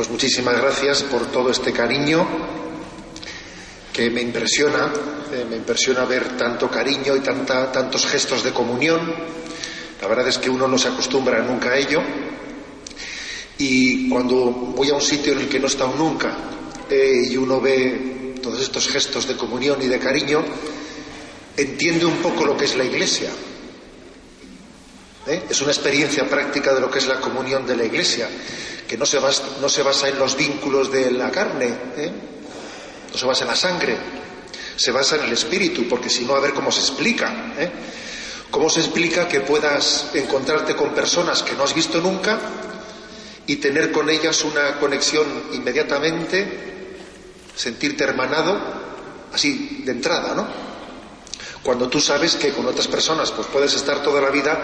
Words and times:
Pues 0.00 0.08
muchísimas 0.08 0.56
gracias 0.56 1.02
por 1.02 1.26
todo 1.26 1.50
este 1.50 1.74
cariño 1.74 2.26
que 3.92 4.08
me 4.08 4.22
impresiona, 4.22 4.90
eh, 5.30 5.44
me 5.46 5.56
impresiona 5.56 6.06
ver 6.06 6.38
tanto 6.38 6.70
cariño 6.70 7.14
y 7.14 7.20
tantos 7.20 8.06
gestos 8.06 8.42
de 8.42 8.50
comunión. 8.50 9.12
La 10.00 10.08
verdad 10.08 10.26
es 10.26 10.38
que 10.38 10.48
uno 10.48 10.66
no 10.66 10.78
se 10.78 10.88
acostumbra 10.88 11.42
nunca 11.42 11.72
a 11.72 11.76
ello. 11.76 12.00
Y 13.58 14.08
cuando 14.08 14.36
voy 14.74 14.88
a 14.88 14.94
un 14.94 15.02
sitio 15.02 15.34
en 15.34 15.40
el 15.40 15.48
que 15.50 15.58
no 15.58 15.66
he 15.66 15.68
estado 15.68 15.94
nunca 15.94 16.34
eh, 16.88 17.26
y 17.32 17.36
uno 17.36 17.60
ve 17.60 18.36
todos 18.42 18.58
estos 18.58 18.88
gestos 18.88 19.28
de 19.28 19.36
comunión 19.36 19.82
y 19.82 19.86
de 19.86 19.98
cariño, 19.98 20.42
entiende 21.58 22.06
un 22.06 22.16
poco 22.22 22.46
lo 22.46 22.56
que 22.56 22.64
es 22.64 22.74
la 22.74 22.84
iglesia. 22.84 23.28
¿Eh? 25.30 25.44
Es 25.48 25.60
una 25.62 25.70
experiencia 25.70 26.28
práctica 26.28 26.74
de 26.74 26.80
lo 26.80 26.90
que 26.90 26.98
es 26.98 27.06
la 27.06 27.20
comunión 27.20 27.64
de 27.64 27.76
la 27.76 27.84
iglesia, 27.84 28.28
que 28.88 28.98
no 28.98 29.06
se 29.06 29.20
basa, 29.20 30.08
en 30.08 30.18
los 30.18 30.36
vínculos 30.36 30.90
de 30.90 31.12
la 31.12 31.30
carne, 31.30 31.72
¿eh? 31.96 32.10
no 33.12 33.16
se 33.16 33.26
basa 33.26 33.44
en 33.44 33.50
la 33.50 33.54
sangre, 33.54 33.96
se 34.74 34.90
basa 34.90 35.14
en 35.14 35.22
el 35.22 35.32
espíritu, 35.32 35.86
porque 35.88 36.10
si 36.10 36.24
no, 36.24 36.34
a 36.34 36.40
ver 36.40 36.52
cómo 36.52 36.72
se 36.72 36.80
explica. 36.80 37.54
¿eh? 37.56 37.70
¿Cómo 38.50 38.68
se 38.68 38.80
explica 38.80 39.28
que 39.28 39.38
puedas 39.40 40.06
encontrarte 40.14 40.74
con 40.74 40.92
personas 40.92 41.44
que 41.44 41.52
no 41.52 41.62
has 41.62 41.74
visto 41.74 42.00
nunca 42.00 42.36
y 43.46 43.56
tener 43.56 43.92
con 43.92 44.10
ellas 44.10 44.42
una 44.42 44.80
conexión 44.80 45.26
inmediatamente, 45.52 46.96
sentirte 47.54 48.02
hermanado, 48.02 48.60
así 49.32 49.82
de 49.84 49.92
entrada, 49.92 50.34
¿no? 50.34 50.48
Cuando 51.62 51.88
tú 51.88 52.00
sabes 52.00 52.34
que 52.34 52.50
con 52.50 52.66
otras 52.66 52.88
personas 52.88 53.30
pues 53.30 53.46
puedes 53.46 53.74
estar 53.74 54.02
toda 54.02 54.20
la 54.20 54.30
vida 54.30 54.60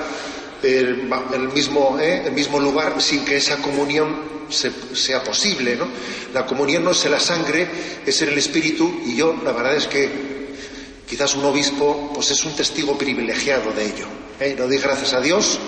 en 0.62 1.10
el 1.34 1.48
mismo, 1.48 1.98
¿eh? 2.00 2.22
el 2.26 2.32
mismo 2.32 2.58
lugar 2.58 3.00
sin 3.00 3.24
que 3.24 3.36
esa 3.36 3.56
comunión 3.58 4.36
se- 4.48 4.72
sea 4.94 5.22
posible, 5.22 5.76
¿no? 5.76 5.86
La 6.32 6.46
comunión 6.46 6.84
no 6.84 6.90
es 6.92 7.04
en 7.04 7.12
la 7.12 7.20
sangre, 7.20 7.66
es 8.04 8.22
en 8.22 8.28
el 8.30 8.38
espíritu 8.38 9.00
y 9.06 9.16
yo 9.16 9.34
la 9.44 9.52
verdad 9.52 9.76
es 9.76 9.86
que 9.86 10.08
quizás 11.08 11.34
un 11.34 11.44
obispo 11.44 12.10
pues 12.14 12.30
es 12.30 12.44
un 12.44 12.54
testigo 12.56 12.96
privilegiado 12.98 13.72
de 13.72 13.84
ello. 13.86 14.06
¿eh? 14.40 14.54
Lo 14.58 14.66
doy 14.66 14.78
gracias 14.78 15.12
a 15.14 15.20
Dios 15.20 15.58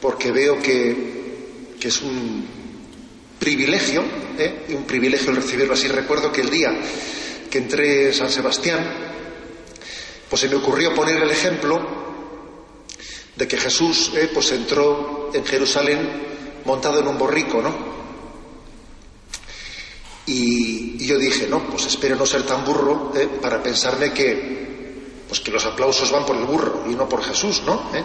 porque 0.00 0.30
veo 0.32 0.60
que, 0.60 1.74
que 1.78 1.88
es 1.88 2.02
un 2.02 2.46
privilegio, 3.38 4.02
¿eh? 4.38 4.66
un 4.76 4.84
privilegio 4.84 5.30
el 5.30 5.36
recibirlo 5.36 5.74
así. 5.74 5.88
Recuerdo 5.88 6.30
que 6.32 6.42
el 6.42 6.50
día 6.50 6.70
que 7.50 7.58
entré 7.58 8.08
en 8.08 8.14
San 8.14 8.30
Sebastián, 8.30 8.84
pues 10.28 10.40
se 10.40 10.48
me 10.48 10.56
ocurrió 10.56 10.94
poner 10.94 11.16
el 11.22 11.30
ejemplo 11.30 12.01
de 13.36 13.48
que 13.48 13.56
Jesús 13.56 14.12
eh, 14.14 14.30
pues 14.32 14.52
entró 14.52 15.30
en 15.32 15.44
Jerusalén 15.44 16.22
montado 16.64 17.00
en 17.00 17.08
un 17.08 17.18
borrico, 17.18 17.60
¿no? 17.62 17.92
Y, 20.26 21.04
yo 21.04 21.18
dije, 21.18 21.46
no, 21.48 21.64
pues 21.68 21.86
espero 21.86 22.14
no 22.16 22.24
ser 22.26 22.44
tan 22.44 22.64
burro 22.64 23.12
eh, 23.16 23.28
para 23.40 23.62
pensarme 23.62 24.12
que, 24.12 25.24
pues 25.26 25.40
que 25.40 25.50
los 25.50 25.64
aplausos 25.66 26.10
van 26.12 26.24
por 26.24 26.36
el 26.36 26.44
burro 26.44 26.84
y 26.88 26.94
no 26.94 27.08
por 27.08 27.22
Jesús, 27.24 27.62
¿no? 27.66 27.90
¿Eh? 27.92 28.02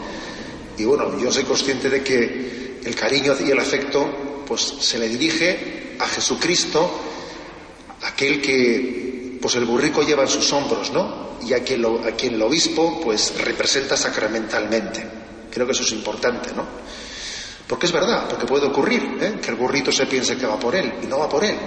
Y 0.79 0.85
bueno, 0.85 1.17
yo 1.19 1.31
soy 1.31 1.43
consciente 1.43 1.89
de 1.89 2.03
que 2.03 2.79
el 2.83 2.95
cariño 2.95 3.33
y 3.45 3.51
el 3.51 3.59
afecto, 3.59 4.43
pues 4.47 4.61
se 4.61 4.97
le 4.97 5.07
dirige 5.09 5.95
a 5.99 6.07
Jesucristo, 6.07 6.89
aquel 8.03 8.41
que, 8.41 9.37
pues 9.41 9.55
el 9.55 9.65
burrico 9.65 10.01
lleva 10.01 10.23
en 10.23 10.29
sus 10.29 10.51
hombros, 10.53 10.91
¿no? 10.91 11.27
Y 11.45 11.53
a 11.53 11.63
quien, 11.63 11.83
lo- 11.83 11.99
a 12.03 12.11
quien 12.11 12.33
el 12.33 12.41
obispo, 12.41 12.99
pues 13.01 13.33
representa 13.43 13.95
sacramentalmente. 13.95 15.16
Creo 15.57 15.65
que 15.65 15.73
eso 15.73 15.81
es 15.81 15.91
importante, 15.93 16.53
¿no? 16.53 16.63
Porque 17.67 17.87
es 17.87 17.91
verdad, 17.91 18.27
porque 18.29 18.45
puede 18.45 18.67
ocurrir 18.67 19.17
¿eh? 19.19 19.39
que 19.41 19.49
el 19.49 19.55
burrito 19.55 19.91
se 19.91 20.05
piense 20.05 20.37
que 20.37 20.45
va 20.45 20.59
por 20.59 20.75
él 20.75 20.99
y 21.01 21.07
no 21.07 21.17
va 21.17 21.27
por 21.27 21.43
él. 21.43 21.57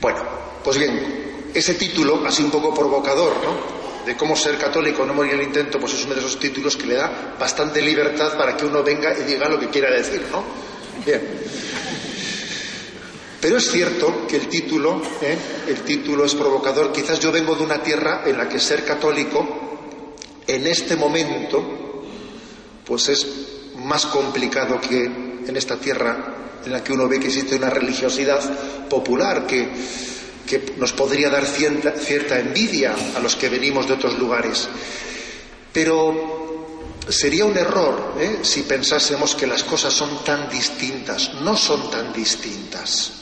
Bueno, 0.00 0.20
pues 0.64 0.78
bien, 0.78 1.50
ese 1.52 1.74
título, 1.74 2.26
así 2.26 2.42
un 2.42 2.50
poco 2.50 2.72
provocador, 2.72 3.34
¿no? 3.44 4.06
De 4.06 4.16
cómo 4.16 4.34
ser 4.34 4.56
católico, 4.56 5.04
no 5.04 5.12
morir 5.12 5.34
en 5.34 5.40
el 5.40 5.46
intento, 5.48 5.78
pues 5.78 5.92
es 5.92 6.06
uno 6.06 6.14
de 6.14 6.20
esos 6.20 6.38
títulos 6.38 6.74
que 6.74 6.86
le 6.86 6.94
da 6.94 7.36
bastante 7.38 7.82
libertad 7.82 8.34
para 8.38 8.56
que 8.56 8.64
uno 8.64 8.82
venga 8.82 9.12
y 9.12 9.24
diga 9.24 9.46
lo 9.46 9.60
que 9.60 9.68
quiera 9.68 9.90
decir, 9.90 10.24
¿no? 10.32 10.42
Bien. 11.04 11.20
Pero 13.42 13.58
es 13.58 13.70
cierto 13.70 14.26
que 14.26 14.36
el 14.36 14.48
título, 14.48 15.02
¿eh? 15.20 15.36
el 15.68 15.82
título 15.82 16.24
es 16.24 16.34
provocador. 16.34 16.90
Quizás 16.92 17.20
yo 17.20 17.30
vengo 17.30 17.54
de 17.54 17.62
una 17.62 17.82
tierra 17.82 18.22
en 18.24 18.38
la 18.38 18.48
que 18.48 18.58
ser 18.58 18.86
católico, 18.86 19.71
en 20.46 20.66
este 20.66 20.96
momento, 20.96 22.04
pues 22.84 23.08
es 23.08 23.26
más 23.76 24.06
complicado 24.06 24.80
que 24.80 25.04
en 25.04 25.56
esta 25.56 25.76
tierra 25.76 26.60
en 26.64 26.72
la 26.72 26.82
que 26.82 26.92
uno 26.92 27.08
ve 27.08 27.18
que 27.18 27.26
existe 27.26 27.56
una 27.56 27.70
religiosidad 27.70 28.40
popular 28.88 29.46
que, 29.46 30.12
nos 30.76 30.92
podría 30.92 31.30
dar 31.30 31.46
cierta, 31.46 31.92
cierta 31.92 32.38
envidia 32.38 32.94
a 33.16 33.20
los 33.20 33.36
que 33.36 33.48
venimos 33.48 33.86
de 33.86 33.94
otros 33.94 34.18
lugares. 34.18 34.68
Pero 35.72 36.92
sería 37.08 37.46
un 37.46 37.56
error 37.56 38.16
¿eh? 38.20 38.40
si 38.42 38.62
pensásemos 38.62 39.34
que 39.34 39.46
las 39.46 39.64
cosas 39.64 39.94
son 39.94 40.22
tan 40.24 40.50
distintas. 40.50 41.32
No 41.40 41.56
son 41.56 41.90
tan 41.90 42.12
distintas. 42.12 43.12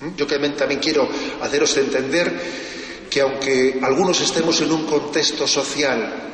¿Mm? 0.00 0.16
Yo 0.16 0.26
también 0.26 0.80
quiero 0.80 1.08
haceros 1.42 1.76
entender 1.76 2.69
que 3.10 3.20
aunque 3.20 3.80
algunos 3.82 4.20
estemos 4.20 4.60
en 4.60 4.70
un 4.70 4.86
contexto 4.86 5.46
social 5.46 6.28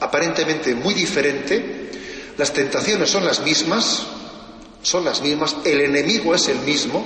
aparentemente 0.00 0.74
muy 0.74 0.94
diferente, 0.94 1.90
las 2.38 2.52
tentaciones 2.52 3.10
son 3.10 3.24
las 3.24 3.40
mismas, 3.40 4.06
son 4.82 5.04
las 5.04 5.20
mismas, 5.20 5.56
el 5.64 5.80
enemigo 5.80 6.34
es 6.34 6.48
el 6.48 6.58
mismo, 6.60 7.04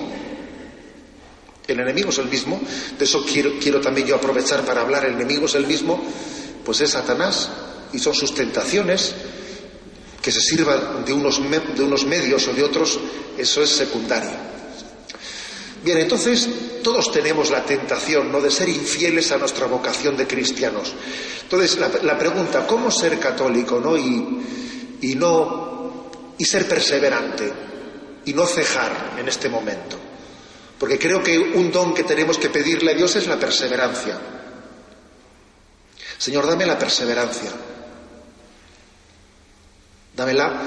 el 1.67 1.81
enemigo 1.81 2.11
es 2.11 2.19
el 2.19 2.29
mismo, 2.29 2.61
de 2.99 3.05
eso 3.05 3.25
quiero, 3.25 3.59
quiero 3.61 3.81
también 3.81 4.07
yo 4.07 4.17
aprovechar 4.17 4.65
para 4.65 4.83
hablar, 4.83 5.05
el 5.05 5.15
enemigo 5.15 5.47
es 5.47 5.55
el 5.55 5.67
mismo, 5.67 6.01
pues 6.65 6.81
es 6.81 6.91
Satanás 6.91 7.51
y 7.93 7.99
son 7.99 8.15
sus 8.15 8.35
tentaciones, 8.35 9.15
que 10.23 10.31
se 10.31 10.41
sirvan 10.41 11.05
de 11.05 11.12
unos, 11.12 11.41
de 11.75 11.83
unos 11.83 12.07
medios 12.07 12.47
o 12.47 12.55
de 12.55 12.62
otros, 12.62 13.01
eso 13.37 13.62
es 13.62 13.71
secundario. 13.71 14.53
Bien, 15.82 15.98
entonces 15.98 16.48
todos 16.82 17.10
tenemos 17.10 17.50
la 17.50 17.65
tentación 17.65 18.31
¿no? 18.31 18.41
de 18.41 18.50
ser 18.50 18.69
infieles 18.69 19.32
a 19.32 19.38
nuestra 19.38 19.66
vocación 19.66 20.16
de 20.16 20.26
cristianos. 20.26 20.94
Entonces 21.43 21.76
la, 21.78 21.91
la 22.03 22.16
pregunta, 22.16 22.66
¿cómo 22.66 22.91
ser 22.91 23.19
católico 23.19 23.81
¿no? 23.81 23.97
Y, 23.97 24.98
y 25.00 25.15
no 25.16 26.10
y 26.38 26.44
ser 26.44 26.69
perseverante 26.69 27.53
y 28.25 28.32
no 28.32 28.47
cejar 28.47 29.16
en 29.19 29.28
este 29.28 29.48
momento? 29.48 29.98
Porque 30.78 30.98
creo 30.98 31.22
que 31.22 31.38
un 31.38 31.70
don 31.72 31.94
que 31.94 32.04
tenemos 32.04 32.38
que 32.38 32.49
pedirle 32.50 32.93
a 32.93 32.94
Dios 32.94 33.14
es 33.16 33.26
la 33.26 33.38
perseverancia. 33.38 34.19
Señor, 36.19 36.47
dame 36.47 36.66
la 36.66 36.78
perseverancia. 36.78 37.50
Dámela, 40.16 40.62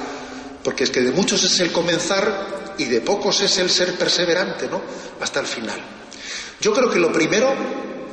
porque 0.64 0.84
es 0.84 0.90
que 0.90 1.02
de 1.02 1.12
muchos 1.12 1.44
es 1.44 1.60
el 1.62 1.72
comenzar 1.72 2.65
y 2.78 2.86
de 2.86 3.02
pocos 3.02 3.42
es 3.42 3.58
el 3.58 3.70
ser 3.70 3.96
perseverante, 3.96 4.68
¿no? 4.68 4.82
Hasta 5.20 5.40
el 5.40 5.48
final. 5.48 5.80
Yo 6.60 6.74
creo 6.74 6.90
que 6.90 7.00
lo 7.00 7.12
primero, 7.12 7.54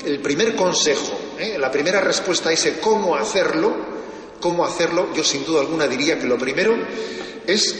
el 0.05 0.21
primer 0.21 0.55
consejo, 0.55 1.19
¿eh? 1.39 1.57
la 1.59 1.71
primera 1.71 2.01
respuesta 2.01 2.49
a 2.49 2.53
ese 2.53 2.79
cómo 2.81 3.17
hacerlo, 3.17 3.75
cómo 4.41 4.65
hacerlo, 4.65 5.13
yo 5.15 5.23
sin 5.23 5.45
duda 5.45 5.61
alguna 5.61 5.87
diría 5.87 6.19
que 6.19 6.27
lo 6.27 6.37
primero 6.37 6.77
es 7.47 7.75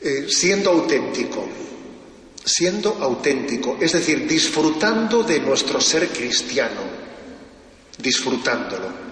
eh, 0.00 0.26
siendo 0.28 0.70
auténtico, 0.70 1.46
siendo 2.44 2.96
auténtico, 3.00 3.76
es 3.80 3.92
decir, 3.92 4.26
disfrutando 4.26 5.22
de 5.22 5.40
nuestro 5.40 5.80
ser 5.80 6.08
cristiano, 6.08 6.80
disfrutándolo. 7.98 9.08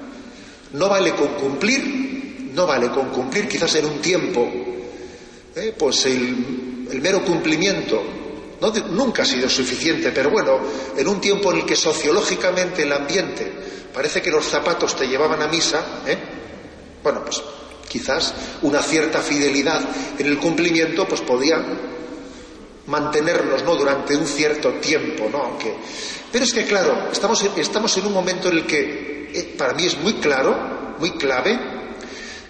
No 0.72 0.88
vale 0.88 1.14
con 1.14 1.34
cumplir, 1.34 2.50
no 2.55 2.67
vale 2.67 2.88
con 2.90 3.11
cumplir, 3.11 3.49
quizás 3.49 3.75
en 3.75 3.87
un 3.87 4.00
tiempo, 4.00 4.49
eh, 5.56 5.75
pues 5.76 6.06
el, 6.06 7.00
mero 7.00 7.25
cumplimiento 7.25 8.03
no 8.61 8.73
nunca 8.91 9.23
ha 9.23 9.26
sido 9.26 9.49
suficiente, 9.49 10.12
pero 10.12 10.31
bueno, 10.31 10.58
en 10.97 11.06
un 11.08 11.20
tiempo 11.20 11.53
en 11.53 11.58
el 11.58 11.67
que 11.67 11.76
sociológicamente 11.76 12.85
el 12.85 12.93
ambiente 12.93 13.50
parece 13.93 14.23
que 14.23 14.31
los 14.31 14.47
zapatos 14.47 14.94
te 14.97 15.06
llevaban 15.08 15.43
a 15.43 15.49
misa, 15.49 16.03
¿eh? 16.06 16.17
bueno, 17.03 17.23
pues 17.25 17.43
Quizás 17.88 18.35
una 18.62 18.82
cierta 18.82 19.20
fidelidad 19.20 19.81
en 20.19 20.26
el 20.26 20.38
cumplimiento 20.38 21.06
pues 21.06 21.20
podía 21.20 21.64
mantenernos 22.87 23.62
¿no? 23.64 23.76
durante 23.76 24.17
un 24.17 24.26
cierto 24.26 24.75
tiempo, 24.75 25.29
¿no? 25.31 25.38
Aunque... 25.38 25.75
Pero 26.32 26.44
es 26.44 26.53
que 26.53 26.64
claro, 26.64 27.08
estamos 27.12 27.43
en, 27.44 27.53
estamos 27.56 27.97
en 27.97 28.06
un 28.06 28.12
momento 28.12 28.49
en 28.49 28.58
el 28.58 28.67
que 28.67 29.31
eh, 29.32 29.55
para 29.56 29.73
mí 29.75 29.87
es 29.87 29.97
muy 29.99 30.14
claro, 30.14 30.97
muy 30.99 31.12
clave, 31.12 31.58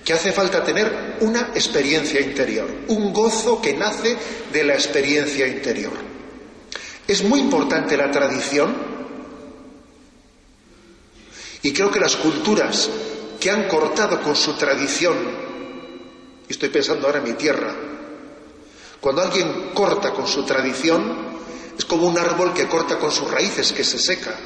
que 0.07 0.13
hace 0.13 0.31
falta 0.31 0.63
tener 0.63 1.17
una 1.23 1.51
experiencia 1.53 2.21
interior, 2.21 2.71
un 2.87 3.13
gozo 3.13 3.61
que 3.61 3.75
nace 3.75 4.17
de 4.53 4.63
la 4.63 4.75
experiencia 4.75 5.49
interior. 5.49 5.95
Es 7.09 7.25
muy 7.25 7.41
importante 7.41 7.97
la 7.97 8.09
tradición 8.09 8.73
y 11.61 11.73
creo 11.73 11.91
que 11.91 11.99
las 11.99 12.15
culturas 12.15 12.89
que 13.41 13.51
han 13.51 13.67
cortado 13.67 14.23
con 14.23 14.37
su 14.37 14.53
tradición, 14.53 15.17
y 16.49 16.53
estoy 16.53 16.69
pensando 16.69 17.09
ahora 17.09 17.19
en 17.19 17.25
mi 17.25 17.33
tierra, 17.33 17.75
cuando 19.01 19.23
alguien 19.23 19.71
corta 19.75 20.13
con 20.13 20.29
su 20.29 20.45
tradición, 20.45 21.37
es 21.77 21.85
como 21.85 22.07
un 22.07 22.17
árbol 22.17 22.55
que 22.55 22.69
corta 22.69 22.97
con 22.97 23.11
sus 23.11 23.29
raíces, 23.29 23.73
que 23.73 23.83
se 23.83 23.99
seca. 23.99 24.39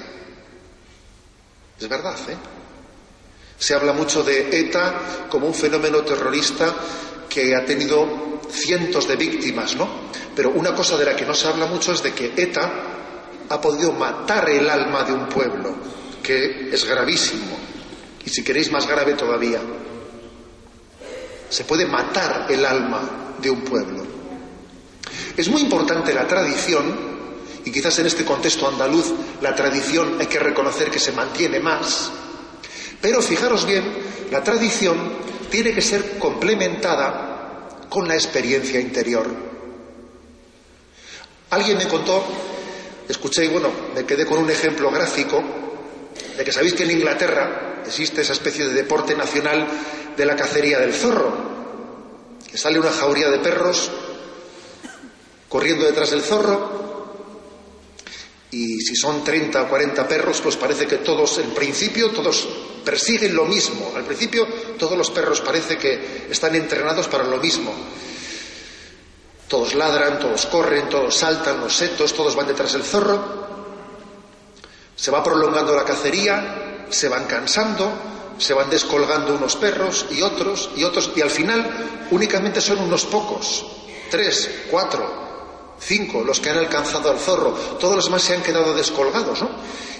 Es 1.79 1.87
verdad, 1.87 2.17
¿eh? 2.31 2.60
Se 3.61 3.75
habla 3.75 3.93
mucho 3.93 4.23
de 4.23 4.59
ETA 4.59 5.29
como 5.29 5.47
un 5.47 5.55
fenómeno 5.55 6.01
terrorista 6.01 6.75
que 7.29 7.55
ha 7.55 7.62
tenido 7.65 8.41
cientos 8.51 9.07
de 9.07 9.17
víctimas, 9.17 9.77
¿no? 9.77 9.87
Pero 10.35 10.51
una 10.51 10.75
cosa 10.75 10.97
de 10.97 11.05
la 11.05 11.15
que 11.15 11.27
no 11.27 11.35
se 11.35 11.47
habla 11.47 11.67
mucho 11.67 11.93
es 11.93 12.03
de 12.03 12.15
que 12.15 12.33
ETA 12.35 12.73
ha 13.51 13.61
podido 13.61 13.93
matar 13.93 14.49
el 14.49 14.69
alma 14.69 15.05
de 15.05 15.12
un 15.12 15.29
pueblo, 15.29 15.77
que 16.23 16.71
es 16.73 16.85
gravísimo. 16.87 17.59
Y 18.25 18.31
si 18.31 18.43
queréis 18.43 18.73
más 18.73 18.87
grave 18.87 19.12
todavía, 19.12 19.61
se 21.51 21.65
puede 21.65 21.85
matar 21.85 22.47
el 22.49 22.65
alma 22.65 23.35
de 23.43 23.51
un 23.51 23.61
pueblo. 23.61 24.03
Es 25.37 25.49
muy 25.49 25.61
importante 25.61 26.15
la 26.15 26.27
tradición, 26.27 27.11
y 27.62 27.71
quizás 27.71 27.99
en 27.99 28.07
este 28.07 28.25
contexto 28.25 28.67
andaluz 28.67 29.12
la 29.43 29.55
tradición 29.55 30.17
hay 30.19 30.29
que 30.29 30.39
reconocer 30.39 30.91
que 30.91 30.99
se 30.99 31.12
mantiene 31.12 31.61
más, 31.61 32.11
pero 33.00 33.23
fijaros 33.23 33.67
bien, 33.67 33.85
la 34.31 34.43
tradición 34.43 34.97
tiene 35.50 35.73
que 35.75 35.82
ser 35.82 36.19
complementada 36.19 37.79
con 37.88 38.06
la 38.06 38.14
experiencia 38.14 38.79
interior. 38.79 39.26
Alguien 41.50 41.79
me 41.79 41.88
contó, 41.88 42.25
escuché 43.08 43.44
y 43.44 43.49
bueno, 43.49 43.70
me 43.94 44.05
quedé 44.05 44.25
con 44.25 44.38
un 44.38 44.50
ejemplo 44.50 44.91
gráfico 44.91 45.43
de 46.37 46.44
que 46.44 46.52
sabéis 46.52 46.75
que 46.75 46.85
en 46.85 46.93
Inglaterra 46.93 47.82
existe 47.85 48.20
esa 48.20 48.35
especie 48.35 48.67
de 48.67 48.75
deporte 48.75 49.17
nacional 49.17 49.67
de 50.17 50.25
la 50.26 50.37
cacería 50.37 50.79
del 50.79 50.93
zorro, 50.93 51.32
que 52.49 52.58
sale 52.58 52.79
una 52.79 52.93
jauría 52.93 53.31
de 53.31 53.38
perros 53.38 53.91
corriendo 55.49 55.85
detrás 55.85 56.11
del 56.11 56.23
zorro 56.23 56.89
y 58.52 58.81
si 58.81 58.97
son 58.97 59.23
30 59.23 59.62
o 59.62 59.69
40 59.69 60.08
perros, 60.08 60.41
pues 60.41 60.56
parece 60.56 60.87
que 60.87 60.97
todos, 60.99 61.38
en 61.38 61.50
principio, 61.50 62.11
todos 62.11 62.49
persiguen 62.85 63.35
lo 63.35 63.44
mismo. 63.44 63.93
Al 63.94 64.05
principio, 64.05 64.47
todos 64.79 64.99
los 64.99 65.11
perros 65.11 65.41
parece 65.41 65.79
que 65.79 66.26
están 66.31 66.55
entrenados 66.55 67.06
para 67.06 67.25
lo 67.25 67.37
mismo. 67.37 67.73
Todos 69.47 69.75
ladran, 69.75 70.19
todos 70.19 70.47
corren, 70.47 70.88
todos 70.88 71.17
saltan, 71.17 71.61
los 71.61 71.75
setos, 71.76 72.12
todos 72.12 72.35
van 72.35 72.49
detrás 72.49 72.73
del 72.73 72.82
zorro. 72.82 73.49
Se 74.97 75.11
va 75.11 75.23
prolongando 75.23 75.75
la 75.75 75.85
cacería, 75.85 76.87
se 76.91 77.08
van 77.08 77.26
cansando, 77.26 77.91
se 78.38 78.55
van 78.55 78.69
descolgando 78.69 79.35
unos 79.35 79.56
perros 79.56 80.06
y 80.11 80.23
otros 80.23 80.70
y 80.76 80.85
otros, 80.85 81.12
y 81.14 81.20
al 81.20 81.31
final 81.31 82.08
únicamente 82.11 82.61
son 82.61 82.81
unos 82.81 83.06
pocos, 83.06 83.64
tres, 84.11 84.50
cuatro, 84.70 85.30
cinco 85.81 86.23
los 86.23 86.41
que 86.41 86.50
han 86.50 86.59
alcanzado 86.59 87.11
al 87.11 87.19
zorro, 87.19 87.53
todos 87.81 87.97
los 87.97 88.05
demás 88.05 88.23
se 88.23 88.35
han 88.35 88.43
quedado 88.43 88.75
descolgados, 88.75 89.43
¿no? 89.43 89.50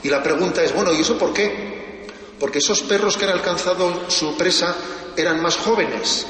Y 0.03 0.09
la 0.09 0.23
pregunta 0.23 0.62
es, 0.62 0.75
bueno, 0.75 0.93
¿y 0.93 1.00
eso 1.00 1.19
por 1.19 1.32
qué? 1.32 2.06
Porque 2.38 2.59
esos 2.59 2.82
perros 2.82 3.17
que 3.17 3.25
han 3.25 3.32
alcanzado 3.32 4.09
su 4.09 4.37
presa 4.37 4.75
eran 5.17 5.43
más 5.43 5.56
jóvenes, 5.56 6.27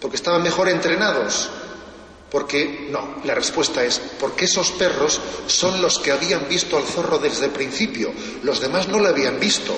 porque 0.00 0.16
estaban 0.16 0.42
mejor 0.42 0.68
entrenados. 0.68 1.48
Porque 2.30 2.88
no, 2.90 3.22
la 3.24 3.34
respuesta 3.34 3.82
es 3.82 3.98
porque 4.20 4.44
esos 4.44 4.72
perros 4.72 5.18
son 5.46 5.80
los 5.80 5.98
que 5.98 6.12
habían 6.12 6.46
visto 6.46 6.76
al 6.76 6.84
zorro 6.84 7.18
desde 7.18 7.46
el 7.46 7.52
principio, 7.52 8.12
los 8.42 8.60
demás 8.60 8.86
no 8.88 8.98
lo 8.98 9.08
habían 9.08 9.40
visto. 9.40 9.74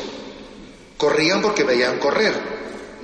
Corrían 0.96 1.40
porque 1.40 1.62
veían 1.62 2.00
correr, 2.00 2.34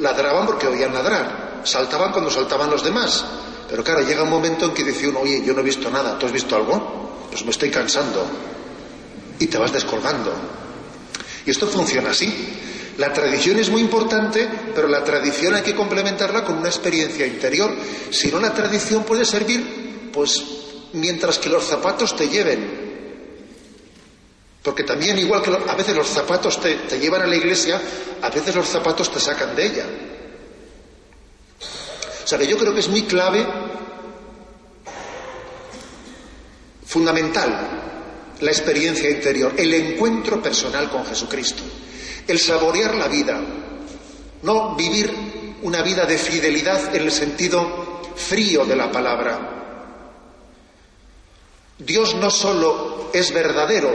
ladraban 0.00 0.47
porque 0.47 0.67
oían 0.67 0.93
ladrar, 0.93 1.61
saltaban 1.62 2.11
cuando 2.11 2.31
saltaban 2.31 2.70
los 2.70 2.82
demás, 2.82 3.25
pero 3.68 3.82
claro, 3.82 4.02
llega 4.02 4.22
un 4.22 4.30
momento 4.30 4.66
en 4.66 4.74
que 4.74 4.84
dice 4.84 5.08
uno, 5.08 5.20
oye, 5.20 5.42
yo 5.44 5.52
no 5.52 5.60
he 5.60 5.64
visto 5.64 5.90
nada, 5.90 6.18
¿tú 6.18 6.26
has 6.26 6.32
visto 6.32 6.54
algo? 6.54 7.26
Pues 7.30 7.44
me 7.44 7.50
estoy 7.50 7.70
cansando. 7.70 8.24
Y 9.38 9.46
te 9.46 9.58
vas 9.58 9.72
descolgando. 9.72 10.32
Y 11.44 11.50
esto 11.50 11.66
funciona 11.66 12.10
así. 12.10 12.32
La 12.98 13.12
tradición 13.12 13.58
es 13.58 13.68
muy 13.68 13.82
importante, 13.82 14.48
pero 14.74 14.88
la 14.88 15.04
tradición 15.04 15.54
hay 15.54 15.62
que 15.62 15.74
complementarla 15.74 16.44
con 16.44 16.56
una 16.56 16.68
experiencia 16.68 17.26
interior. 17.26 17.74
Si 18.10 18.28
no, 18.28 18.40
la 18.40 18.54
tradición 18.54 19.04
puede 19.04 19.24
servir, 19.24 20.10
pues, 20.12 20.42
mientras 20.94 21.38
que 21.38 21.50
los 21.50 21.64
zapatos 21.64 22.16
te 22.16 22.28
lleven. 22.28 22.86
Porque 24.62 24.84
también, 24.84 25.18
igual 25.18 25.42
que 25.42 25.50
a 25.50 25.74
veces 25.74 25.94
los 25.94 26.08
zapatos 26.08 26.60
te, 26.60 26.74
te 26.74 26.98
llevan 26.98 27.22
a 27.22 27.26
la 27.26 27.36
iglesia, 27.36 27.80
a 28.22 28.30
veces 28.30 28.54
los 28.54 28.66
zapatos 28.66 29.12
te 29.12 29.20
sacan 29.20 29.54
de 29.54 29.66
ella. 29.66 29.84
O 32.26 32.28
sea 32.28 32.38
que 32.38 32.49
yo 32.49 32.58
creo 32.58 32.75
que 32.75 32.81
es 32.81 32.88
muy 32.88 33.02
clave, 33.02 33.46
fundamental, 36.84 38.34
la 38.40 38.50
experiencia 38.50 39.08
interior, 39.08 39.55
el 39.56 39.73
encuentro 39.73 40.43
personal 40.43 40.90
con 40.90 41.06
Jesucristo, 41.06 41.62
el 42.26 42.40
saborear 42.40 42.96
la 42.96 43.06
vida, 43.06 43.40
no 44.43 44.75
vivir 44.75 45.56
una 45.62 45.82
vida 45.82 46.05
de 46.05 46.19
fidelidad 46.19 46.96
en 46.96 47.02
el 47.02 47.12
sentido 47.12 48.02
frío 48.17 48.64
de 48.64 48.75
la 48.75 48.90
palabra. 48.90 49.84
Dios 51.78 52.17
no 52.17 52.28
solo 52.28 53.08
es 53.14 53.32
verdadero, 53.32 53.94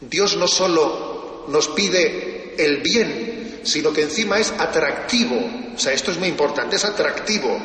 Dios 0.00 0.36
no 0.36 0.46
solo 0.46 1.46
nos 1.48 1.66
pide 1.66 2.54
el 2.64 2.80
bien, 2.80 3.33
sino 3.64 3.92
que 3.92 4.02
encima 4.02 4.38
es 4.38 4.52
atractivo. 4.58 5.36
O 5.74 5.78
sea, 5.78 5.92
esto 5.92 6.10
es 6.10 6.18
muy 6.18 6.28
importante, 6.28 6.76
es 6.76 6.84
atractivo. 6.84 7.58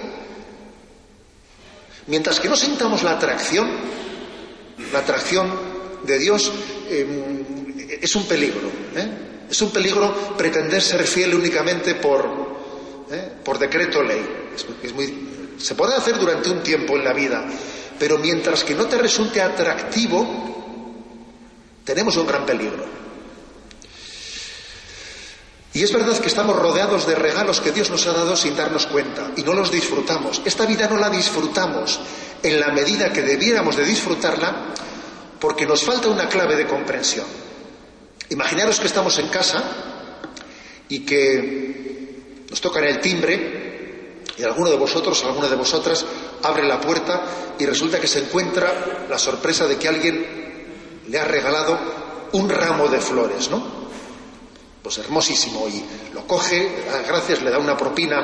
Mientras 2.07 2.39
que 2.39 2.49
no 2.49 2.55
sintamos 2.55 3.03
la 3.03 3.11
atracción, 3.11 3.69
la 4.91 4.99
atracción 4.99 5.51
de 6.03 6.17
Dios 6.17 6.51
em, 6.89 7.45
es 8.01 8.15
un 8.15 8.25
peligro. 8.25 8.71
¿eh? 8.95 9.07
Es 9.49 9.61
un 9.61 9.71
peligro 9.71 10.35
pretender 10.37 10.81
ser 10.81 11.03
fiel 11.05 11.35
únicamente 11.35 11.95
por, 11.95 12.25
¿eh? 13.11 13.29
por 13.43 13.59
decreto 13.59 14.01
ley. 14.01 14.25
se 15.57 15.75
puede 15.75 15.95
hacer 15.95 16.17
durante 16.17 16.49
un 16.49 16.63
tiempo 16.63 16.95
en 16.95 17.03
la 17.03 17.13
vida, 17.13 17.45
pero 17.99 18.17
mientras 18.17 18.63
que 18.63 18.73
no 18.73 18.85
te 18.85 18.97
resulte 18.97 19.41
atractivo, 19.41 20.49
tenemos 21.83 22.15
un 22.17 22.27
gran 22.27 22.45
peligro. 22.45 22.85
Y 25.79 25.83
es 25.83 25.93
verdad 25.93 26.17
que 26.17 26.27
estamos 26.27 26.57
rodeados 26.57 27.07
de 27.07 27.15
regalos 27.15 27.61
que 27.61 27.71
Dios 27.71 27.89
nos 27.89 28.05
ha 28.05 28.11
dado 28.11 28.35
sin 28.35 28.53
darnos 28.53 28.85
cuenta 28.85 29.31
y 29.37 29.43
no 29.43 29.53
los 29.53 29.71
disfrutamos. 29.71 30.41
Esta 30.43 30.65
vida 30.65 30.89
no 30.89 30.97
la 30.97 31.09
disfrutamos 31.09 32.01
en 32.43 32.59
la 32.59 32.67
medida 32.73 33.13
que 33.13 33.21
debiéramos 33.21 33.77
de 33.77 33.85
disfrutarla 33.85 34.73
porque 35.39 35.65
nos 35.65 35.81
falta 35.85 36.09
una 36.09 36.27
clave 36.27 36.57
de 36.57 36.67
comprensión. 36.67 37.25
Imaginaros 38.27 38.77
que 38.81 38.87
estamos 38.87 39.17
en 39.19 39.29
casa 39.29 39.63
y 40.89 41.05
que 41.05 42.43
nos 42.49 42.59
tocan 42.59 42.83
el 42.83 42.99
timbre 42.99 44.17
y 44.37 44.43
alguno 44.43 44.71
de 44.71 44.75
vosotros, 44.75 45.23
alguna 45.23 45.47
de 45.47 45.55
vosotras 45.55 46.05
abre 46.43 46.67
la 46.67 46.81
puerta 46.81 47.21
y 47.57 47.65
resulta 47.65 48.01
que 48.01 48.07
se 48.07 48.19
encuentra 48.19 49.05
la 49.09 49.17
sorpresa 49.17 49.65
de 49.65 49.77
que 49.77 49.87
alguien 49.87 50.25
le 51.07 51.19
ha 51.21 51.23
regalado 51.23 51.79
un 52.33 52.49
ramo 52.49 52.89
de 52.89 52.99
flores, 52.99 53.49
¿no? 53.49 53.78
Pues 54.81 54.97
hermosísimo. 54.97 55.67
Y 55.67 55.83
lo 56.13 56.25
coge, 56.25 56.83
gracias, 57.07 57.41
le 57.41 57.51
da 57.51 57.59
una 57.59 57.77
propina 57.77 58.23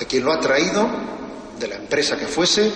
a 0.00 0.04
quien 0.04 0.24
lo 0.24 0.32
ha 0.32 0.40
traído, 0.40 0.88
de 1.58 1.68
la 1.68 1.76
empresa 1.76 2.16
que 2.16 2.26
fuese, 2.26 2.70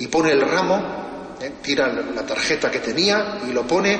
y 0.00 0.08
pone 0.08 0.32
el 0.32 0.40
ramo, 0.40 1.36
¿eh? 1.40 1.52
tira 1.62 1.88
la 1.88 2.26
tarjeta 2.26 2.70
que 2.70 2.80
tenía 2.80 3.40
y 3.48 3.52
lo 3.52 3.66
pone 3.66 3.98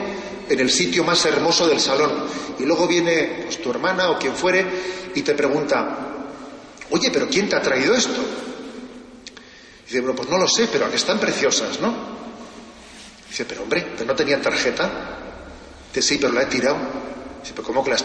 en 0.49 0.61
el 0.61 0.71
sitio 0.71 1.05
más 1.05 1.25
hermoso 1.25 1.67
del 1.67 1.81
salón. 1.81 2.13
Y 2.59 2.65
luego 2.65 2.87
viene 2.87 3.43
pues, 3.45 3.63
tu 3.63 3.71
hermana 3.71 4.11
o 4.11 4.19
quien 4.19 4.35
fuere 4.35 4.67
y 5.15 5.23
te 5.23 5.35
pregunta, 5.35 5.97
oye, 6.91 7.11
pero 7.13 7.29
¿quién 7.29 7.49
te 7.49 7.57
ha 7.57 7.63
traído 7.63 7.95
esto? 7.95 8.21
Y 9.83 9.87
dice, 9.87 10.01
bueno, 10.01 10.17
pues 10.17 10.29
no 10.29 10.39
lo 10.39 10.49
sé, 10.49 10.69
pero 10.71 10.87
aquí 10.87 10.97
están 10.97 11.19
preciosas, 11.19 11.81
¿no? 11.81 12.15
dice, 13.29 13.45
pero 13.47 13.63
hombre, 13.63 13.85
¿pero 13.97 14.07
no 14.07 14.15
tenían 14.15 14.41
tarjeta? 14.41 14.91
Dice, 15.93 16.07
sí, 16.07 16.19
pero 16.21 16.33
la 16.33 16.43
he 16.43 16.47
tirado. 16.47 16.77
¿Pero 17.53 17.63
cómo 17.63 17.85
que 17.85 17.91
la 17.91 17.97
has? 17.97 18.05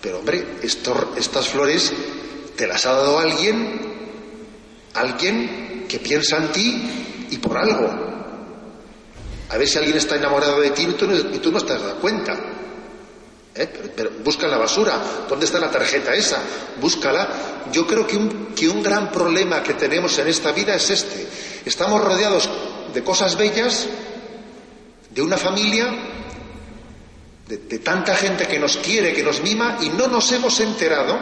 Pero 0.00 0.18
hombre, 0.18 0.58
estas 0.62 1.48
flores 1.48 1.92
te 2.56 2.66
las 2.66 2.84
ha 2.86 2.92
dado 2.92 3.18
alguien, 3.18 3.80
alguien 4.94 5.86
que 5.88 5.98
piensa 6.00 6.38
en 6.38 6.52
ti 6.52 7.26
y 7.30 7.38
por 7.38 7.56
algo. 7.56 7.88
A 9.50 9.56
ver 9.56 9.68
si 9.68 9.78
alguien 9.78 9.96
está 9.96 10.16
enamorado 10.16 10.60
de 10.60 10.70
ti 10.70 10.82
y 10.82 10.92
tú 10.94 11.06
no, 11.06 11.14
y 11.14 11.38
tú 11.38 11.52
te 11.52 11.72
has 11.72 11.82
dado 11.82 12.00
cuenta. 12.00 12.36
¿Eh? 13.54 13.92
Pero, 13.94 14.10
busca 14.24 14.46
en 14.46 14.50
la 14.50 14.58
basura. 14.58 15.00
¿Dónde 15.28 15.44
está 15.44 15.60
la 15.60 15.70
tarjeta 15.70 16.14
esa? 16.14 16.38
Búscala. 16.80 17.28
Yo 17.70 17.86
creo 17.86 18.06
que 18.06 18.16
un, 18.16 18.54
que 18.56 18.68
un 18.68 18.82
gran 18.82 19.12
problema 19.12 19.62
que 19.62 19.74
tenemos 19.74 20.18
en 20.18 20.28
esta 20.28 20.52
vida 20.52 20.74
es 20.74 20.90
este. 20.90 21.28
Estamos 21.64 22.02
rodeados 22.02 22.48
de 22.92 23.04
cosas 23.04 23.36
bellas, 23.36 23.86
de 25.10 25.22
una 25.22 25.36
familia, 25.36 25.86
de, 27.48 27.78
tanta 27.78 28.14
gente 28.14 28.46
que 28.46 28.58
nos 28.58 28.76
quiere, 28.78 29.12
que 29.12 29.22
nos 29.22 29.42
mima, 29.42 29.78
y 29.80 29.88
no 29.90 30.06
nos 30.06 30.30
hemos 30.32 30.58
enterado, 30.60 31.18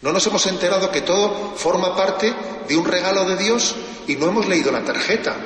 no 0.00 0.12
nos 0.12 0.26
hemos 0.26 0.46
enterado 0.46 0.90
que 0.90 1.00
todo 1.00 1.54
forma 1.56 1.96
parte 1.96 2.32
de 2.68 2.76
un 2.76 2.84
regalo 2.84 3.24
de 3.24 3.36
Dios 3.36 3.74
y 4.06 4.16
no 4.16 4.28
hemos 4.28 4.46
leído 4.46 4.70
la 4.70 4.84
tarjeta, 4.84 5.36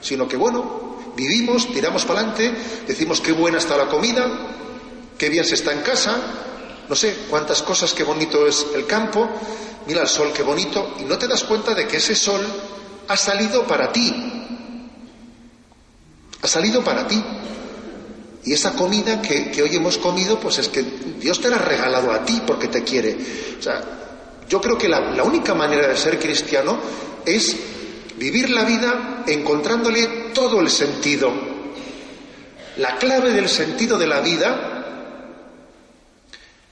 sino 0.00 0.28
que 0.28 0.36
bueno, 0.36 0.88
Vivimos, 1.18 1.72
tiramos 1.72 2.04
para 2.04 2.20
adelante, 2.20 2.54
decimos 2.86 3.20
qué 3.20 3.32
buena 3.32 3.58
está 3.58 3.76
la 3.76 3.88
comida, 3.88 4.24
qué 5.18 5.28
bien 5.28 5.44
se 5.44 5.56
está 5.56 5.72
en 5.72 5.80
casa, 5.80 6.16
no 6.88 6.94
sé 6.94 7.24
cuántas 7.28 7.60
cosas, 7.60 7.92
qué 7.92 8.04
bonito 8.04 8.46
es 8.46 8.66
el 8.72 8.86
campo, 8.86 9.28
mira 9.88 10.02
el 10.02 10.06
sol, 10.06 10.30
qué 10.32 10.44
bonito, 10.44 10.94
y 11.00 11.02
no 11.02 11.18
te 11.18 11.26
das 11.26 11.42
cuenta 11.42 11.74
de 11.74 11.88
que 11.88 11.96
ese 11.96 12.14
sol 12.14 12.40
ha 13.08 13.16
salido 13.16 13.66
para 13.66 13.90
ti. 13.90 14.14
Ha 16.40 16.46
salido 16.46 16.84
para 16.84 17.08
ti. 17.08 17.20
Y 18.48 18.54
esa 18.54 18.72
comida 18.72 19.20
que, 19.20 19.62
hoy 19.62 19.76
hemos 19.76 19.98
comido, 19.98 20.40
pues 20.40 20.58
es 20.58 20.68
que 20.68 20.82
Dios 20.82 21.40
te 21.40 21.50
la 21.50 21.56
ha 21.56 21.60
regalado 21.60 22.10
a 22.10 22.24
ti 22.24 22.42
porque 22.46 22.68
te 22.68 22.82
quiere. 22.82 23.16
O 23.58 23.62
sea, 23.62 23.82
yo 24.48 24.60
creo 24.60 24.78
que 24.78 24.88
la 24.88 25.22
única 25.22 25.54
manera 25.54 25.86
de 25.86 25.96
ser 25.96 26.18
cristiano 26.18 26.80
es 27.24 27.56
Vivir 28.18 28.50
la 28.50 28.64
vida 28.64 29.22
encontrándole 29.28 30.30
todo 30.34 30.60
el 30.60 30.68
sentido. 30.70 31.32
La 32.78 32.96
clave 32.96 33.30
del 33.30 33.48
sentido 33.48 33.96
de 33.96 34.06
la 34.08 34.20
vida 34.20 35.14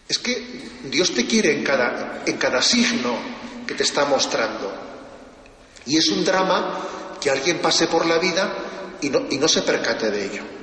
es 0.09 0.19
que 0.19 0.67
Dios 0.91 1.15
te 1.15 1.25
quiere 1.25 1.57
en 1.57 1.63
cada, 1.63 2.23
en 2.27 2.37
cada 2.37 2.61
signo 2.61 3.17
que 3.65 3.75
te 3.75 3.85
está 3.85 4.05
mostrando. 4.07 4.73
Y 5.87 5.97
es 5.97 6.09
un 6.09 6.25
drama 6.25 6.81
que 7.21 7.31
alguien 7.31 7.59
pase 7.59 7.87
por 7.87 8.07
la 8.07 8.19
vida 8.19 8.53
y 9.01 9.09
no, 9.09 9.27
y 9.31 9.39
no 9.39 9.47
se 9.47 9.63
percate 9.63 10.11
de 10.11 10.25
ello. 10.25 10.56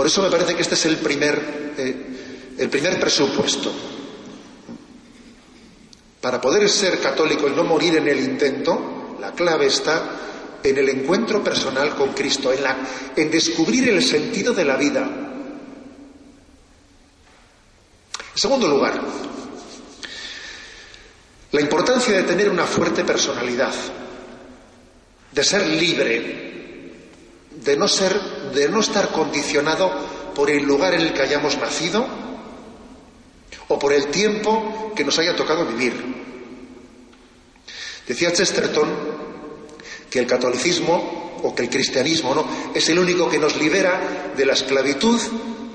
Por 0.00 0.06
eso 0.06 0.22
me 0.22 0.30
parece 0.30 0.54
que 0.54 0.62
este 0.62 0.76
es 0.76 0.86
el 0.86 0.96
primer, 0.96 1.74
eh, 1.76 2.54
el 2.56 2.70
primer 2.70 2.98
presupuesto. 2.98 3.70
Para 6.22 6.40
poder 6.40 6.66
ser 6.70 6.98
católico 7.00 7.46
y 7.46 7.50
no 7.50 7.64
morir 7.64 7.98
en 7.98 8.08
el 8.08 8.18
intento, 8.18 9.18
la 9.20 9.32
clave 9.32 9.66
está 9.66 10.58
en 10.62 10.78
el 10.78 10.88
encuentro 10.88 11.44
personal 11.44 11.94
con 11.94 12.14
Cristo, 12.14 12.50
en, 12.50 12.62
la, 12.62 12.78
en 13.14 13.30
descubrir 13.30 13.90
el 13.90 14.02
sentido 14.02 14.54
de 14.54 14.64
la 14.64 14.76
vida. 14.78 15.02
En 18.32 18.38
segundo 18.38 18.68
lugar, 18.68 19.02
la 21.52 21.60
importancia 21.60 22.16
de 22.16 22.22
tener 22.22 22.48
una 22.48 22.64
fuerte 22.64 23.04
personalidad, 23.04 23.74
de 25.30 25.44
ser 25.44 25.66
libre, 25.66 26.50
de 27.50 27.76
no 27.76 27.86
ser, 27.86 28.18
de 28.54 28.68
no 28.68 28.80
estar 28.80 29.08
condicionado 29.08 29.90
por 30.34 30.50
el 30.50 30.64
lugar 30.64 30.94
en 30.94 31.02
el 31.02 31.12
que 31.12 31.22
hayamos 31.22 31.58
nacido, 31.58 32.06
o 33.70 33.78
por 33.78 33.92
el 33.92 34.08
tiempo 34.08 34.92
que 34.94 35.04
nos 35.04 35.18
haya 35.18 35.34
tocado 35.34 35.64
vivir. 35.64 35.94
Decía 38.06 38.32
Chesterton 38.32 38.88
que 40.10 40.18
el 40.18 40.26
catolicismo 40.26 41.38
o 41.42 41.54
que 41.54 41.62
el 41.62 41.70
cristianismo 41.70 42.34
no 42.34 42.44
es 42.74 42.88
el 42.88 42.98
único 42.98 43.30
que 43.30 43.38
nos 43.38 43.56
libera 43.56 44.32
de 44.36 44.44
la 44.44 44.54
esclavitud 44.54 45.20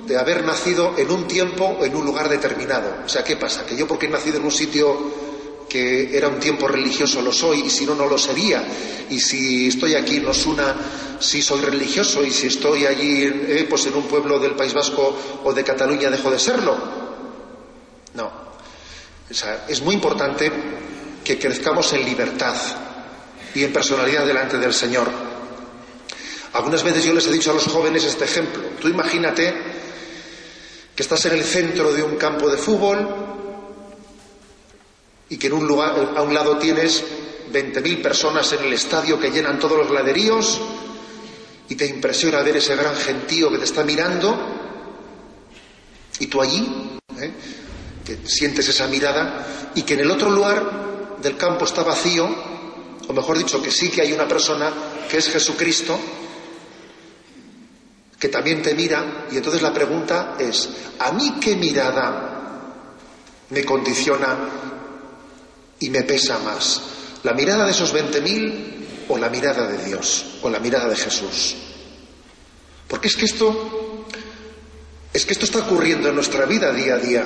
de 0.05 0.17
haber 0.17 0.43
nacido 0.43 0.93
en 0.97 1.09
un 1.09 1.27
tiempo 1.27 1.79
en 1.81 1.95
un 1.95 2.05
lugar 2.05 2.27
determinado. 2.27 3.03
O 3.05 3.09
sea, 3.09 3.23
¿qué 3.23 3.37
pasa? 3.37 3.65
Que 3.65 3.77
yo 3.77 3.87
porque 3.87 4.07
he 4.07 4.09
nacido 4.09 4.37
en 4.37 4.43
un 4.43 4.51
sitio 4.51 5.24
que 5.69 6.15
era 6.15 6.27
un 6.27 6.39
tiempo 6.39 6.67
religioso 6.67 7.21
lo 7.21 7.31
soy 7.31 7.61
y 7.61 7.69
si 7.69 7.85
no 7.85 7.95
no 7.95 8.07
lo 8.07 8.17
sería 8.17 8.63
y 9.09 9.19
si 9.19 9.67
estoy 9.67 9.95
aquí 9.95 10.19
nos 10.19 10.45
una 10.45 10.75
si 11.19 11.41
soy 11.41 11.61
religioso 11.61 12.23
y 12.23 12.31
si 12.31 12.47
estoy 12.47 12.85
allí 12.85 13.23
eh, 13.23 13.65
pues 13.69 13.85
en 13.87 13.95
un 13.95 14.03
pueblo 14.03 14.39
del 14.39 14.51
País 14.51 14.73
Vasco 14.73 15.17
o 15.43 15.53
de 15.53 15.63
Cataluña 15.63 16.09
dejo 16.09 16.29
de 16.29 16.39
serlo 16.39 16.77
no. 18.13 18.31
es 19.67 19.81
muy 19.81 19.95
importante 19.95 20.51
que 21.23 21.39
crezcamos 21.39 21.91
en 21.93 22.05
libertad 22.05 22.55
y 23.55 23.63
en 23.63 23.73
personalidad 23.73 24.25
delante 24.25 24.57
del 24.57 24.73
Señor. 24.73 25.09
Algunas 26.53 26.83
veces 26.83 27.03
yo 27.03 27.13
les 27.13 27.25
he 27.27 27.31
dicho 27.31 27.51
a 27.51 27.53
los 27.53 27.65
jóvenes 27.65 28.03
este 28.03 28.25
ejemplo. 28.25 28.61
Tú 28.79 28.87
imagínate 28.87 29.53
que 30.95 31.03
estás 31.03 31.25
en 31.25 31.33
el 31.33 31.43
centro 31.43 31.91
de 31.91 32.03
un 32.03 32.15
campo 32.15 32.49
de 32.49 32.57
fútbol 32.57 33.07
y 35.29 35.37
que 35.37 35.47
en 35.47 35.53
un 35.53 35.67
lugar, 35.67 36.13
a 36.15 36.21
un 36.21 36.33
lado 36.33 36.57
tienes 36.57 37.03
20.000 37.51 38.01
personas 38.01 38.51
en 38.53 38.63
el 38.65 38.73
estadio 38.73 39.19
que 39.19 39.31
llenan 39.31 39.59
todos 39.59 39.77
los 39.77 39.91
laderíos 39.91 40.59
y 41.67 41.75
te 41.75 41.85
impresiona 41.87 42.41
ver 42.41 42.57
ese 42.57 42.75
gran 42.75 42.95
gentío 42.95 43.49
que 43.51 43.57
te 43.57 43.63
está 43.63 43.83
mirando 43.83 44.37
y 46.19 46.27
tú 46.27 46.41
allí, 46.41 46.97
¿eh? 47.19 47.31
que 48.05 48.27
sientes 48.27 48.67
esa 48.69 48.87
mirada 48.87 49.71
y 49.73 49.81
que 49.81 49.95
en 49.95 50.01
el 50.01 50.11
otro 50.11 50.29
lugar 50.29 51.17
del 51.21 51.37
campo 51.37 51.65
está 51.65 51.83
vacío, 51.83 52.27
o 53.07 53.13
mejor 53.13 53.37
dicho, 53.37 53.61
que 53.61 53.71
sí 53.71 53.89
que 53.89 54.01
hay 54.01 54.13
una 54.13 54.27
persona 54.27 54.71
que 55.09 55.17
es 55.17 55.29
Jesucristo, 55.29 55.99
que 58.19 58.29
también 58.29 58.61
te 58.61 58.73
mira, 58.73 59.25
y 59.31 59.37
entonces 59.37 59.61
la 59.61 59.73
pregunta 59.73 60.35
es, 60.39 60.69
¿a 60.99 61.11
mí 61.11 61.35
qué 61.41 61.55
mirada 61.55 62.31
me 63.49 63.63
condiciona 63.65 64.74
y 65.79 65.89
me 65.89 66.03
pesa 66.03 66.39
más? 66.39 66.81
¿La 67.23 67.33
mirada 67.33 67.65
de 67.65 67.71
esos 67.71 67.93
20.000 67.93 69.07
o 69.09 69.17
la 69.17 69.29
mirada 69.29 69.67
de 69.67 69.83
Dios, 69.85 70.25
o 70.41 70.49
la 70.49 70.59
mirada 70.59 70.89
de 70.89 70.95
Jesús? 70.95 71.55
Porque 72.87 73.07
es 73.07 73.15
que 73.15 73.25
esto, 73.25 74.05
es 75.11 75.25
que 75.25 75.33
esto 75.33 75.45
está 75.45 75.59
ocurriendo 75.59 76.09
en 76.09 76.15
nuestra 76.15 76.45
vida 76.45 76.71
día 76.71 76.95
a 76.95 76.97
día 76.97 77.25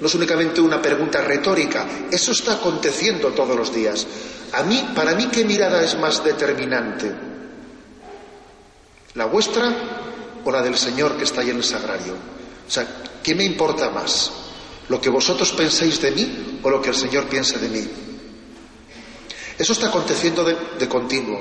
no 0.00 0.06
es 0.06 0.14
únicamente 0.14 0.60
una 0.60 0.80
pregunta 0.80 1.20
retórica, 1.20 1.86
eso 2.10 2.32
está 2.32 2.54
aconteciendo 2.54 3.28
todos 3.32 3.54
los 3.54 3.72
días. 3.72 4.06
A 4.52 4.62
mí, 4.62 4.92
para 4.94 5.14
mí, 5.14 5.28
¿qué 5.30 5.44
mirada 5.44 5.82
es 5.84 5.96
más 5.98 6.24
determinante? 6.24 7.12
¿La 9.14 9.26
vuestra 9.26 9.74
o 10.42 10.50
la 10.50 10.62
del 10.62 10.76
Señor 10.76 11.16
que 11.18 11.24
está 11.24 11.42
ahí 11.42 11.50
en 11.50 11.58
el 11.58 11.64
sagrario? 11.64 12.14
O 12.66 12.70
sea, 12.70 12.86
¿qué 13.22 13.34
me 13.34 13.44
importa 13.44 13.90
más? 13.90 14.32
¿Lo 14.90 15.00
que 15.00 15.08
vosotros 15.08 15.52
penséis 15.52 16.02
de 16.02 16.10
mí 16.10 16.58
o 16.64 16.68
lo 16.68 16.82
que 16.82 16.88
el 16.88 16.96
Señor 16.96 17.26
piense 17.26 17.58
de 17.58 17.68
mí? 17.68 17.88
Eso 19.56 19.72
está 19.72 19.86
aconteciendo 19.86 20.42
de, 20.42 20.88
continuo. 20.88 21.38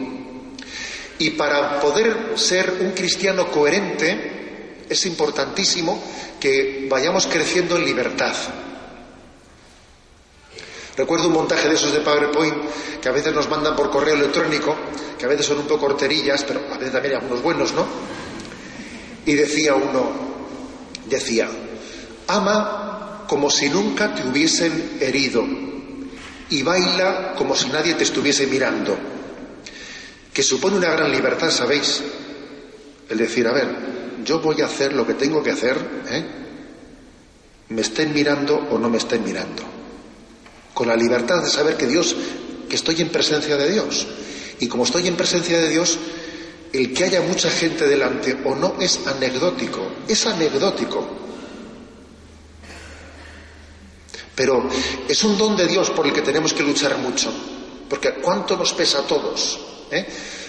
Y 1.17 1.31
para 1.31 1.79
poder 1.79 2.33
ser 2.35 2.77
un 2.79 2.91
cristiano 2.91 3.49
coherente, 3.49 4.85
es 4.87 5.03
importantísimo 5.07 5.99
que 6.39 6.85
vayamos 6.87 7.25
creciendo 7.25 7.75
en 7.75 7.85
libertad. 7.85 8.35
Recuerdo 10.95 11.29
un 11.29 11.33
montaje 11.33 11.69
de 11.69 11.73
esos 11.73 11.91
de 11.91 12.01
PowerPoint 12.01 12.55
que 13.01 13.09
a 13.09 13.13
veces 13.13 13.33
nos 13.33 13.49
mandan 13.49 13.75
por 13.75 13.89
correo 13.89 14.13
electrónico, 14.13 14.75
que 15.17 15.25
a 15.25 15.29
veces 15.29 15.47
son 15.47 15.57
un 15.57 15.67
poco 15.67 15.87
horterillas, 15.87 16.43
pero 16.43 16.59
a 16.71 16.77
veces 16.77 16.91
también 16.91 17.15
hay 17.15 17.21
algunos 17.21 17.41
buenos, 17.41 17.73
¿no? 17.73 17.87
Y 19.25 19.33
decía 19.33 19.73
uno, 19.73 20.11
decía, 21.07 21.49
ama 22.27 22.88
como 23.29 23.51
si 23.51 23.69
nunca 23.69 24.15
te 24.15 24.27
hubiesen 24.27 24.98
herido 25.00 25.45
y 26.50 26.63
baila 26.63 27.36
como 27.38 27.55
si 27.55 27.69
nadie 27.69 27.93
te 27.93 28.03
estuviese 28.03 28.48
mirando, 28.48 28.98
que 30.33 30.41
supone 30.41 30.77
una 30.77 30.89
gran 30.89 31.12
libertad, 31.12 31.51
¿sabéis? 31.51 32.01
El 33.07 33.19
decir, 33.19 33.48
a 33.48 33.51
ver, 33.51 33.67
yo 34.25 34.39
voy 34.39 34.59
a 34.62 34.65
hacer 34.65 34.93
lo 34.93 35.05
que 35.05 35.13
tengo 35.13 35.43
que 35.43 35.51
hacer, 35.51 35.77
¿eh? 36.09 36.25
me 37.69 37.81
estén 37.81 38.15
mirando 38.15 38.67
o 38.71 38.79
no 38.79 38.89
me 38.89 38.98
estén 38.98 39.24
mirando. 39.24 39.62
Con 40.74 40.88
la 40.88 40.95
libertad 40.95 41.43
de 41.43 41.50
saber 41.50 41.77
que 41.77 41.86
Dios, 41.86 42.15
que 42.67 42.75
estoy 42.77 43.00
en 43.00 43.09
presencia 43.09 43.57
de 43.57 43.71
Dios. 43.71 44.07
Y 44.59 44.67
como 44.67 44.86
estoy 44.86 45.07
en 45.07 45.15
presencia 45.15 45.59
de 45.62 45.69
Dios, 45.69 46.00
el 46.74 46.91
que 46.95 47.03
haya 47.03 47.21
mucha 47.21 47.51
gente 47.51 47.88
delante 47.88 48.36
o 48.43 48.55
no 48.55 48.77
es 48.79 49.05
anecdótico, 49.05 49.81
es 50.07 50.25
anecdótico. 50.25 51.19
Pero 54.39 54.69
es 55.05 55.22
un 55.25 55.38
don 55.38 55.58
de 55.58 55.67
Dios 55.67 55.89
por 55.89 56.08
el 56.08 56.13
que 56.13 56.22
tenemos 56.22 56.53
que 56.53 56.63
luchar 56.63 56.98
mucho, 56.98 57.29
porque 57.89 58.13
cuánto 58.22 58.55
nos 58.55 58.72
pesa 58.72 59.00
a 59.00 59.01
todos. 59.01 59.60
¿eh? 59.91 60.08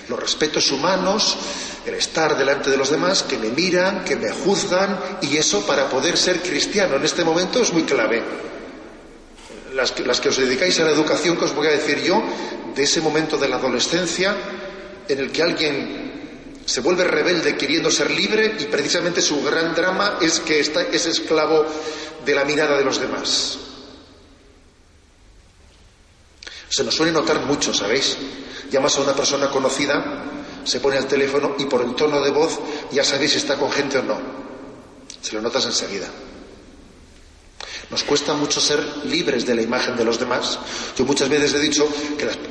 los 0.09 0.21
respetos 0.21 0.71
humanos, 0.71 1.37
el 1.85 1.95
estar 1.95 2.37
delante 2.39 2.71
de 2.71 2.77
los 2.77 2.91
demás, 2.91 3.25
que 3.25 3.37
me 3.37 3.49
miran, 3.49 4.05
que 4.05 4.15
me 4.15 4.31
juzgan, 4.31 4.99
y 5.23 5.37
eso 5.37 5.67
para 5.67 5.89
poder 5.89 6.17
ser 6.17 6.41
cristiano 6.41 6.97
en 6.97 7.05
este 7.05 7.25
momento 7.25 7.61
es 7.63 7.73
muy 7.73 7.83
clave. 7.83 8.23
Las 9.75 9.91
que, 9.91 10.05
las 10.05 10.21
que 10.21 10.29
os 10.29 10.37
dedicáis 10.37 10.79
a 10.79 10.85
la 10.85 10.91
educación, 10.91 11.37
que 11.37 11.47
os 11.47 11.55
voy 11.55 11.67
a 11.67 11.71
decir 11.71 12.01
yo, 12.03 12.23
de 12.75 12.83
ese 12.85 13.01
momento 13.01 13.39
de 13.39 13.49
la 13.49 13.57
adolescencia 13.57 14.37
en 15.09 15.19
el 15.19 15.33
que 15.33 15.43
alguien 15.43 16.61
se 16.65 16.81
vuelve 16.81 17.03
rebelde 17.03 17.57
queriendo 17.57 17.91
ser 17.91 18.11
libre 18.11 18.55
y 18.59 18.65
precisamente 18.67 19.21
su 19.21 19.43
gran 19.43 19.75
drama 19.75 20.19
es 20.21 20.39
que 20.39 20.61
está, 20.61 20.83
es 20.83 21.07
esclavo 21.07 21.67
de 22.25 22.35
la 22.37 22.45
mirada 22.45 22.77
de 22.77 22.85
los 22.85 23.01
demás. 23.01 23.70
Se 26.71 26.85
nos 26.85 26.95
suele 26.95 27.11
notar 27.11 27.45
mucho, 27.45 27.75
¿sabéis? 27.75 28.17
Llamas 28.71 28.97
a 28.97 29.01
una 29.01 29.13
persona 29.13 29.51
conocida, 29.51 30.25
se 30.65 30.79
pone 30.79 30.97
al 30.97 31.09
teléfono 31.09 31.57
y 31.59 31.65
por 31.65 31.83
el 31.83 31.97
tono 31.97 32.21
de 32.21 32.31
voz 32.31 32.61
ya 32.93 33.03
sabéis 33.03 33.33
si 33.33 33.39
está 33.39 33.57
con 33.57 33.73
gente 33.73 33.99
o 33.99 34.03
no. 34.03 34.19
Se 35.21 35.35
lo 35.35 35.43
notas 35.43 35.67
enseguida. 35.67 36.07
Nos 37.91 38.05
cuesta 38.05 38.35
mucho 38.35 38.61
ser 38.61 38.79
libres 39.07 39.45
de 39.45 39.57
la 39.57 39.63
imagen 39.63 39.97
de 39.97 40.05
los 40.05 40.21
demás. 40.21 40.61
Yo 40.97 41.05
muchas 41.05 41.29
veces 41.29 41.55
he 41.55 41.59
dicho 41.59 41.89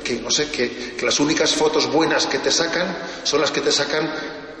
que, 0.04 0.20
no 0.20 0.30
sé, 0.30 0.50
que, 0.50 0.98
las 1.00 1.18
únicas 1.18 1.54
fotos 1.54 1.90
buenas 1.90 2.26
que 2.26 2.40
te 2.40 2.52
sacan 2.52 2.98
son 3.24 3.40
las 3.40 3.50
que 3.50 3.62
te 3.62 3.72
sacan 3.72 4.12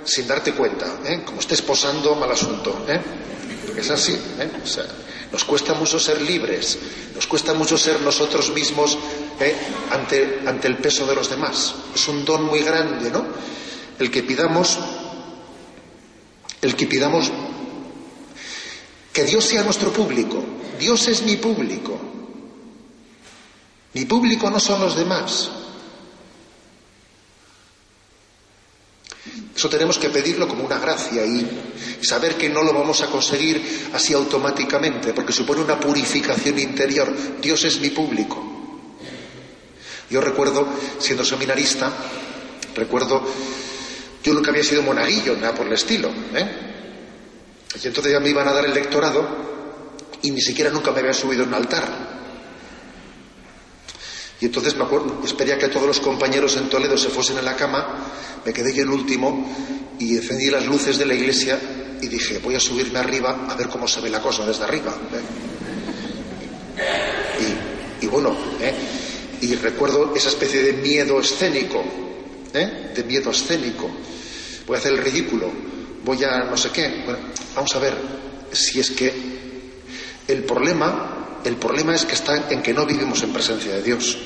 sin 0.04 0.26
darte 0.26 0.54
cuenta, 0.54 1.00
¿eh? 1.04 1.20
como 1.22 1.38
estés 1.40 1.60
posando 1.60 2.14
mal 2.14 2.32
asunto. 2.32 2.86
¿eh? 2.88 2.98
Es 3.76 3.90
así. 3.90 4.14
¿eh? 4.38 4.50
nos 5.30 5.44
cuesta 5.44 5.74
mucho 5.74 6.00
ser 6.00 6.20
libres, 6.22 6.78
nos 7.14 7.26
cuesta 7.26 7.54
mucho 7.54 7.78
ser 7.78 8.00
nosotros 8.00 8.50
mismos 8.52 8.98
ante, 9.90 10.40
ante 10.46 10.68
el 10.68 10.76
peso 10.76 11.06
de 11.06 11.14
los 11.14 11.30
demás. 11.30 11.74
Es 11.94 12.08
un 12.08 12.24
don 12.24 12.44
muy 12.44 12.60
grande, 12.60 13.10
¿no? 13.10 13.24
El 13.98 14.10
que 14.10 14.22
pidamos, 14.22 14.78
el 16.62 16.76
que 16.76 16.86
pidamos 16.86 17.30
que 19.12 19.24
Dios 19.24 19.44
sea 19.44 19.62
nuestro 19.62 19.92
público. 19.92 20.42
Dios 20.78 21.08
es 21.08 21.22
mi 21.22 21.36
público. 21.36 21.98
Mi 23.92 24.04
público 24.04 24.50
no 24.50 24.60
son 24.60 24.80
los 24.80 24.96
demás. 24.96 25.50
Eso 29.54 29.68
tenemos 29.68 29.98
que 29.98 30.08
pedirlo 30.08 30.48
como 30.48 30.64
una 30.64 30.78
gracia 30.78 31.26
y 31.26 31.46
saber 32.00 32.36
que 32.36 32.48
no 32.48 32.62
lo 32.62 32.72
vamos 32.72 33.02
a 33.02 33.08
conseguir 33.08 33.90
así 33.92 34.14
automáticamente, 34.14 35.12
porque 35.12 35.32
supone 35.32 35.60
una 35.60 35.78
purificación 35.78 36.58
interior. 36.58 37.14
Dios 37.42 37.64
es 37.64 37.78
mi 37.80 37.90
público. 37.90 38.49
Yo 40.10 40.20
recuerdo, 40.20 40.66
siendo 40.98 41.24
seminarista, 41.24 41.92
recuerdo, 42.74 43.22
yo 44.22 44.34
nunca 44.34 44.50
había 44.50 44.64
sido 44.64 44.82
monaguillo, 44.82 45.36
nada 45.36 45.54
por 45.54 45.66
el 45.66 45.72
estilo, 45.72 46.10
¿eh? 46.34 46.70
Y 47.82 47.86
entonces 47.86 48.12
ya 48.12 48.20
me 48.20 48.28
iban 48.28 48.48
a 48.48 48.52
dar 48.52 48.64
el 48.64 48.74
lectorado 48.74 49.26
y 50.22 50.30
ni 50.32 50.40
siquiera 50.40 50.70
nunca 50.70 50.90
me 50.90 51.00
había 51.00 51.14
subido 51.14 51.44
en 51.44 51.50
un 51.50 51.54
altar. 51.54 52.20
Y 54.40 54.46
entonces 54.46 54.74
me 54.74 54.84
acuerdo, 54.84 55.20
esperé 55.24 55.52
a 55.52 55.58
que 55.58 55.68
todos 55.68 55.86
los 55.86 56.00
compañeros 56.00 56.56
en 56.56 56.68
Toledo 56.68 56.96
se 56.96 57.10
fuesen 57.10 57.38
a 57.38 57.42
la 57.42 57.56
cama, 57.56 58.06
me 58.44 58.52
quedé 58.52 58.74
yo 58.74 58.82
el 58.82 58.90
último 58.90 59.46
y 59.98 60.16
encendí 60.16 60.50
las 60.50 60.66
luces 60.66 60.98
de 60.98 61.06
la 61.06 61.14
iglesia 61.14 61.60
y 62.00 62.08
dije, 62.08 62.38
voy 62.38 62.54
a 62.54 62.60
subirme 62.60 62.98
arriba 62.98 63.46
a 63.48 63.54
ver 63.54 63.68
cómo 63.68 63.86
se 63.86 64.00
ve 64.00 64.08
la 64.08 64.20
cosa 64.20 64.46
desde 64.46 64.64
arriba. 64.64 64.94
Y, 68.00 68.06
bueno, 68.06 68.34
¿eh? 68.60 68.74
Y 69.40 69.54
recuerdo 69.56 70.14
esa 70.14 70.28
especie 70.28 70.62
de 70.62 70.72
miedo 70.74 71.20
escénico, 71.20 71.82
¿eh? 72.52 72.92
de 72.94 73.04
miedo 73.04 73.30
escénico. 73.30 73.90
Voy 74.66 74.76
a 74.76 74.78
hacer 74.78 74.92
el 74.92 74.98
ridículo 74.98 75.70
voy 76.04 76.24
a 76.24 76.44
no 76.44 76.56
sé 76.56 76.70
qué. 76.70 77.02
Bueno, 77.04 77.18
vamos 77.54 77.74
a 77.74 77.78
ver 77.78 77.96
si 78.52 78.80
es 78.80 78.90
que 78.90 79.12
el 80.26 80.44
problema, 80.44 81.40
el 81.44 81.56
problema 81.56 81.94
es 81.94 82.04
que 82.04 82.14
está 82.14 82.50
en 82.50 82.62
que 82.62 82.72
no 82.72 82.86
vivimos 82.86 83.22
en 83.22 83.32
presencia 83.32 83.72
de 83.72 83.82
Dios. 83.82 84.18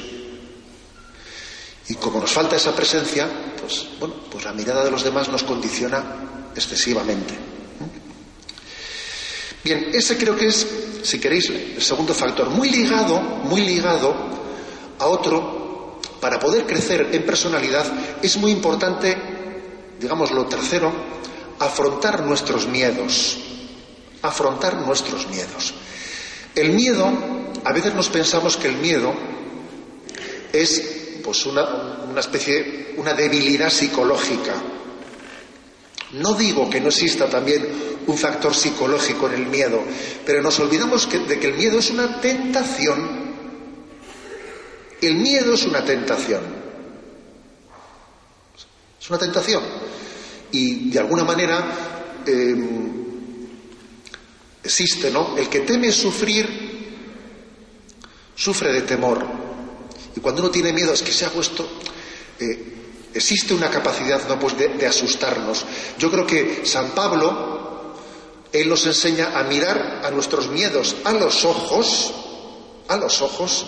Y 1.89 1.95
como 1.97 2.21
nos 2.21 2.33
falta 2.33 2.57
esa 2.57 2.75
presencia, 2.75 3.29
pues 3.61 3.87
bueno, 3.99 4.15
pues 4.31 4.45
la 4.45 4.53
mirada 4.53 4.85
de 4.85 4.91
los 4.91 5.05
demás 5.05 5.29
nos 5.29 5.43
condiciona 5.43 6.51
excesivamente. 6.55 7.35
Bien, 9.63 9.91
ese 9.93 10.17
creo 10.17 10.37
que 10.37 10.47
es, 10.47 10.67
si 11.03 11.19
queréis, 11.19 11.49
el 11.49 11.83
segundo 11.83 12.13
factor, 12.13 12.51
muy 12.51 12.71
ligado, 12.71 13.19
muy 13.21 13.63
ligado 13.63 14.44
a 14.99 15.07
otro, 15.07 16.01
para 16.21 16.39
poder 16.39 16.67
crecer 16.67 17.09
en 17.13 17.25
personalidad, 17.25 17.87
es 18.23 18.37
muy 18.37 18.51
importante, 18.51 19.17
digamos, 20.01 20.31
lo 20.31 20.47
tercero, 20.47 20.93
afrontar 21.59 22.23
nuestros 22.25 22.67
miedos, 22.67 23.39
afrontar 24.23 24.77
nuestros 24.77 25.27
miedos. 25.29 25.75
El 26.55 26.71
miedo, 26.71 27.11
a 27.65 27.73
veces 27.73 27.95
nos 27.95 28.09
pensamos 28.09 28.57
que 28.57 28.69
el 28.69 28.77
miedo 28.77 29.13
es 30.53 30.83
pues 31.23 31.47
una, 31.47 31.65
una 32.09 32.21
especie, 32.21 32.95
una 32.97 33.13
debilidad 33.15 33.71
psicológica. 33.71 34.55
No 36.13 36.35
digo 36.35 36.71
que 36.71 36.81
no 36.81 36.89
exista 36.89 37.29
también 37.29 37.67
un 38.07 38.17
factor 38.17 38.55
psicológico 38.55 39.29
en 39.29 39.35
el 39.35 39.47
miedo, 39.47 39.83
pero 40.25 40.43
nos 40.43 40.61
olvidamos 40.61 41.09
de 41.11 41.41
que 41.41 41.47
el 41.49 41.55
miedo 41.55 41.79
es 41.79 41.91
una 41.91 42.21
tentación. 42.21 43.24
El 45.07 45.17
miedo 45.17 45.55
es 45.55 45.65
una 45.65 45.85
tentación. 45.85 46.43
Es 49.01 49.11
una 49.11 49.19
tentación 49.19 49.63
y 50.55 50.89
de 50.91 50.99
alguna 51.01 51.25
manera 51.25 52.23
em, 52.25 53.05
existe, 54.63 55.11
¿no? 55.11 55.37
El 55.37 55.49
que 55.49 55.61
teme 55.61 55.91
sufrir, 55.91 56.49
sufre 58.35 58.73
de 58.73 58.83
temor. 58.83 59.27
Y 60.17 60.21
cuando 60.21 60.43
uno 60.43 60.51
tiene 60.51 60.73
miedo 60.73 60.93
es 60.93 61.03
que 61.03 61.13
se 61.13 61.27
ha 61.27 61.31
puesto... 61.31 61.69
Eh, 62.39 62.71
existe 63.15 63.55
una 63.55 63.71
capacidad 63.71 64.27
¿no? 64.29 64.39
pues 64.39 64.57
de, 64.57 64.87
asustarnos. 64.87 65.65
Yo 65.99 66.11
creo 66.11 66.27
que 66.27 66.65
San 66.65 66.91
Pablo, 66.91 67.95
él 68.53 68.69
nos 68.69 68.87
enseña 68.87 69.39
a 69.39 69.45
mirar 69.45 70.03
a 70.05 70.11
nuestros 70.11 70.49
miedos 70.49 70.97
a 71.05 71.13
los 71.13 71.45
ojos, 71.45 72.13
a 72.89 72.97
los 72.97 73.23
ojos, 73.23 73.67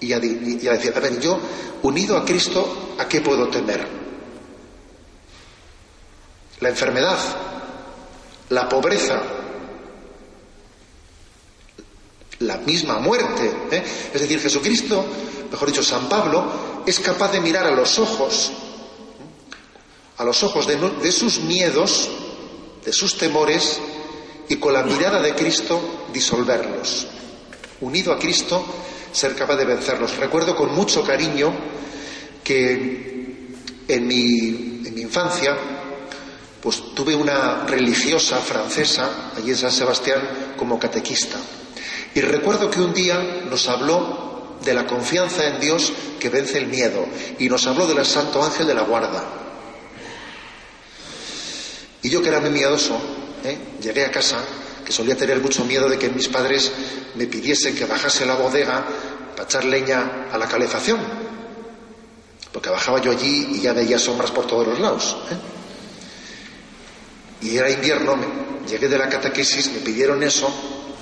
y 0.00 0.12
a, 0.12 0.20
decir, 0.20 0.92
a 0.94 1.00
ver, 1.00 1.20
yo, 1.20 1.38
unido 1.82 2.16
a 2.16 2.24
Cristo, 2.24 2.94
¿a 2.98 3.08
qué 3.08 3.20
puedo 3.20 3.48
temer? 3.48 4.04
la 6.64 6.70
enfermedad, 6.70 7.18
la 8.48 8.68
pobreza, 8.68 9.20
la 12.38 12.56
misma 12.58 12.98
muerte. 12.98 13.52
¿eh? 13.70 13.84
Es 14.14 14.20
decir, 14.20 14.40
Jesucristo, 14.40 15.04
mejor 15.50 15.68
dicho, 15.68 15.82
San 15.82 16.08
Pablo, 16.08 16.82
es 16.86 17.00
capaz 17.00 17.32
de 17.32 17.40
mirar 17.40 17.66
a 17.66 17.70
los 17.70 17.98
ojos, 17.98 18.50
a 20.16 20.24
los 20.24 20.42
ojos 20.42 20.66
de, 20.66 20.76
de 20.76 21.12
sus 21.12 21.40
miedos, 21.40 22.08
de 22.82 22.92
sus 22.94 23.18
temores, 23.18 23.78
y 24.48 24.56
con 24.56 24.72
la 24.72 24.82
mirada 24.82 25.20
de 25.20 25.34
Cristo 25.34 26.06
disolverlos. 26.12 27.06
Unido 27.82 28.12
a 28.12 28.18
Cristo, 28.18 28.64
ser 29.14 29.36
capaz 29.36 29.56
de 29.56 29.64
vencerlos. 29.64 30.16
Recuerdo 30.16 30.56
con 30.56 30.74
mucho 30.74 31.04
cariño 31.04 31.54
que 32.42 33.54
en 33.86 34.06
mi, 34.06 34.82
infancia, 34.96 35.56
pues 36.60 36.94
tuve 36.94 37.14
una 37.14 37.64
religiosa 37.66 38.38
francesa 38.38 39.32
allí 39.36 39.50
en 39.50 39.56
San 39.56 39.70
Sebastián 39.70 40.54
como 40.56 40.78
catequista. 40.78 41.36
Y 42.14 42.20
recuerdo 42.20 42.70
que 42.70 42.80
un 42.80 42.92
día 42.92 43.44
nos 43.48 43.68
habló 43.68 44.58
de 44.64 44.74
la 44.74 44.86
confianza 44.86 45.46
en 45.46 45.60
Dios 45.60 45.92
que 46.18 46.28
vence 46.28 46.58
el 46.58 46.66
miedo 46.66 47.06
y 47.38 47.48
nos 47.48 47.66
habló 47.66 47.86
del 47.86 48.04
Santo 48.04 48.42
Ángel 48.42 48.66
de 48.66 48.74
la 48.74 48.82
Guarda. 48.82 49.24
Y 52.02 52.10
yo 52.10 52.20
que 52.20 52.28
era 52.28 52.40
muy 52.40 52.50
miedoso, 52.50 52.98
¿eh? 53.44 53.58
llegué 53.80 54.04
a 54.04 54.10
casa, 54.10 54.38
que 54.84 54.92
solía 54.92 55.16
tener 55.16 55.40
mucho 55.40 55.64
miedo 55.64 55.88
de 55.88 55.98
que 55.98 56.08
mis 56.08 56.28
padres 56.28 56.72
me 57.14 57.26
pidiesen 57.26 57.74
que 57.74 57.86
bajase 57.86 58.24
a 58.24 58.26
la 58.26 58.34
bodega 58.34 58.84
para 59.32 59.44
echar 59.44 59.64
leña 59.64 60.28
a 60.32 60.38
la 60.38 60.46
calefacción. 60.46 60.98
Porque 62.52 62.70
bajaba 62.70 63.00
yo 63.00 63.10
allí 63.10 63.48
y 63.54 63.60
ya 63.60 63.72
veía 63.72 63.98
sombras 63.98 64.30
por 64.30 64.46
todos 64.46 64.66
los 64.68 64.78
lados. 64.78 65.16
¿eh? 65.30 65.54
y 67.44 67.58
era 67.58 67.70
invierno, 67.70 68.16
llegué 68.66 68.88
de 68.88 68.98
la 68.98 69.08
catequesis, 69.08 69.70
me 69.72 69.80
pidieron 69.80 70.22
eso, 70.22 70.50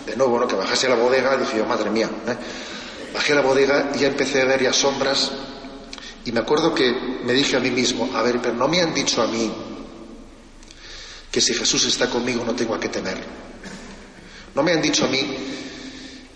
de 0.04 0.16
nuevo, 0.16 0.40
¿no? 0.40 0.48
que 0.48 0.56
bajase 0.56 0.88
a 0.88 0.90
la 0.90 0.96
bodega, 0.96 1.36
dije 1.36 1.58
yo, 1.58 1.66
madre 1.66 1.88
mía, 1.88 2.10
¿eh? 2.26 2.36
bajé 3.14 3.32
a 3.32 3.36
la 3.36 3.42
bodega 3.42 3.92
y 3.94 4.00
ya 4.00 4.08
empecé 4.08 4.42
a 4.42 4.46
ver 4.46 4.62
ya 4.62 4.72
sombras 4.72 5.30
y 6.24 6.32
me 6.32 6.40
acuerdo 6.40 6.74
que 6.74 6.92
me 7.24 7.32
dije 7.32 7.56
a 7.56 7.60
mí 7.60 7.70
mismo, 7.70 8.10
a 8.14 8.22
ver, 8.22 8.40
pero 8.42 8.54
no 8.54 8.66
me 8.66 8.80
han 8.80 8.92
dicho 8.92 9.22
a 9.22 9.28
mí 9.28 9.52
que 11.30 11.40
si 11.40 11.54
Jesús 11.54 11.86
está 11.86 12.10
conmigo 12.10 12.44
no 12.44 12.54
tengo 12.54 12.74
a 12.74 12.80
qué 12.80 12.88
temer. 12.88 13.18
No 14.54 14.62
me 14.62 14.72
han 14.72 14.82
dicho 14.82 15.04
a 15.04 15.08
mí 15.08 15.36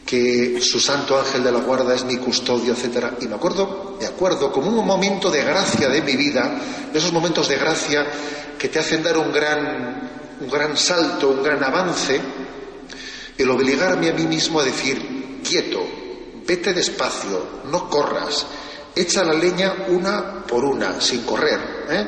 que 0.07 0.61
su 0.61 0.79
santo 0.79 1.19
ángel 1.19 1.43
de 1.43 1.51
la 1.51 1.61
guarda 1.61 1.95
es 1.95 2.05
mi 2.05 2.17
custodio, 2.17 2.73
etcétera. 2.73 3.15
Y 3.21 3.27
me 3.27 3.35
acuerdo, 3.35 3.97
de 3.99 4.07
acuerdo, 4.07 4.53
como 4.53 4.69
un 4.69 4.87
momento 4.87 5.31
de 5.31 5.43
gracia 5.43 5.89
de 5.89 6.01
mi 6.01 6.15
vida, 6.15 6.61
de 6.93 6.99
esos 6.99 7.13
momentos 7.13 7.49
de 7.49 7.57
gracia 7.57 8.07
que 8.57 8.69
te 8.69 8.79
hacen 8.79 9.03
dar 9.03 9.19
un 9.19 9.33
gran, 9.33 10.11
un 10.41 10.49
gran 10.49 10.77
salto, 10.77 11.31
un 11.31 11.43
gran 11.43 11.63
avance, 11.63 12.21
el 13.37 13.51
obligarme 13.51 14.11
a 14.11 14.13
mí 14.13 14.27
mismo 14.27 14.61
a 14.61 14.65
decir, 14.65 15.41
quieto, 15.43 15.85
vete 16.47 16.73
despacio, 16.73 17.63
no 17.71 17.91
corras, 17.91 18.47
echa 18.95 19.25
la 19.25 19.35
leña 19.35 19.75
una 19.89 20.47
por 20.47 20.65
una, 20.65 21.01
sin 21.01 21.23
correr. 21.23 21.61
¿eh? 21.91 22.07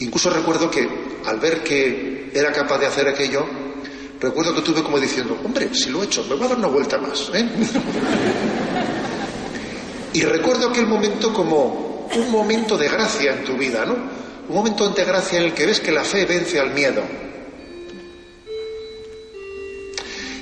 Incluso 0.00 0.30
recuerdo 0.30 0.70
que 0.70 0.86
al 1.24 1.38
ver 1.38 1.62
que 1.62 2.30
era 2.34 2.52
capaz 2.52 2.78
de 2.78 2.86
hacer 2.86 3.08
aquello, 3.08 3.46
recuerdo 4.26 4.54
que 4.56 4.62
tuve 4.62 4.82
como 4.82 4.98
diciendo, 4.98 5.38
hombre, 5.44 5.72
si 5.72 5.88
lo 5.90 6.02
he 6.02 6.06
hecho, 6.06 6.24
me 6.24 6.34
voy 6.34 6.46
a 6.46 6.48
dar 6.48 6.58
una 6.58 6.66
vuelta 6.68 6.98
más. 6.98 7.30
¿eh? 7.32 7.48
y 10.14 10.22
recuerdo 10.22 10.68
aquel 10.68 10.86
momento 10.86 11.32
como 11.32 12.08
un 12.12 12.30
momento 12.30 12.76
de 12.76 12.88
gracia 12.88 13.34
en 13.34 13.44
tu 13.44 13.56
vida, 13.56 13.84
¿no? 13.84 13.94
Un 14.48 14.54
momento 14.54 14.88
de 14.88 15.04
gracia 15.04 15.38
en 15.38 15.44
el 15.44 15.54
que 15.54 15.66
ves 15.66 15.80
que 15.80 15.92
la 15.92 16.02
fe 16.02 16.24
vence 16.24 16.58
al 16.58 16.72
miedo. 16.72 17.02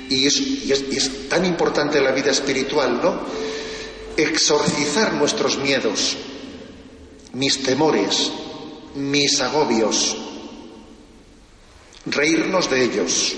Y 0.09 0.27
es, 0.27 0.39
y 0.39 0.71
es 0.71 1.29
tan 1.29 1.45
importante 1.45 1.97
en 1.97 2.05
la 2.05 2.11
vida 2.11 2.31
espiritual, 2.31 2.99
¿no? 3.01 3.21
Exorcizar 4.17 5.13
nuestros 5.13 5.57
miedos, 5.57 6.17
mis 7.33 7.61
temores, 7.61 8.31
mis 8.95 9.41
agobios, 9.41 10.15
reírnos 12.05 12.69
de 12.69 12.83
ellos, 12.83 13.35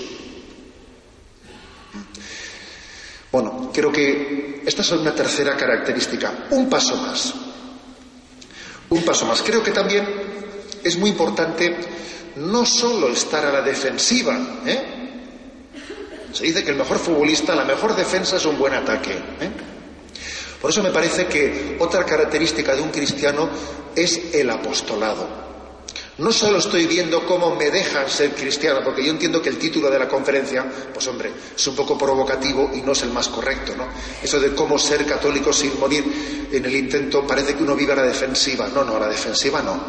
Bueno, 3.30 3.70
creo 3.72 3.92
que 3.92 4.62
esta 4.64 4.82
es 4.82 4.90
una 4.92 5.14
tercera 5.14 5.56
característica. 5.56 6.46
Un 6.50 6.68
paso 6.68 6.96
más. 6.96 7.34
Un 8.90 9.02
paso 9.02 9.26
más. 9.26 9.42
Creo 9.42 9.62
que 9.62 9.70
también 9.70 10.06
es 10.82 10.96
muy 10.96 11.10
importante 11.10 11.76
no 12.36 12.64
solo 12.64 13.08
estar 13.08 13.44
a 13.44 13.52
la 13.52 13.62
defensiva. 13.62 14.38
¿eh? 14.64 14.82
Se 16.32 16.44
dice 16.44 16.64
que 16.64 16.70
el 16.70 16.76
mejor 16.76 16.98
futbolista, 16.98 17.54
la 17.54 17.64
mejor 17.64 17.94
defensa 17.94 18.36
es 18.36 18.46
un 18.46 18.58
buen 18.58 18.74
ataque. 18.74 19.12
¿eh? 19.12 19.50
Por 20.60 20.70
eso 20.70 20.82
me 20.82 20.90
parece 20.90 21.26
que 21.26 21.76
otra 21.78 22.04
característica 22.04 22.74
de 22.74 22.82
un 22.82 22.90
cristiano 22.90 23.50
es 23.94 24.34
el 24.34 24.50
apostolado. 24.50 25.47
No 26.18 26.32
solo 26.32 26.58
estoy 26.58 26.86
viendo 26.86 27.24
cómo 27.24 27.54
me 27.54 27.70
dejan 27.70 28.10
ser 28.10 28.32
cristiano, 28.34 28.80
porque 28.82 29.04
yo 29.04 29.12
entiendo 29.12 29.40
que 29.40 29.50
el 29.50 29.56
título 29.56 29.88
de 29.88 30.00
la 30.00 30.08
conferencia, 30.08 30.66
pues 30.92 31.06
hombre, 31.06 31.30
es 31.54 31.66
un 31.68 31.76
poco 31.76 31.96
provocativo 31.96 32.72
y 32.74 32.82
no 32.82 32.90
es 32.90 33.02
el 33.02 33.10
más 33.10 33.28
correcto, 33.28 33.76
¿no? 33.76 33.86
Eso 34.20 34.40
de 34.40 34.52
cómo 34.52 34.76
ser 34.80 35.06
católico 35.06 35.52
sin 35.52 35.78
morir 35.78 36.48
en 36.50 36.64
el 36.64 36.74
intento, 36.74 37.24
parece 37.24 37.54
que 37.54 37.62
uno 37.62 37.76
vive 37.76 37.92
a 37.92 37.96
la 37.96 38.02
defensiva. 38.02 38.66
No, 38.66 38.82
no, 38.82 38.96
a 38.96 39.00
la 39.00 39.08
defensiva 39.08 39.62
no. 39.62 39.80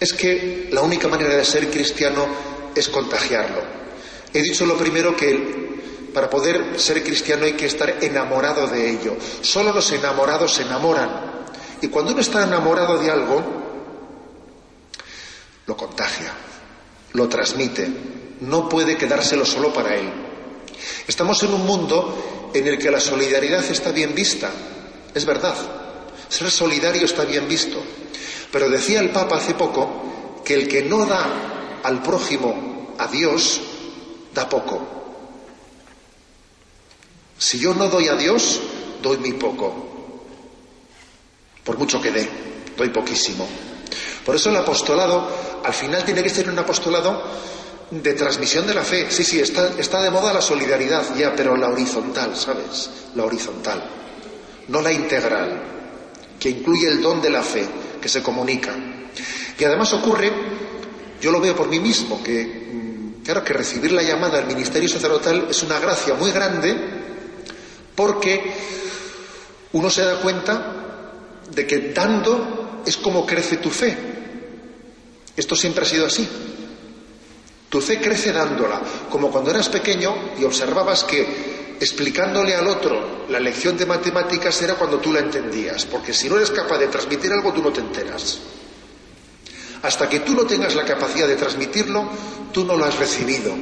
Es 0.00 0.14
que 0.14 0.70
la 0.72 0.80
única 0.80 1.08
manera 1.08 1.36
de 1.36 1.44
ser 1.44 1.70
cristiano 1.70 2.26
es 2.74 2.88
contagiarlo. 2.88 3.62
He 4.32 4.40
dicho 4.40 4.64
lo 4.64 4.78
primero 4.78 5.14
que 5.14 6.10
para 6.14 6.30
poder 6.30 6.80
ser 6.80 7.02
cristiano 7.02 7.44
hay 7.44 7.52
que 7.52 7.66
estar 7.66 8.02
enamorado 8.02 8.68
de 8.68 8.90
ello. 8.90 9.18
Solo 9.42 9.74
los 9.74 9.92
enamorados 9.92 10.54
se 10.54 10.62
enamoran. 10.62 11.44
Y 11.82 11.88
cuando 11.88 12.12
uno 12.12 12.22
está 12.22 12.42
enamorado 12.42 12.96
de 12.96 13.10
algo, 13.10 13.65
lo 15.66 15.76
contagia, 15.76 16.32
lo 17.12 17.28
transmite, 17.28 17.88
no 18.40 18.68
puede 18.68 18.96
quedárselo 18.96 19.44
solo 19.44 19.72
para 19.72 19.94
él. 19.96 20.10
Estamos 21.06 21.42
en 21.42 21.54
un 21.54 21.66
mundo 21.66 22.50
en 22.54 22.66
el 22.66 22.78
que 22.78 22.90
la 22.90 23.00
solidaridad 23.00 23.64
está 23.64 23.90
bien 23.90 24.14
vista, 24.14 24.50
es 25.14 25.24
verdad, 25.24 25.56
ser 26.28 26.50
solidario 26.50 27.04
está 27.04 27.24
bien 27.24 27.48
visto, 27.48 27.82
pero 28.52 28.68
decía 28.68 29.00
el 29.00 29.10
Papa 29.10 29.36
hace 29.36 29.54
poco 29.54 30.42
que 30.44 30.54
el 30.54 30.68
que 30.68 30.82
no 30.82 31.06
da 31.06 31.80
al 31.82 32.02
prójimo 32.02 32.94
a 32.98 33.06
Dios, 33.08 33.60
da 34.34 34.48
poco. 34.48 34.86
Si 37.38 37.58
yo 37.58 37.74
no 37.74 37.88
doy 37.88 38.08
a 38.08 38.14
Dios, 38.14 38.60
doy 39.02 39.18
muy 39.18 39.32
poco. 39.32 39.84
Por 41.64 41.78
mucho 41.78 42.00
que 42.00 42.10
dé, 42.10 42.28
doy 42.76 42.88
poquísimo. 42.90 43.46
Por 44.24 44.34
eso 44.34 44.50
el 44.50 44.56
apostolado 44.56 45.55
al 45.64 45.74
final 45.74 46.04
tiene 46.04 46.22
que 46.22 46.30
ser 46.30 46.48
un 46.48 46.58
apostolado 46.58 47.22
de 47.90 48.14
transmisión 48.14 48.66
de 48.66 48.74
la 48.74 48.82
fe. 48.82 49.06
Sí, 49.10 49.24
sí, 49.24 49.40
está, 49.40 50.02
de 50.02 50.10
moda 50.10 50.32
la 50.32 50.40
solidaridad 50.40 51.14
ya, 51.16 51.34
pero 51.34 51.56
la 51.56 51.68
horizontal, 51.68 52.36
¿sabes? 52.36 52.90
La 53.14 53.24
horizontal, 53.24 53.82
no 54.68 54.80
la 54.80 54.92
integral, 54.92 55.62
que 56.38 56.50
incluye 56.50 56.88
el 56.88 57.00
don 57.00 57.20
de 57.22 57.30
la 57.30 57.42
fe, 57.42 57.66
que 58.00 58.08
se 58.08 58.22
comunica. 58.22 58.74
Y 59.58 59.64
además 59.64 59.92
ocurre, 59.92 60.32
yo 61.20 61.30
lo 61.30 61.40
veo 61.40 61.54
por 61.54 61.68
mí 61.68 61.80
mismo, 61.80 62.22
que 62.22 62.44
mm, 62.44 63.22
claro 63.22 63.42
que 63.44 63.52
recibir 63.52 63.92
la 63.92 64.02
llamada 64.02 64.38
al 64.38 64.46
ministerio 64.46 64.88
sacerdotal 64.88 65.46
es 65.50 65.62
una 65.62 65.78
gracia 65.78 66.14
muy 66.14 66.30
grande 66.30 66.76
porque 67.94 68.52
uno 69.72 69.88
se 69.88 70.04
da 70.04 70.20
cuenta 70.20 70.72
de 71.50 71.66
que 71.66 71.92
dando 71.92 72.82
es 72.84 72.96
como 72.96 73.24
crece 73.24 73.56
tu 73.56 73.70
fe. 73.70 74.15
Esto 75.36 75.54
siempre 75.54 75.84
ha 75.84 75.88
sido 75.88 76.06
así. 76.06 76.26
Tu 77.68 77.80
fe 77.80 78.00
crece 78.00 78.32
dándola, 78.32 78.80
como 79.10 79.30
cuando 79.30 79.50
eras 79.50 79.68
pequeño 79.68 80.32
y 80.38 80.44
observabas 80.44 81.04
que 81.04 81.76
explicándole 81.78 82.54
al 82.54 82.66
otro 82.68 83.26
la 83.28 83.38
lección 83.40 83.76
de 83.76 83.84
matemáticas 83.84 84.60
era 84.62 84.74
cuando 84.74 84.98
tú 84.98 85.12
la 85.12 85.20
entendías, 85.20 85.84
porque 85.84 86.14
si 86.14 86.28
no 86.28 86.36
eres 86.36 86.50
capaz 86.50 86.78
de 86.78 86.86
transmitir 86.86 87.32
algo, 87.32 87.52
tú 87.52 87.62
no 87.62 87.72
te 87.72 87.80
enteras. 87.80 88.38
Hasta 89.82 90.08
que 90.08 90.20
tú 90.20 90.34
no 90.34 90.44
tengas 90.44 90.74
la 90.74 90.84
capacidad 90.84 91.28
de 91.28 91.36
transmitirlo, 91.36 92.08
tú 92.52 92.64
no 92.64 92.76
lo 92.76 92.84
has 92.84 92.98
recibido. 92.98 93.54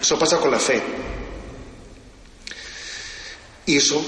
Eso 0.00 0.18
pasa 0.18 0.38
con 0.38 0.50
la 0.50 0.58
fe. 0.58 0.82
Y 3.66 3.76
eso, 3.76 4.02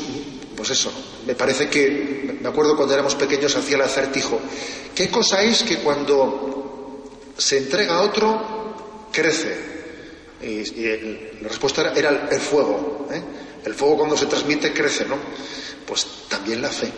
pues 0.59 0.71
eso, 0.71 0.91
me 1.25 1.37
parece 1.37 1.69
que, 1.69 2.37
me 2.43 2.49
acuerdo 2.49 2.75
cuando 2.75 2.93
éramos 2.93 3.15
pequeños 3.15 3.55
hacía 3.55 3.77
el 3.77 3.83
acertijo. 3.83 4.41
¿Qué 4.93 5.09
cosa 5.09 5.41
es 5.41 5.63
que 5.63 5.79
cuando 5.79 7.05
se 7.37 7.59
entrega 7.59 7.95
a 7.95 8.01
otro 8.03 9.07
crece? 9.13 9.57
Y, 10.43 10.65
la 11.41 11.49
respuesta 11.49 11.93
era, 11.95 12.27
el, 12.29 12.41
fuego. 12.41 13.07
¿eh? 13.09 13.23
El 13.65 13.73
fuego 13.73 13.99
cuando 13.99 14.17
se 14.17 14.27
transmite 14.27 14.73
crece, 14.73 15.05
¿no? 15.05 15.15
Pues 15.87 16.05
también 16.29 16.61
la 16.61 16.71
fe. 16.71 16.91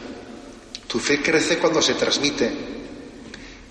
Tu 0.86 0.98
fe 0.98 1.20
crece 1.20 1.58
cuando 1.58 1.82
se 1.82 1.92
transmite 1.92 2.50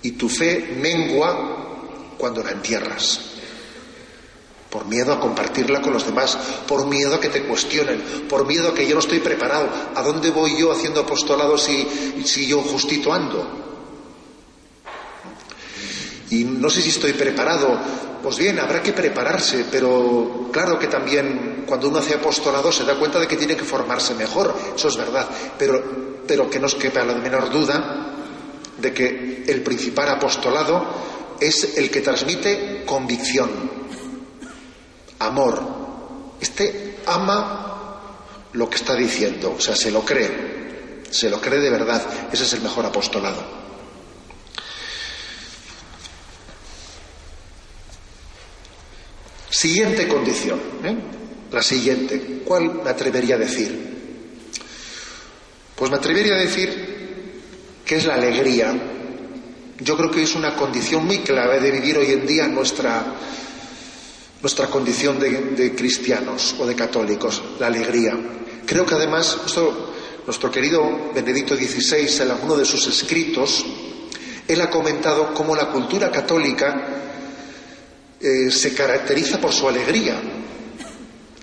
y 0.02 0.12
tu 0.12 0.28
fe 0.28 0.72
mengua 0.80 2.14
cuando 2.16 2.44
la 2.44 2.52
entierras 2.52 3.29
por 4.70 4.86
miedo 4.86 5.12
a 5.12 5.20
compartirla 5.20 5.82
con 5.82 5.92
los 5.92 6.06
demás, 6.06 6.38
por 6.66 6.86
miedo 6.86 7.16
a 7.16 7.20
que 7.20 7.28
te 7.28 7.42
cuestionen, 7.42 8.00
por 8.28 8.46
miedo 8.46 8.68
a 8.68 8.74
que 8.74 8.86
yo 8.86 8.94
no 8.94 9.00
estoy 9.00 9.18
preparado. 9.18 9.68
¿A 9.94 10.02
dónde 10.02 10.30
voy 10.30 10.56
yo 10.56 10.70
haciendo 10.70 11.00
apostolado 11.00 11.58
si, 11.58 11.86
yo 12.46 12.62
justito 12.62 13.12
ando? 13.12 13.46
Y 16.30 16.44
no 16.44 16.70
sé 16.70 16.80
si 16.80 16.90
estoy 16.90 17.12
preparado. 17.14 17.78
Pues 18.22 18.36
bien, 18.36 18.60
habrá 18.60 18.82
que 18.82 18.92
prepararse, 18.92 19.64
pero 19.70 20.50
claro 20.52 20.78
que 20.78 20.86
también 20.86 21.64
cuando 21.66 21.88
uno 21.88 21.98
hace 21.98 22.14
apostolado 22.14 22.70
se 22.70 22.84
da 22.84 22.98
cuenta 22.98 23.18
de 23.18 23.26
que 23.26 23.36
tiene 23.36 23.56
que 23.56 23.64
formarse 23.64 24.14
mejor, 24.14 24.54
eso 24.76 24.88
es 24.88 24.96
verdad, 24.96 25.26
pero, 25.58 26.20
pero 26.26 26.50
que 26.50 26.60
no 26.60 26.66
os 26.66 26.74
quepa 26.74 27.02
la 27.02 27.14
menor 27.14 27.48
duda 27.48 28.14
de 28.76 28.92
que 28.92 29.44
el 29.48 29.62
principal 29.62 30.10
apostolado 30.10 30.84
es 31.40 31.78
el 31.78 31.90
que 31.90 32.02
transmite 32.02 32.82
convicción, 32.84 33.79
amor. 35.20 36.36
Este 36.40 36.98
ama 37.06 37.70
lo 38.52 38.68
que 38.68 38.76
está 38.76 38.94
diciendo, 38.94 39.54
o 39.56 39.60
sea, 39.60 39.76
se 39.76 39.90
lo 39.90 40.04
cree, 40.04 41.02
se 41.10 41.30
lo 41.30 41.40
cree 41.40 41.60
de 41.60 41.70
verdad. 41.70 42.02
Ese 42.32 42.44
es 42.44 42.52
el 42.54 42.62
mejor 42.62 42.84
apostolado. 42.84 43.60
Siguiente 49.48 50.08
condición, 50.08 50.60
¿eh? 50.84 50.96
la 51.52 51.62
siguiente. 51.62 52.42
¿Cuál 52.44 52.82
me 52.82 52.90
atrevería 52.90 53.34
a 53.34 53.38
decir? 53.38 53.90
Pues 55.76 55.90
me 55.90 55.96
atrevería 55.96 56.34
a 56.34 56.38
decir 56.38 57.42
que 57.84 57.96
es 57.96 58.06
la 58.06 58.14
alegría. 58.14 58.72
Yo 59.80 59.96
creo 59.96 60.10
que 60.10 60.22
es 60.22 60.34
una 60.34 60.54
condición 60.54 61.04
muy 61.06 61.18
clave 61.18 61.60
de 61.60 61.70
vivir 61.72 61.98
hoy 61.98 62.12
en 62.12 62.26
día 62.26 62.46
nuestra, 62.46 63.04
nuestra 64.42 64.66
condición 64.68 65.18
de, 65.18 65.74
cristianos 65.74 66.56
o 66.58 66.66
de 66.66 66.74
católicos, 66.74 67.42
la 67.58 67.66
alegría. 67.66 68.16
Creo 68.64 68.86
que 68.86 68.94
además, 68.94 69.38
nuestro 70.26 70.50
querido 70.50 71.12
Benedicto 71.14 71.56
XVI, 71.56 72.22
en 72.22 72.30
alguno 72.30 72.56
de 72.56 72.64
sus 72.64 72.86
escritos, 72.86 73.64
él 74.48 74.60
ha 74.60 74.70
comentado 74.70 75.34
cómo 75.34 75.54
la 75.54 75.70
cultura 75.70 76.10
católica 76.10 76.88
eh, 78.20 78.50
se 78.50 78.74
caracteriza 78.74 79.40
por 79.40 79.52
su 79.52 79.68
alegría. 79.68 80.20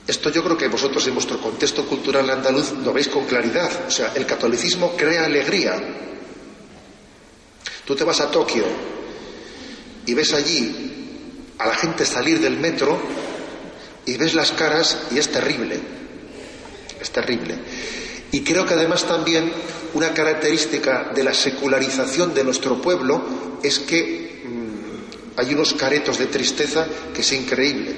Esto 0.08 0.30
yo 0.32 0.44
creo 0.44 0.58
que 0.58 0.70
vosotros 0.70 1.06
en 1.08 1.14
vuestro 1.14 1.40
contexto 1.40 1.86
cultural 1.86 2.30
andaluz 2.30 2.72
lo 2.84 2.94
veis 2.94 3.10
con 3.10 3.26
claridad. 3.26 3.88
O 3.88 3.92
sea, 3.92 4.14
el 4.16 4.26
catolicismo 4.26 4.96
crea 4.96 5.26
alegría. 5.26 5.76
Tú 7.86 7.96
te 7.96 8.04
vas 8.04 8.20
a 8.22 8.32
Tokio 8.32 8.64
y 10.06 10.14
ves 10.14 10.34
allí 10.34 10.87
a 11.58 11.67
la 11.67 11.76
gente 11.76 12.06
salir 12.06 12.39
del 12.39 12.58
metro 12.58 13.00
y 14.06 14.17
ves 14.17 14.34
las 14.34 14.52
caras 14.52 14.98
y 15.12 15.17
es 15.17 15.30
terrible. 15.30 15.80
Es 17.00 17.12
terrible. 17.12 17.56
Y 18.32 18.41
creo 18.41 18.65
que 18.65 18.74
además 18.74 19.06
también 19.06 19.52
una 19.93 20.13
característica 20.13 21.12
de 21.13 21.24
la 21.24 21.34
secularización 21.34 22.34
de 22.34 22.43
nuestro 22.43 22.82
pueblo 22.82 23.60
es 23.63 23.80
que 23.80 24.41
mm, 24.46 25.39
hay 25.39 25.54
unos 25.54 25.74
caretos 25.74 26.17
de 26.17 26.28
tristeza 26.28 26.86
que 27.13 27.22
es 27.22 27.32
increíble. 27.32 27.96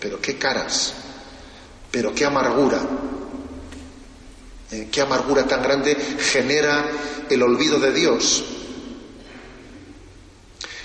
Pero 0.00 0.20
qué 0.20 0.36
caras, 0.36 0.94
pero 1.90 2.14
qué 2.14 2.24
amargura, 2.24 2.80
eh, 4.70 4.88
qué 4.90 5.00
amargura 5.00 5.44
tan 5.44 5.62
grande 5.62 5.96
genera 6.18 6.84
el 7.28 7.42
olvido 7.42 7.78
de 7.78 7.92
Dios. 7.92 8.44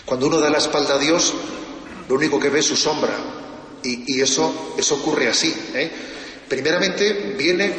Cuando 0.07 0.27
uno 0.27 0.39
da 0.39 0.49
la 0.49 0.59
espalda 0.59 0.95
a 0.95 0.97
Dios, 0.97 1.33
lo 2.07 2.15
único 2.15 2.39
que 2.39 2.49
ve 2.49 2.59
es 2.59 2.65
su 2.65 2.77
sombra. 2.77 3.11
Y, 3.83 4.21
eso, 4.21 4.73
eso 4.77 4.95
ocurre 4.95 5.27
así. 5.27 5.53
¿eh? 5.73 5.91
Primeramente 6.47 7.35
viene 7.37 7.73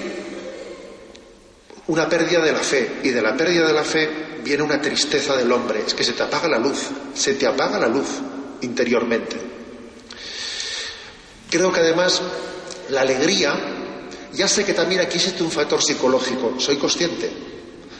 una 1.87 2.07
pérdida 2.07 2.45
de 2.45 2.53
la 2.53 2.59
fe. 2.59 3.01
Y 3.03 3.09
de 3.09 3.23
la 3.23 3.35
pérdida 3.35 3.67
de 3.67 3.73
la 3.73 3.83
fe 3.83 4.11
viene 4.45 4.63
una 4.63 4.79
tristeza 4.79 5.39
del 5.39 5.51
hombre. 5.51 5.83
Es 5.87 5.95
que 5.95 6.05
se 6.05 6.13
te 6.13 6.23
apaga 6.23 6.49
la 6.49 6.59
luz. 6.59 6.91
Se 7.15 7.33
te 7.33 7.47
apaga 7.47 7.79
la 7.79 7.89
luz 7.89 8.09
interiormente. 8.61 9.37
Creo 11.49 11.73
que 11.73 11.81
además 11.81 12.21
la 12.91 13.01
alegría, 13.01 13.55
ya 14.35 14.49
sé 14.49 14.67
que 14.67 14.75
también 14.75 15.01
aquí 15.01 15.17
existe 15.17 15.43
un 15.43 15.51
factor 15.51 15.83
psicológico, 15.83 16.61
soy 16.61 16.77
consciente, 16.77 17.31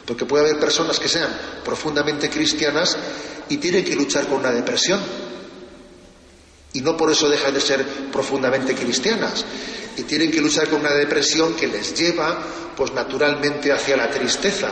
porque 0.09 0.25
puede 0.25 0.43
haber 0.43 0.59
personas 0.59 0.99
que 0.99 1.07
sean 1.07 1.29
profundamente 1.63 2.31
cristianas 2.31 2.97
y 3.47 3.57
tienen 3.57 3.85
que 3.85 3.93
luchar 3.93 4.25
con 4.25 4.39
una 4.39 4.49
depresión. 4.49 4.99
Y 6.73 6.81
no 6.81 6.97
por 6.97 7.11
eso 7.11 7.29
dejan 7.29 7.53
de 7.53 7.61
ser 7.61 7.85
profundamente 8.11 8.73
cristianas. 8.73 9.45
Y 9.97 10.01
tienen 10.01 10.31
que 10.31 10.41
luchar 10.41 10.67
con 10.67 10.79
una 10.79 10.93
depresión 10.93 11.53
que 11.53 11.67
les 11.67 11.93
lleva, 11.93 12.39
pues 12.75 12.91
naturalmente, 12.91 13.71
hacia 13.71 13.95
la 13.97 14.09
tristeza. 14.09 14.69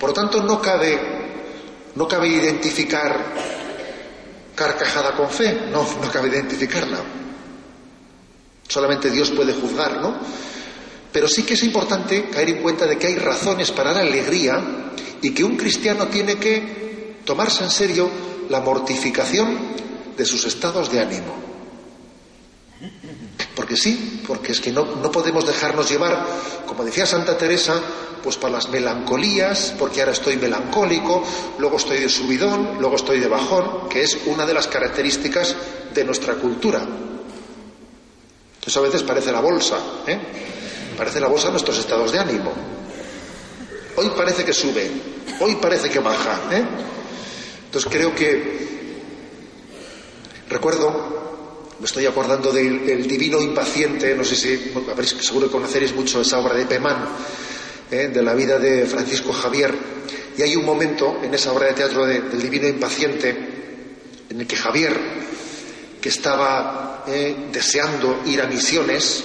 Por 0.00 0.08
lo 0.08 0.14
tanto, 0.14 0.42
no 0.42 0.58
cabe, 0.58 1.00
no 1.94 2.08
cabe 2.08 2.28
identificar 2.28 3.34
carcajada 4.54 5.14
con 5.16 5.28
fe, 5.28 5.52
no, 5.70 5.86
no 6.00 6.10
cabe 6.10 6.28
identificarla. 6.28 7.00
Solamente 8.66 9.10
Dios 9.10 9.32
puede 9.32 9.52
juzgar, 9.52 10.00
¿no? 10.00 10.16
Pero 11.16 11.28
sí 11.28 11.44
que 11.44 11.54
es 11.54 11.62
importante 11.62 12.28
caer 12.28 12.50
en 12.50 12.60
cuenta 12.60 12.86
de 12.86 12.98
que 12.98 13.06
hay 13.06 13.14
razones 13.14 13.70
para 13.70 13.90
la 13.90 14.00
alegría 14.00 14.92
y 15.22 15.30
que 15.30 15.42
un 15.42 15.56
cristiano 15.56 16.08
tiene 16.08 16.36
que 16.36 17.20
tomarse 17.24 17.64
en 17.64 17.70
serio 17.70 18.10
la 18.50 18.60
mortificación 18.60 19.56
de 20.14 20.26
sus 20.26 20.44
estados 20.44 20.92
de 20.92 21.00
ánimo. 21.00 21.34
Porque 23.54 23.78
sí, 23.78 24.22
porque 24.26 24.52
es 24.52 24.60
que 24.60 24.70
no, 24.72 24.96
no, 24.96 25.10
podemos 25.10 25.46
dejarnos 25.46 25.88
llevar, 25.88 26.22
como 26.66 26.84
decía 26.84 27.06
Santa 27.06 27.38
Teresa, 27.38 27.80
pues 28.22 28.36
para 28.36 28.52
las 28.52 28.68
melancolías, 28.68 29.72
porque 29.78 30.00
ahora 30.00 30.12
estoy 30.12 30.36
melancólico, 30.36 31.24
luego 31.58 31.78
estoy 31.78 32.00
de 32.00 32.10
subidón, 32.10 32.76
luego 32.78 32.96
estoy 32.96 33.20
de 33.20 33.28
bajón, 33.28 33.88
que 33.88 34.02
es 34.02 34.18
una 34.26 34.44
de 34.44 34.52
las 34.52 34.66
características 34.66 35.56
de 35.94 36.04
nuestra 36.04 36.34
cultura. 36.34 36.86
Eso 38.66 38.80
a 38.80 38.82
veces 38.82 39.02
parece 39.02 39.32
la 39.32 39.40
bolsa, 39.40 39.78
¿eh? 40.06 40.18
Parece 40.96 41.20
la 41.20 41.28
bolsa 41.28 41.46
de 41.46 41.52
nuestros 41.52 41.78
estados 41.78 42.12
de 42.12 42.18
ánimo. 42.18 42.52
Hoy 43.96 44.10
parece 44.16 44.44
que 44.44 44.52
sube, 44.52 44.90
hoy 45.40 45.56
parece 45.56 45.88
que 45.88 45.98
baja, 45.98 46.40
¿eh? 46.52 46.64
Entonces 47.66 47.90
creo 47.90 48.14
que 48.14 48.66
recuerdo, 50.48 51.74
me 51.78 51.84
estoy 51.84 52.06
acordando 52.06 52.52
del, 52.52 53.06
divino 53.06 53.40
impaciente, 53.40 54.14
no 54.14 54.24
sé 54.24 54.36
si 54.36 54.72
habréis 54.90 55.10
seguro 55.20 55.46
que 55.46 55.52
conoceréis 55.52 55.94
mucho 55.94 56.20
esa 56.20 56.38
obra 56.38 56.54
de 56.54 56.66
Pemán, 56.66 57.06
¿eh? 57.90 58.08
de 58.08 58.22
la 58.22 58.34
vida 58.34 58.58
de 58.58 58.86
Francisco 58.86 59.32
Javier, 59.32 59.74
y 60.36 60.42
hay 60.42 60.56
un 60.56 60.64
momento 60.64 61.20
en 61.22 61.34
esa 61.34 61.52
obra 61.52 61.66
de 61.66 61.74
teatro 61.74 62.06
del 62.06 62.40
divino 62.40 62.68
impaciente 62.68 63.36
en 64.28 64.40
el 64.40 64.46
que 64.46 64.56
Javier, 64.56 64.94
que 66.00 66.08
estaba 66.08 67.04
eh, 67.06 67.48
deseando 67.52 68.22
ir 68.26 68.40
a 68.40 68.46
misiones, 68.46 69.24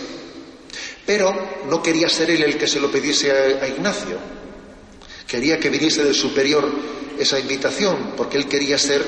pero 1.12 1.36
no 1.67 1.84
quería 1.84 2.08
ser 2.08 2.32
él 2.32 2.41
el 2.41 2.58
que 2.58 2.65
se 2.65 2.80
lo 2.80 2.89
pidiese 2.89 3.60
a, 3.60 3.67
Ignacio. 3.67 4.17
Quería 5.28 5.60
que 5.60 5.69
viniese 5.69 6.06
del 6.06 6.15
superior 6.15 6.71
esa 7.19 7.38
invitación, 7.38 8.13
porque 8.15 8.38
él 8.38 8.47
quería 8.47 8.78
ser, 8.78 9.04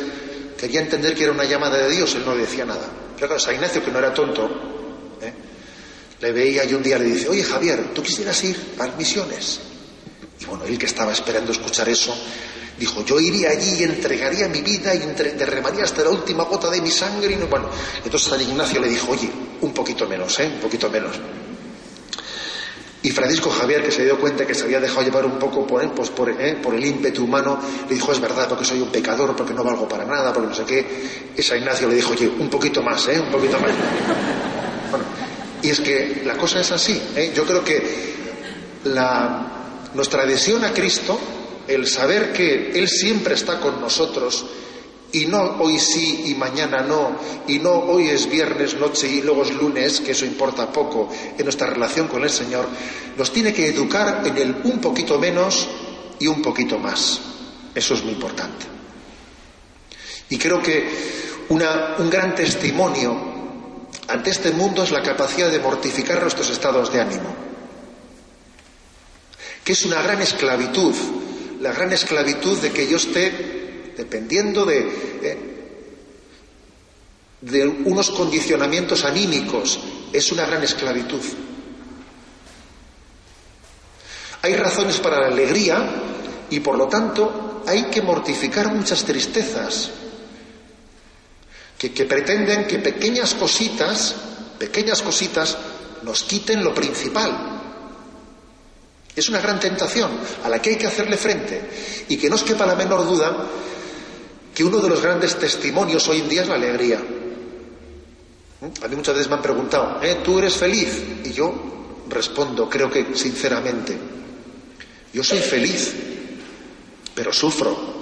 quería 0.57 0.81
entender 0.81 1.15
que 1.15 1.23
era 1.23 1.31
una 1.31 1.45
llamada 1.45 1.77
de 1.77 1.89
Dios, 1.89 2.13
él 2.15 2.25
no 2.25 2.35
decía 2.35 2.65
nada. 2.65 2.89
Pero 3.15 3.29
claro, 3.29 3.41
a 3.47 3.53
Ignacio, 3.53 3.85
que 3.85 3.89
no 3.89 3.99
era 3.99 4.13
tonto, 4.13 4.49
¿eh? 5.21 5.33
le 6.19 6.31
veía 6.33 6.65
y 6.65 6.73
un 6.73 6.83
día 6.83 6.97
le 6.97 7.05
dice, 7.05 7.29
oye 7.29 7.41
Javier, 7.41 7.93
¿tú 7.93 8.03
quisieras 8.03 8.43
ir 8.43 8.57
a 8.79 8.87
misiones? 8.97 9.61
Y 10.41 10.43
bueno, 10.43 10.65
él 10.65 10.77
que 10.77 10.87
estaba 10.87 11.13
esperando 11.13 11.53
escuchar 11.53 11.87
eso, 11.87 12.13
Dijo, 12.77 13.05
yo 13.05 13.19
iría 13.19 13.51
allí 13.51 13.81
y 13.81 13.83
entregaría 13.83 14.47
mi 14.47 14.61
vida 14.61 14.95
y 14.95 14.97
derramaría 14.97 15.83
hasta 15.83 16.03
la 16.03 16.09
última 16.09 16.43
gota 16.43 16.71
de 16.71 16.81
mi 16.81 16.89
sangre. 16.89 17.31
Y 17.31 17.35
no, 17.35 17.45
bueno, 17.45 17.69
entonces 18.03 18.27
San 18.27 18.41
Ignacio 18.41 18.81
le 18.81 18.89
dijo, 18.89 19.11
oye, 19.11 19.29
un 19.61 19.71
poquito 19.71 20.07
menos, 20.07 20.39
¿eh? 20.39 20.47
Un 20.47 20.59
poquito 20.59 20.89
menos. 20.89 21.15
Y 23.03 23.11
Francisco 23.11 23.49
Javier, 23.49 23.83
que 23.83 23.91
se 23.91 24.05
dio 24.05 24.17
cuenta 24.17 24.47
que 24.47 24.55
se 24.55 24.63
había 24.63 24.79
dejado 24.79 25.01
llevar 25.03 25.25
un 25.25 25.37
poco 25.37 25.67
por, 25.67 25.87
pues 25.93 26.09
¿eh? 26.39 26.57
por 26.63 26.73
el 26.73 26.85
ímpetu 26.85 27.25
humano, 27.25 27.59
le 27.87 27.95
dijo, 27.95 28.13
es 28.13 28.19
verdad, 28.21 28.47
porque 28.47 28.63
soy 28.63 28.79
un 28.79 28.89
pecador, 28.89 29.35
porque 29.35 29.53
no 29.53 29.61
valgo 29.61 29.87
para 29.89 30.05
nada, 30.05 30.31
porque 30.31 30.47
no 30.47 30.55
sé 30.55 30.63
qué. 30.63 30.85
Y 31.37 31.41
San 31.41 31.57
Ignacio 31.57 31.89
le 31.89 31.95
dijo, 31.95 32.13
oye, 32.13 32.27
un 32.39 32.49
poquito 32.49 32.81
más, 32.81 33.05
¿eh? 33.09 33.19
Un 33.19 33.29
poquito 33.29 33.59
más. 33.59 33.71
Bueno, 34.89 35.05
y 35.61 35.69
es 35.69 35.81
que 35.81 36.21
la 36.25 36.37
cosa 36.37 36.61
es 36.61 36.71
así. 36.71 37.01
¿eh? 37.15 37.33
Yo 37.35 37.45
creo 37.45 37.61
que 37.61 37.83
la, 38.85 39.53
nuestra 39.93 40.23
adhesión 40.23 40.63
a 40.63 40.71
Cristo 40.71 41.19
el 41.67 41.87
saber 41.87 42.31
que 42.31 42.71
Él 42.71 42.87
siempre 42.87 43.35
está 43.35 43.59
con 43.59 43.79
nosotros 43.79 44.45
y 45.13 45.25
no 45.27 45.57
hoy 45.59 45.79
sí 45.79 46.23
y 46.25 46.35
mañana 46.35 46.81
no, 46.81 47.15
y 47.47 47.59
no 47.59 47.71
hoy 47.71 48.09
es 48.09 48.29
viernes 48.29 48.75
noche 48.75 49.07
y 49.07 49.21
luego 49.21 49.43
es 49.43 49.51
lunes, 49.51 50.01
que 50.01 50.11
eso 50.11 50.25
importa 50.25 50.71
poco 50.71 51.09
en 51.37 51.43
nuestra 51.43 51.67
relación 51.67 52.07
con 52.07 52.23
el 52.23 52.29
Señor, 52.29 52.67
nos 53.17 53.31
tiene 53.31 53.53
que 53.53 53.67
educar 53.67 54.23
en 54.25 54.37
el 54.37 54.55
un 54.63 54.81
poquito 54.81 55.19
menos 55.19 55.67
y 56.19 56.27
un 56.27 56.41
poquito 56.41 56.79
más. 56.79 57.21
Eso 57.73 57.93
es 57.93 58.03
muy 58.03 58.13
importante. 58.13 58.65
Y 60.29 60.37
creo 60.37 60.61
que 60.61 60.89
un 61.49 62.09
gran 62.09 62.33
testimonio 62.35 63.31
ante 64.07 64.31
este 64.31 64.51
mundo 64.51 64.83
es 64.83 64.91
la 64.91 65.03
capacidad 65.03 65.49
de 65.49 65.59
mortificar 65.59 66.21
nuestros 66.21 66.49
estados 66.49 66.91
de 66.91 67.01
ánimo, 67.01 67.35
que 69.63 69.73
es 69.73 69.85
una 69.85 70.01
gran 70.01 70.21
esclavitud 70.21 70.95
la 71.63 71.71
gran 71.71 71.93
esclavitud 71.93 72.57
de 72.59 72.71
que 72.71 72.87
yo 72.87 72.97
esté 72.97 73.62
dependiendo 73.95 74.65
de, 74.65 74.79
eh, 75.21 75.37
de 77.41 77.67
unos 77.67 78.09
condicionamientos 78.11 79.03
anímicos. 79.03 79.79
Es 80.11 80.31
una 80.31 80.45
gran 80.45 80.63
esclavitud. 80.63 81.21
Hay 84.41 84.55
razones 84.55 84.99
para 84.99 85.21
la 85.21 85.27
alegría 85.27 85.89
y 86.49 86.59
por 86.59 86.77
lo 86.77 86.87
tanto 86.87 87.63
hay 87.65 87.83
que 87.85 88.01
mortificar 88.01 88.73
muchas 88.73 89.03
tristezas 89.05 89.89
que, 91.77 91.93
que 91.93 92.05
pretenden 92.05 92.67
que 92.67 92.79
pequeñas 92.79 93.33
cositas, 93.33 94.15
pequeñas 94.59 95.01
cositas, 95.01 95.57
nos 96.03 96.23
quiten 96.23 96.63
lo 96.63 96.73
principal. 96.73 97.53
Es 99.15 99.29
una 99.29 99.39
gran 99.39 99.59
tentación 99.59 100.11
a 100.43 100.49
la 100.49 100.61
que 100.61 100.71
hay 100.71 100.75
que 100.75 100.87
hacerle 100.87 101.17
frente 101.17 102.05
y 102.09 102.17
que 102.17 102.29
no 102.29 102.35
os 102.35 102.43
quepa 102.43 102.65
la 102.65 102.75
menor 102.75 103.05
duda 103.05 103.47
que 104.53 104.63
uno 104.63 104.79
de 104.79 104.89
los 104.89 105.01
grandes 105.01 105.37
testimonios 105.37 106.07
hoy 106.07 106.19
en 106.19 106.29
día 106.29 106.43
es 106.43 106.47
la 106.47 106.55
alegría. 106.55 106.99
A 108.81 108.87
mí 108.87 108.95
muchas 108.95 109.15
veces 109.15 109.29
me 109.29 109.35
han 109.35 109.41
preguntado, 109.41 110.01
¿eh, 110.01 110.19
¿tú 110.23 110.39
eres 110.39 110.55
feliz? 110.55 111.03
Y 111.23 111.31
yo 111.31 112.03
respondo, 112.07 112.69
creo 112.69 112.89
que 112.89 113.15
sinceramente, 113.15 113.97
yo 115.11 115.23
soy 115.23 115.39
feliz, 115.39 115.93
pero 117.13 117.33
sufro. 117.33 117.93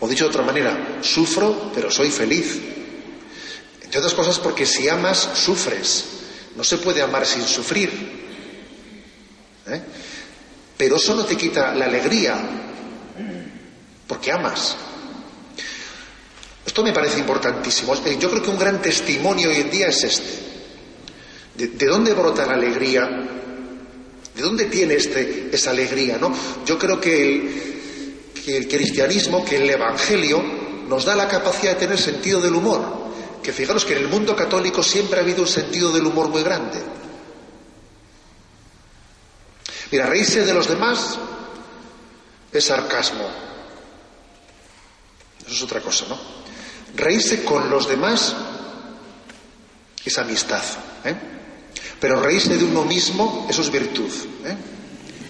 O 0.00 0.08
dicho 0.08 0.24
de 0.24 0.30
otra 0.30 0.42
manera, 0.42 0.98
sufro, 1.00 1.70
pero 1.74 1.90
soy 1.90 2.10
feliz. 2.10 2.60
Entre 3.82 3.98
otras 3.98 4.14
cosas 4.14 4.38
porque 4.38 4.66
si 4.66 4.88
amas, 4.88 5.30
sufres. 5.34 6.04
No 6.56 6.64
se 6.64 6.78
puede 6.78 7.00
amar 7.00 7.24
sin 7.24 7.42
sufrir. 7.44 7.90
¿Eh? 9.66 9.82
Pero 10.76 10.96
eso 10.96 11.14
no 11.14 11.24
te 11.24 11.36
quita 11.36 11.74
la 11.74 11.86
alegría, 11.86 12.36
porque 14.06 14.32
amas. 14.32 14.76
Esto 16.66 16.82
me 16.82 16.92
parece 16.92 17.18
importantísimo. 17.20 17.94
Yo 18.18 18.30
creo 18.30 18.42
que 18.42 18.50
un 18.50 18.58
gran 18.58 18.80
testimonio 18.80 19.50
hoy 19.50 19.56
en 19.56 19.70
día 19.70 19.88
es 19.88 20.04
este. 20.04 20.54
¿De, 21.54 21.86
dónde 21.86 22.12
brota 22.14 22.46
la 22.46 22.54
alegría? 22.54 23.08
¿De 24.34 24.42
dónde 24.42 24.64
tiene 24.64 24.94
este, 24.94 25.50
esa 25.52 25.70
alegría? 25.70 26.18
¿no? 26.18 26.34
Yo 26.64 26.78
creo 26.78 27.00
que 27.00 27.74
que 28.44 28.56
el 28.58 28.68
cristianismo, 28.68 29.44
que 29.44 29.56
el 29.56 29.70
Evangelio, 29.70 30.42
nos 30.86 31.04
da 31.04 31.16
la 31.16 31.26
capacidad 31.26 31.72
de 31.72 31.78
tener 31.80 31.98
sentido 31.98 32.40
del 32.40 32.54
humor. 32.54 33.04
Que 33.42 33.52
fijaros 33.52 33.84
que 33.84 33.94
en 33.94 34.00
el 34.00 34.08
mundo 34.08 34.36
católico 34.36 34.82
siempre 34.82 35.18
ha 35.18 35.22
habido 35.22 35.42
un 35.42 35.48
sentido 35.48 35.90
del 35.90 36.06
humor 36.06 36.28
muy 36.28 36.42
grande. 36.42 36.78
Mira, 39.90 40.06
reírse 40.06 40.44
de 40.44 40.52
los 40.52 40.68
demás 40.68 41.18
es 42.52 42.64
sarcasmo. 42.64 43.24
Eso 45.46 45.54
es 45.54 45.62
otra 45.62 45.80
cosa, 45.80 46.06
¿no? 46.08 46.18
Reírse 46.96 47.44
con 47.44 47.70
los 47.70 47.88
demás 47.88 48.34
es 50.04 50.18
amistad. 50.18 50.62
¿eh? 51.04 51.14
Pero 52.00 52.20
reírse 52.20 52.56
de 52.56 52.64
uno 52.64 52.84
mismo, 52.84 53.46
eso 53.48 53.62
es 53.62 53.70
virtud. 53.70 54.10
¿eh? 54.44 54.56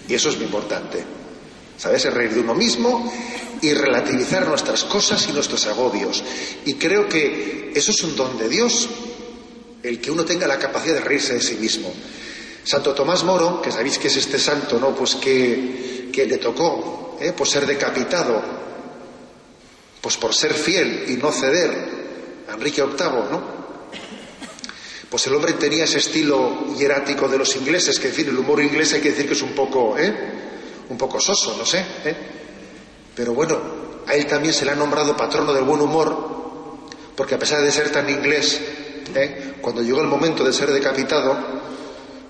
Y 0.07 0.13
eso 0.13 0.29
es 0.29 0.35
muy 0.35 0.45
importante. 0.45 1.03
¿Sabes? 1.77 2.05
reír 2.13 2.33
de 2.33 2.39
uno 2.39 2.55
mismo 2.55 3.11
y 3.61 3.73
relativizar 3.73 4.47
nuestras 4.47 4.85
cosas 4.85 5.27
y 5.27 5.33
nuestros 5.33 5.65
agobios. 5.67 6.23
Y 6.65 6.75
creo 6.75 7.09
que 7.09 7.71
eso 7.75 7.91
es 7.91 8.03
un 8.03 8.15
don 8.15 8.37
de 8.37 8.47
Dios, 8.47 8.87
el 9.83 9.99
que 9.99 10.11
uno 10.11 10.23
tenga 10.23 10.47
la 10.47 10.57
capacidad 10.57 10.95
de 10.95 11.01
reírse 11.01 11.33
de 11.33 11.41
sí 11.41 11.55
mismo. 11.55 11.91
Santo 12.63 12.93
Tomás 12.93 13.23
Moro, 13.23 13.61
que 13.61 13.71
sabéis 13.71 13.99
que 13.99 14.07
es 14.07 14.17
este 14.17 14.39
santo, 14.39 14.79
¿no? 14.79 14.95
Pues 14.95 15.15
que, 15.15 16.11
le 16.15 16.37
tocó, 16.37 17.17
¿eh? 17.19 17.33
Ser 17.43 17.65
decapitado, 17.67 18.41
pues 20.05 20.17
por 20.17 20.35
ser 20.35 20.53
fiel 20.53 21.05
y 21.07 21.17
no 21.17 21.31
ceder 21.31 21.71
a 22.47 22.53
Enrique 22.53 22.83
VIII, 22.83 23.31
¿no? 23.31 23.41
Pues 25.09 25.25
el 25.25 25.33
hombre 25.33 25.53
tenía 25.53 25.85
ese 25.85 25.97
estilo 25.97 26.75
hierático 26.77 27.27
de 27.27 27.39
los 27.39 27.55
ingleses, 27.55 27.99
que 27.99 28.09
fin, 28.09 28.27
el 28.27 28.37
humor 28.37 28.61
inglés 28.61 28.93
hay 28.93 29.01
que 29.01 29.09
decir 29.09 29.25
que 29.25 29.33
es 29.33 29.41
un 29.41 29.53
poco, 29.53 29.97
¿eh? 29.97 30.13
Un 30.89 30.95
poco 30.95 31.19
soso, 31.19 31.55
no 31.57 31.65
sé, 31.65 31.83
¿eh? 32.05 32.15
Pero 33.15 33.33
bueno, 33.33 33.59
a 34.05 34.13
él 34.13 34.27
también 34.27 34.53
se 34.53 34.63
le 34.63 34.73
ha 34.73 34.75
nombrado 34.75 35.17
patrono 35.17 35.51
del 35.51 35.63
buen 35.63 35.81
humor, 35.81 36.77
porque 37.15 37.33
a 37.33 37.39
pesar 37.39 37.63
de 37.63 37.71
ser 37.71 37.89
tan 37.89 38.07
inglés, 38.07 38.61
¿eh? 39.15 39.55
cuando 39.59 39.81
llegó 39.81 40.01
el 40.01 40.07
momento 40.07 40.43
de 40.43 40.53
ser 40.53 40.71
decapitado, 40.71 41.35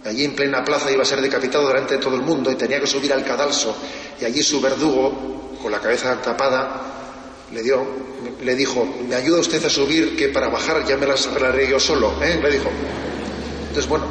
allí 0.06 0.24
en 0.24 0.34
plena 0.34 0.64
plaza 0.64 0.90
iba 0.94 1.02
a 1.04 1.06
ser 1.06 1.20
decapitado 1.20 1.68
delante 1.68 1.96
de 1.96 2.00
todo 2.02 2.16
el 2.16 2.22
mundo 2.22 2.50
y 2.50 2.56
tenía 2.56 2.80
que 2.80 2.88
subir 2.88 3.12
al 3.12 3.26
cadalso 3.26 3.76
y 4.22 4.24
allí 4.24 4.42
su 4.42 4.62
verdugo, 4.62 5.58
con 5.62 5.74
la 5.74 5.82
cabeza 5.82 6.22
tapada, 6.22 6.96
le 7.56 7.64
dio, 7.64 7.88
le 8.44 8.54
dijo, 8.54 8.86
¿me 9.08 9.16
ayuda 9.16 9.40
usted 9.40 9.64
a 9.64 9.70
subir 9.70 10.18
que 10.18 10.28
para 10.28 10.50
bajar 10.50 10.86
ya 10.86 10.98
me 10.98 11.08
las 11.08 11.26
arreglaré 11.28 11.70
yo 11.70 11.80
solo? 11.80 12.22
¿eh? 12.22 12.38
Le 12.44 12.52
dijo. 12.52 12.70
Entonces, 13.62 13.88
bueno, 13.88 14.06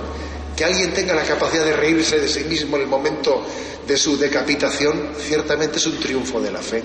que 0.57 0.65
alguien 0.65 0.95
tenga 0.95 1.15
la 1.15 1.25
capacidad 1.25 1.65
de 1.65 1.77
reírse 1.77 2.19
de 2.19 2.29
sí 2.29 2.45
mismo 2.45 2.77
en 2.77 2.85
el 2.85 2.89
momento 2.89 3.45
de 3.87 3.97
su 3.99 4.17
decapitación, 4.17 5.11
ciertamente 5.19 5.77
es 5.77 5.87
un 5.87 5.99
triunfo 5.99 6.41
de 6.41 6.51
la 6.51 6.63
fe. 6.63 6.83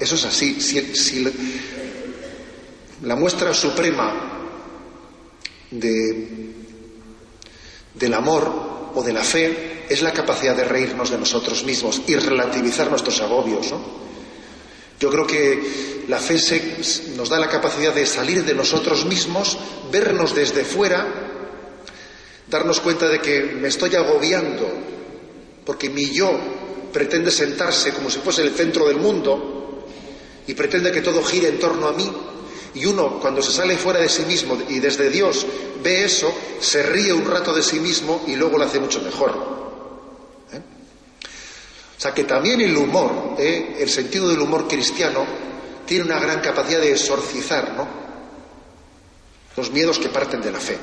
eso 0.00 0.14
es 0.16 0.24
así. 0.24 0.60
si 0.60 1.24
la 3.02 3.14
muestra 3.14 3.54
suprema 3.54 4.48
de 5.70 6.50
del 7.94 8.14
amor 8.14 8.90
o 8.94 9.02
de 9.02 9.12
la 9.12 9.22
fe 9.22 9.84
es 9.88 10.02
la 10.02 10.12
capacidad 10.12 10.56
de 10.56 10.64
reírnos 10.64 11.10
de 11.10 11.18
nosotros 11.18 11.64
mismos 11.64 12.02
y 12.06 12.16
relativizar 12.16 12.90
nuestros 12.90 13.20
agobios. 13.20 13.72
Yo 15.00 15.08
creo 15.08 15.26
que 15.26 16.04
la 16.08 16.18
fe 16.18 16.36
nos 17.16 17.30
da 17.30 17.38
la 17.38 17.48
capacidad 17.48 17.94
de 17.94 18.04
salir 18.04 18.44
de 18.44 18.54
nosotros 18.54 19.06
mismos, 19.06 19.56
vernos 19.90 20.34
desde 20.34 20.62
fuera, 20.62 21.06
darnos 22.46 22.80
cuenta 22.80 23.08
de 23.08 23.18
que 23.20 23.40
me 23.42 23.68
estoy 23.68 23.94
agobiando 23.96 24.68
porque 25.64 25.88
mi 25.88 26.10
yo 26.10 26.30
pretende 26.92 27.30
sentarse 27.30 27.92
como 27.92 28.10
si 28.10 28.18
fuese 28.18 28.42
el 28.42 28.50
centro 28.50 28.86
del 28.88 28.98
mundo 28.98 29.86
y 30.46 30.52
pretende 30.52 30.92
que 30.92 31.00
todo 31.00 31.22
gire 31.22 31.48
en 31.48 31.58
torno 31.58 31.88
a 31.88 31.92
mí 31.92 32.10
y 32.74 32.84
uno, 32.84 33.18
cuando 33.20 33.40
se 33.40 33.52
sale 33.52 33.76
fuera 33.76 34.00
de 34.00 34.08
sí 34.08 34.22
mismo 34.26 34.58
y 34.68 34.80
desde 34.80 35.10
Dios 35.10 35.46
ve 35.82 36.04
eso, 36.04 36.32
se 36.60 36.82
ríe 36.82 37.12
un 37.12 37.24
rato 37.24 37.54
de 37.54 37.62
sí 37.62 37.80
mismo 37.80 38.22
y 38.26 38.36
luego 38.36 38.58
lo 38.58 38.64
hace 38.64 38.78
mucho 38.78 39.00
mejor. 39.00 39.59
¿Eh? 42.00 42.02
O 42.02 42.02
sea 42.02 42.14
que 42.14 42.24
también 42.24 42.60
el 42.62 42.74
humor, 42.76 43.36
¿eh? 43.38 43.76
el 43.78 43.90
sentido 43.90 44.28
del 44.28 44.40
humor 44.40 44.66
cristiano, 44.66 45.26
tiene 45.86 46.04
una 46.04 46.18
gran 46.18 46.40
capacidad 46.40 46.80
de 46.80 46.92
exorcizar 46.92 47.74
¿no? 47.76 47.86
los 49.54 49.70
miedos 49.70 49.98
que 49.98 50.08
parten 50.08 50.40
de 50.40 50.50
la 50.50 50.58
fe. 50.58 50.78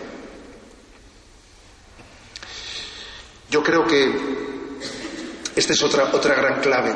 Yo 3.50 3.64
creo 3.64 3.88
que 3.88 4.12
esta 5.56 5.74
es 5.74 5.82
otra, 5.82 6.12
otra 6.14 6.36
gran 6.36 6.62
clave 6.62 6.96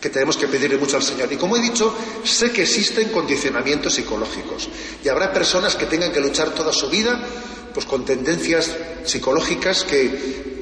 que 0.00 0.10
tenemos 0.10 0.36
que 0.36 0.46
pedirle 0.46 0.76
mucho 0.76 0.96
al 0.96 1.02
Señor. 1.02 1.32
Y 1.32 1.36
como 1.36 1.56
he 1.56 1.60
dicho, 1.60 1.96
sé 2.22 2.52
que 2.52 2.62
existen 2.62 3.08
condicionamientos 3.08 3.94
psicológicos 3.94 4.68
y 5.02 5.08
habrá 5.08 5.32
personas 5.32 5.74
que 5.74 5.86
tengan 5.86 6.12
que 6.12 6.20
luchar 6.20 6.50
toda 6.50 6.72
su 6.72 6.88
vida 6.90 7.18
pues 7.74 7.86
con 7.86 8.04
tendencias 8.04 8.76
psicológicas 9.04 9.82
que, 9.82 10.55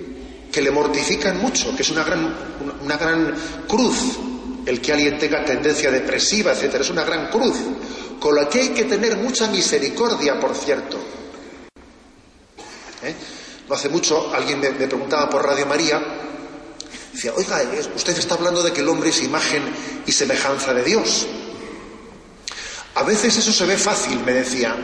que 0.55 0.62
le 0.62 0.71
mortifican 0.71 1.40
mucho, 1.40 1.75
que 1.75 1.83
es 1.83 1.90
una 1.90 2.05
gran, 2.05 2.33
una, 2.81 2.97
gran 2.97 3.35
cruz 3.67 3.97
el 4.64 4.81
que 4.81 4.93
alguien 4.93 5.19
tenga 5.19 5.45
tendencia 5.45 5.90
depresiva, 5.90 6.53
etcétera, 6.53 6.85
es 6.85 6.90
una 6.90 7.03
gran 7.03 7.29
cruz, 7.29 7.57
con 8.21 8.37
la 8.37 8.49
que 8.49 8.61
hay 8.61 8.69
que 8.69 8.85
tener 8.85 9.17
mucha 9.17 9.49
misericordia, 9.49 10.38
por 10.38 10.55
cierto. 10.55 10.97
¿Eh? 13.03 13.14
No 13.69 13.75
hace 13.75 13.88
mucho 13.88 14.33
alguien 14.33 14.61
me 14.61 14.71
preguntaba 14.71 15.29
por 15.29 15.45
Radio 15.45 15.67
María 15.67 16.01
Decía, 17.12 17.33
oiga, 17.37 17.62
usted 17.95 18.19
está 18.19 18.35
hablando 18.35 18.62
de 18.62 18.73
que 18.73 18.81
el 18.81 18.88
hombre 18.88 19.11
es 19.11 19.23
imagen 19.23 19.62
y 20.05 20.11
semejanza 20.11 20.75
de 20.75 20.83
Dios. 20.83 21.27
A 22.97 23.05
veces 23.05 23.37
eso 23.37 23.53
se 23.53 23.64
ve 23.67 23.77
fácil, 23.77 24.19
me 24.25 24.33
decía, 24.33 24.77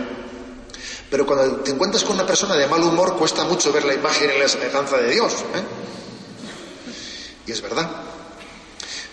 pero 1.10 1.26
cuando 1.26 1.56
te 1.56 1.72
encuentras 1.72 2.04
con 2.04 2.14
una 2.14 2.26
persona 2.26 2.54
de 2.54 2.68
mal 2.68 2.82
humor 2.82 3.16
cuesta 3.16 3.44
mucho 3.44 3.72
ver 3.72 3.84
la 3.84 3.94
imagen 3.94 4.30
y 4.34 4.38
la 4.38 4.48
semejanza 4.48 4.96
de 4.98 5.10
Dios. 5.10 5.32
¿eh? 5.32 5.64
Y 7.46 7.52
es 7.52 7.60
verdad. 7.60 7.90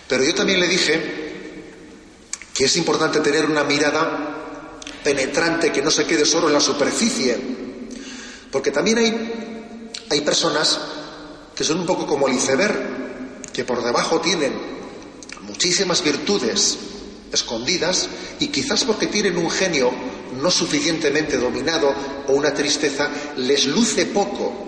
Pero 0.06 0.22
yo 0.22 0.32
también 0.32 0.60
le 0.60 0.68
dije 0.68 1.28
que 2.54 2.64
es 2.66 2.76
importante 2.76 3.18
tener 3.18 3.46
una 3.46 3.64
mirada 3.64 4.78
penetrante 5.02 5.72
que 5.72 5.82
no 5.82 5.90
se 5.90 6.06
quede 6.06 6.24
solo 6.24 6.46
en 6.46 6.54
la 6.54 6.60
superficie. 6.60 7.36
Porque 8.52 8.70
también 8.70 8.98
hay, 8.98 9.90
hay 10.08 10.20
personas 10.20 10.78
que 11.54 11.64
son 11.64 11.80
un 11.80 11.86
poco 11.86 12.06
como 12.06 12.28
el 12.28 12.34
iceberg, 12.34 13.42
que 13.52 13.64
por 13.64 13.82
debajo 13.82 14.20
tienen 14.20 14.52
muchísimas 15.42 16.02
virtudes 16.04 16.78
escondidas 17.32 18.08
y 18.38 18.48
quizás 18.48 18.84
porque 18.84 19.08
tienen 19.08 19.36
un 19.36 19.50
genio 19.50 19.90
no 20.32 20.50
suficientemente 20.50 21.36
dominado 21.36 21.92
o 22.28 22.32
una 22.32 22.52
tristeza, 22.52 23.08
les 23.36 23.66
luce 23.66 24.06
poco. 24.06 24.66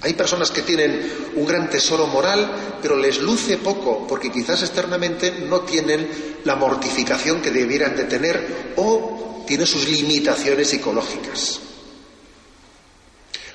Hay 0.00 0.14
personas 0.14 0.50
que 0.50 0.62
tienen 0.62 1.30
un 1.34 1.44
gran 1.44 1.68
tesoro 1.68 2.06
moral, 2.06 2.78
pero 2.80 2.96
les 2.96 3.18
luce 3.18 3.58
poco 3.58 4.06
porque 4.06 4.30
quizás 4.30 4.62
externamente 4.62 5.32
no 5.48 5.60
tienen 5.60 6.08
la 6.44 6.54
mortificación 6.54 7.42
que 7.42 7.50
debieran 7.50 7.96
de 7.96 8.04
tener 8.04 8.74
o 8.76 9.44
tienen 9.46 9.66
sus 9.66 9.88
limitaciones 9.88 10.68
psicológicas. 10.68 11.60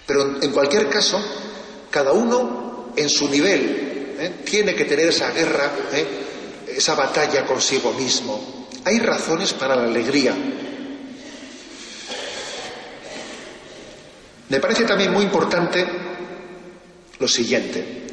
Pero 0.06 0.42
en 0.42 0.52
cualquier 0.52 0.90
caso, 0.90 1.22
cada 1.90 2.12
uno 2.12 2.92
en 2.96 3.10
su 3.10 3.30
nivel 3.30 4.16
¿eh? 4.20 4.34
tiene 4.44 4.76
que 4.76 4.86
tener 4.86 5.10
esa 5.10 5.32
guerra, 5.32 5.72
¿eh? 5.94 6.06
esa 6.76 6.96
batalla 6.96 7.46
consigo 7.46 7.94
mismo. 7.94 8.63
Hay 8.86 9.00
razones 9.00 9.54
para 9.54 9.76
la 9.76 9.84
alegría. 9.84 10.36
Me 14.50 14.60
parece 14.60 14.84
también 14.84 15.12
muy 15.12 15.24
importante 15.24 15.86
lo 17.18 17.28
siguiente. 17.28 18.08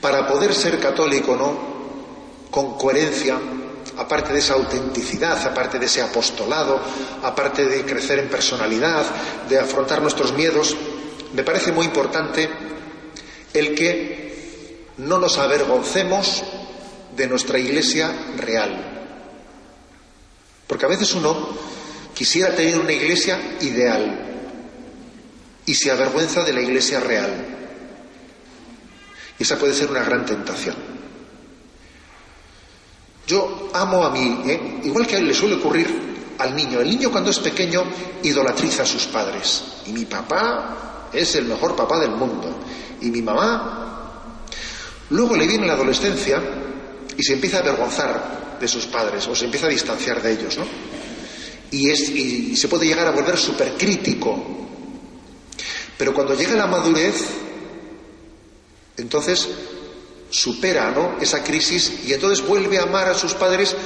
Para 0.00 0.26
poder 0.26 0.54
ser 0.54 0.78
católico, 0.80 1.36
¿no? 1.36 1.74
Con 2.50 2.78
coherencia, 2.78 3.38
aparte 3.98 4.32
de 4.32 4.38
esa 4.38 4.54
autenticidad, 4.54 5.46
aparte 5.46 5.78
de 5.78 5.86
ese 5.86 6.02
apostolado, 6.02 6.80
aparte 7.22 7.66
de 7.66 7.84
crecer 7.84 8.18
en 8.18 8.28
personalidad, 8.28 9.04
de 9.48 9.58
afrontar 9.58 10.00
nuestros 10.00 10.32
miedos, 10.32 10.74
me 11.34 11.42
parece 11.42 11.70
muy 11.70 11.86
importante 11.86 12.48
el 13.52 13.74
que 13.74 14.94
no 14.98 15.18
nos 15.18 15.38
avergoncemos 15.38 16.42
de 17.14 17.26
nuestra 17.28 17.58
iglesia 17.58 18.10
real. 18.36 18.93
Porque 20.66 20.86
a 20.86 20.88
veces 20.88 21.12
uno 21.14 21.48
quisiera 22.14 22.54
tener 22.54 22.78
una 22.78 22.92
iglesia 22.92 23.56
ideal 23.60 24.24
y 25.66 25.74
se 25.74 25.90
avergüenza 25.90 26.42
de 26.42 26.52
la 26.52 26.60
iglesia 26.60 27.00
real. 27.00 27.46
Y 29.38 29.42
esa 29.42 29.58
puede 29.58 29.74
ser 29.74 29.90
una 29.90 30.04
gran 30.04 30.24
tentación. 30.24 30.76
Yo 33.26 33.70
amo 33.72 34.04
a 34.04 34.10
mí, 34.10 34.42
¿eh? 34.46 34.80
igual 34.84 35.06
que 35.06 35.20
le 35.20 35.34
suele 35.34 35.56
ocurrir 35.56 35.88
al 36.38 36.54
niño. 36.54 36.80
El 36.80 36.90
niño 36.90 37.10
cuando 37.10 37.30
es 37.30 37.38
pequeño 37.38 37.84
idolatriza 38.22 38.82
a 38.82 38.86
sus 38.86 39.06
padres. 39.06 39.64
Y 39.86 39.92
mi 39.92 40.04
papá 40.04 41.08
es 41.12 41.34
el 41.34 41.46
mejor 41.46 41.74
papá 41.74 41.98
del 41.98 42.10
mundo. 42.12 42.60
Y 43.00 43.10
mi 43.10 43.22
mamá... 43.22 43.80
Luego 45.10 45.36
le 45.36 45.46
viene 45.46 45.66
la 45.66 45.74
adolescencia 45.74 46.42
y 47.16 47.22
se 47.22 47.34
empieza 47.34 47.58
a 47.58 47.60
avergonzar 47.60 48.43
de 48.60 48.68
sus 48.68 48.86
padres 48.86 49.26
o 49.26 49.34
se 49.34 49.44
empieza 49.44 49.66
a 49.66 49.70
distanciar 49.70 50.22
de 50.22 50.32
ellos, 50.32 50.58
¿no? 50.58 50.64
Y, 51.70 51.90
es, 51.90 52.08
y 52.08 52.56
se 52.56 52.68
puede 52.68 52.86
llegar 52.86 53.06
a 53.06 53.10
volver 53.10 53.36
supercrítico. 53.36 54.54
Pero 55.98 56.14
cuando 56.14 56.34
llega 56.34 56.54
la 56.54 56.66
madurez, 56.66 57.24
entonces 58.96 59.48
supera 60.30 60.90
¿no? 60.90 61.16
esa 61.20 61.42
crisis 61.42 62.00
y 62.06 62.12
entonces 62.12 62.46
vuelve 62.46 62.78
a 62.78 62.82
amar 62.82 63.08
a 63.08 63.14
sus 63.14 63.34
padres 63.34 63.76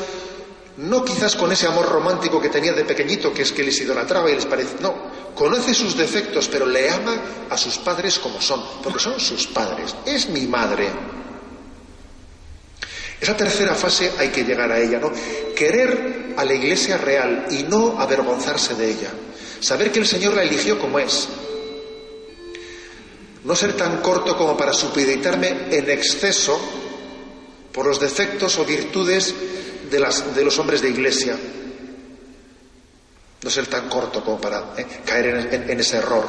no 0.78 1.04
quizás 1.04 1.34
con 1.34 1.50
ese 1.50 1.66
amor 1.66 1.88
romántico 1.88 2.40
que 2.40 2.48
tenía 2.48 2.72
de 2.72 2.84
pequeñito, 2.84 3.34
que 3.34 3.42
es 3.42 3.52
que 3.52 3.64
les 3.64 3.80
idolatraba 3.80 4.30
y 4.30 4.36
les 4.36 4.46
parece, 4.46 4.76
no, 4.80 4.94
conoce 5.34 5.74
sus 5.74 5.96
defectos, 5.96 6.48
pero 6.48 6.66
le 6.66 6.88
ama 6.88 7.20
a 7.50 7.56
sus 7.58 7.78
padres 7.78 8.18
como 8.20 8.40
son, 8.40 8.62
porque 8.82 9.00
son 9.00 9.18
sus 9.18 9.48
padres, 9.48 9.96
es 10.06 10.28
mi 10.28 10.46
madre. 10.46 10.88
Esa 13.20 13.36
tercera 13.36 13.74
fase 13.74 14.12
hay 14.18 14.28
que 14.28 14.44
llegar 14.44 14.70
a 14.70 14.78
ella, 14.78 14.98
¿no? 14.98 15.12
Querer 15.54 16.34
a 16.36 16.44
la 16.44 16.54
iglesia 16.54 16.96
real 16.96 17.46
y 17.50 17.64
no 17.64 18.00
avergonzarse 18.00 18.74
de 18.74 18.90
ella. 18.90 19.10
Saber 19.60 19.90
que 19.90 19.98
el 19.98 20.06
Señor 20.06 20.34
la 20.34 20.42
eligió 20.42 20.78
como 20.78 21.00
es, 21.00 21.28
no 23.44 23.56
ser 23.56 23.72
tan 23.74 24.02
corto 24.02 24.36
como 24.36 24.56
para 24.56 24.72
supeditarme 24.72 25.48
en 25.70 25.90
exceso 25.90 26.60
por 27.72 27.86
los 27.86 27.98
defectos 27.98 28.58
o 28.58 28.64
virtudes 28.64 29.34
de, 29.90 29.98
las, 29.98 30.34
de 30.34 30.44
los 30.44 30.58
hombres 30.58 30.82
de 30.82 30.90
iglesia. 30.90 31.36
No 33.42 33.50
ser 33.50 33.66
tan 33.66 33.88
corto 33.88 34.22
como 34.22 34.40
para 34.40 34.74
eh, 34.76 34.86
caer 35.04 35.48
en, 35.68 35.80
ese 35.80 35.96
error. 35.96 36.26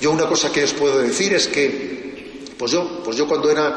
Yo 0.00 0.10
una 0.12 0.26
cosa 0.26 0.50
que 0.50 0.64
os 0.64 0.72
puedo 0.72 1.00
decir 1.00 1.34
es 1.34 1.48
que, 1.48 2.46
pues 2.56 2.72
yo, 2.72 3.02
pues 3.04 3.16
yo 3.16 3.28
cuando 3.28 3.50
era 3.50 3.76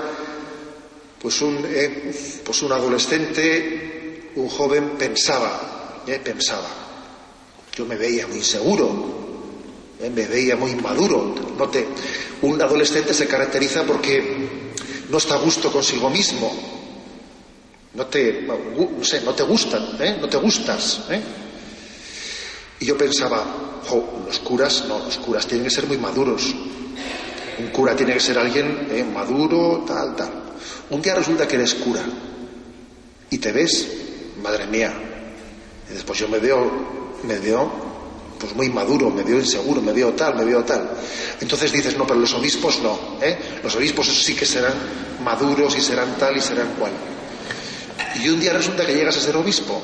pues 1.24 1.42
un, 1.42 1.66
eh, 1.66 2.42
pues 2.44 2.62
un 2.64 2.74
adolescente, 2.74 4.32
un 4.36 4.50
joven, 4.50 4.98
pensaba, 5.00 6.02
eh, 6.06 6.20
pensaba. 6.22 6.68
Yo 7.74 7.86
me 7.86 7.96
veía 7.96 8.28
muy 8.28 8.40
inseguro, 8.40 8.92
¿eh? 10.02 10.10
me 10.10 10.28
veía 10.28 10.58
muy 10.58 10.72
inmaduro. 10.72 11.34
No 11.58 11.70
te, 11.70 11.88
un 12.42 12.62
adolescente 12.62 13.14
se 13.14 13.26
caracteriza 13.26 13.84
porque 13.86 14.50
no 15.10 15.18
está 15.18 15.36
a 15.36 15.38
gusto 15.38 15.72
consigo 15.72 16.10
mismo. 16.10 16.54
No 17.94 18.06
te, 18.08 18.42
no 18.42 19.04
sé, 19.06 19.22
no 19.22 19.34
te 19.34 19.44
gustan, 19.44 19.96
¿eh? 20.02 20.18
no 20.20 20.28
te 20.28 20.36
gustas. 20.38 21.04
Y 22.82 22.86
yo 22.86 22.98
pensaba, 22.98 23.46
los 24.28 24.40
curas, 24.40 24.84
no, 24.90 25.00
los 25.00 25.18
curas 25.20 25.48
tienen 25.48 25.68
que 25.68 25.74
ser 25.74 25.88
muy 25.88 25.98
maduros. 25.98 26.54
Un 27.60 27.68
cura 27.68 27.96
tiene 27.96 28.14
que 28.14 28.20
ser 28.20 28.38
alguien 28.38 29.14
maduro, 29.14 29.86
tal, 29.88 30.16
tal. 30.18 30.43
Un 30.90 31.02
día 31.02 31.16
resulta 31.16 31.48
que 31.48 31.56
eres 31.56 31.74
cura 31.76 32.02
y 33.30 33.38
te 33.38 33.52
ves, 33.52 33.88
madre 34.42 34.68
mía. 34.68 34.94
Y 35.90 35.94
después 35.94 36.20
yo 36.20 36.28
me 36.28 36.40
veo, 36.40 36.72
me 37.24 37.40
veo 37.40 37.94
pues 38.40 38.56
muy 38.56 38.70
maduro, 38.70 39.10
me 39.10 39.24
veo 39.24 39.40
inseguro, 39.40 39.82
me 39.82 39.94
veo 39.94 40.12
tal, 40.14 40.36
me 40.36 40.44
veo 40.44 40.64
tal. 40.66 40.90
Entonces 41.40 41.72
dices, 41.72 41.98
no, 41.98 42.06
pero 42.06 42.20
los 42.20 42.34
obispos 42.34 42.82
no, 42.82 43.18
¿eh? 43.22 43.38
Los 43.64 43.74
obispos 43.76 44.08
sí 44.08 44.36
que 44.36 44.46
serán 44.46 44.74
maduros 45.24 45.78
y 45.78 45.82
serán 45.82 46.18
tal 46.18 46.36
y 46.36 46.42
serán 46.42 46.74
cual. 46.78 46.92
Y 48.22 48.28
un 48.28 48.42
día 48.42 48.52
resulta 48.52 48.86
que 48.86 48.94
llegas 48.94 49.16
a 49.18 49.22
ser 49.22 49.38
obispo. 49.38 49.82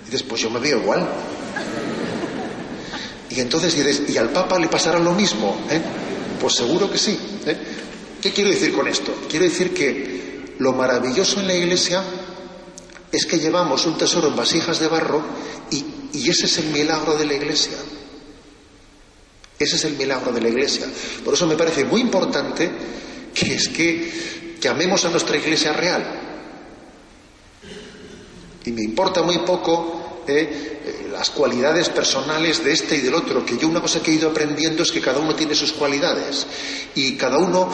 Y 0.00 0.04
dices, 0.06 0.22
pues 0.22 0.40
yo 0.40 0.48
me 0.48 0.60
veo 0.60 0.80
igual. 0.80 1.06
Y 3.28 3.40
entonces 3.40 3.74
dices, 3.76 4.08
¿y 4.08 4.16
al 4.16 4.30
Papa 4.30 4.58
le 4.58 4.68
pasará 4.68 4.98
lo 4.98 5.12
mismo? 5.12 5.54
¿eh? 5.70 5.80
Pues 6.40 6.54
seguro 6.54 6.90
que 6.90 6.98
sí. 6.98 7.18
¿eh? 7.46 7.56
¿Qué 8.24 8.32
quiero 8.32 8.48
decir 8.48 8.72
con 8.72 8.88
esto? 8.88 9.14
Quiero 9.28 9.44
decir 9.44 9.74
que 9.74 10.54
lo 10.60 10.72
maravilloso 10.72 11.40
en 11.40 11.46
la 11.46 11.52
Iglesia 11.52 12.02
es 13.12 13.26
que 13.26 13.38
llevamos 13.38 13.84
un 13.84 13.98
tesoro 13.98 14.28
en 14.28 14.36
vasijas 14.36 14.80
de 14.80 14.88
barro 14.88 15.22
y 15.70 16.30
ese 16.30 16.46
es 16.46 16.56
el 16.56 16.68
milagro 16.68 17.18
de 17.18 17.26
la 17.26 17.34
Iglesia. 17.34 17.76
Ese 19.58 19.76
es 19.76 19.84
el 19.84 19.98
milagro 19.98 20.32
de 20.32 20.40
la 20.40 20.48
Iglesia. 20.48 20.86
Por 21.22 21.34
eso 21.34 21.46
me 21.46 21.54
parece 21.54 21.84
muy 21.84 22.00
importante 22.00 22.70
que 23.34 23.56
es 23.56 23.68
que 23.68 24.56
llamemos 24.58 25.04
a 25.04 25.10
nuestra 25.10 25.36
Iglesia 25.36 25.74
real. 25.74 26.20
Y 28.64 28.72
me 28.72 28.84
importa 28.84 29.22
muy 29.22 29.36
poco 29.40 30.22
eh, 30.26 30.80
eh, 30.86 31.08
las 31.12 31.28
cualidades 31.28 31.90
personales 31.90 32.64
de 32.64 32.72
este 32.72 32.96
y 32.96 33.00
del 33.00 33.14
otro, 33.14 33.44
que 33.44 33.58
yo 33.58 33.68
una 33.68 33.82
cosa 33.82 34.02
que 34.02 34.10
he 34.10 34.14
ido 34.14 34.30
aprendiendo 34.30 34.82
es 34.82 34.90
que 34.90 35.02
cada 35.02 35.18
uno 35.18 35.34
tiene 35.34 35.54
sus 35.54 35.72
cualidades 35.72 36.46
y 36.94 37.14
cada 37.16 37.36
uno 37.36 37.68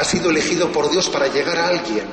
ha 0.00 0.04
sido 0.04 0.30
elegido 0.30 0.72
por 0.72 0.90
Dios 0.90 1.10
para 1.10 1.28
llegar 1.28 1.58
a 1.58 1.68
alguien. 1.68 2.04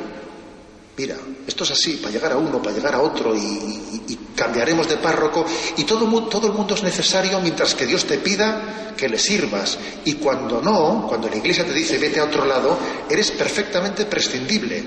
Mira, 0.97 1.15
esto 1.47 1.63
es 1.63 1.71
así, 1.71 1.93
para 1.93 2.11
llegar 2.11 2.33
a 2.33 2.37
uno, 2.37 2.61
para 2.61 2.75
llegar 2.75 2.93
a 2.95 3.01
otro, 3.01 3.33
y, 3.33 4.19
cambiaremos 4.35 4.89
de 4.89 4.97
párroco, 4.97 5.45
y 5.77 5.85
todo, 5.85 6.05
todo 6.27 6.47
el 6.47 6.53
mundo 6.53 6.75
es 6.75 6.83
necesario 6.83 7.39
mientras 7.39 7.73
que 7.75 7.85
Dios 7.85 8.05
te 8.05 8.17
pida 8.17 8.93
que 8.97 9.07
le 9.07 9.17
sirvas. 9.17 9.77
Y 10.03 10.15
cuando 10.15 10.61
no, 10.61 11.05
cuando 11.07 11.29
la 11.29 11.37
iglesia 11.37 11.65
te 11.65 11.71
dice 11.71 11.97
vete 11.97 12.19
a 12.19 12.25
otro 12.25 12.45
lado, 12.45 12.77
eres 13.09 13.31
perfectamente 13.31 14.05
prescindible. 14.05 14.83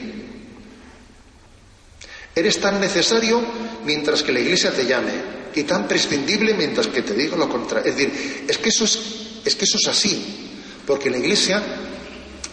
Eres 2.34 2.60
tan 2.60 2.80
necesario 2.80 3.40
mientras 3.86 4.22
que 4.22 4.32
la 4.32 4.40
iglesia 4.40 4.72
te 4.72 4.84
llame, 4.84 5.40
y 5.54 5.62
tan 5.62 5.88
prescindible 5.88 6.52
mientras 6.52 6.88
que 6.88 7.00
te 7.00 7.14
diga 7.14 7.34
lo 7.34 7.48
contrario. 7.48 7.90
Es 7.90 7.96
decir, 7.96 8.44
es 8.46 8.58
que 8.58 8.68
eso 8.68 8.84
es, 8.84 9.00
es 9.42 9.56
que 9.56 9.64
eso 9.64 9.78
es 9.80 9.88
así, 9.88 10.50
porque 10.86 11.08
la 11.08 11.16
iglesia 11.16 11.62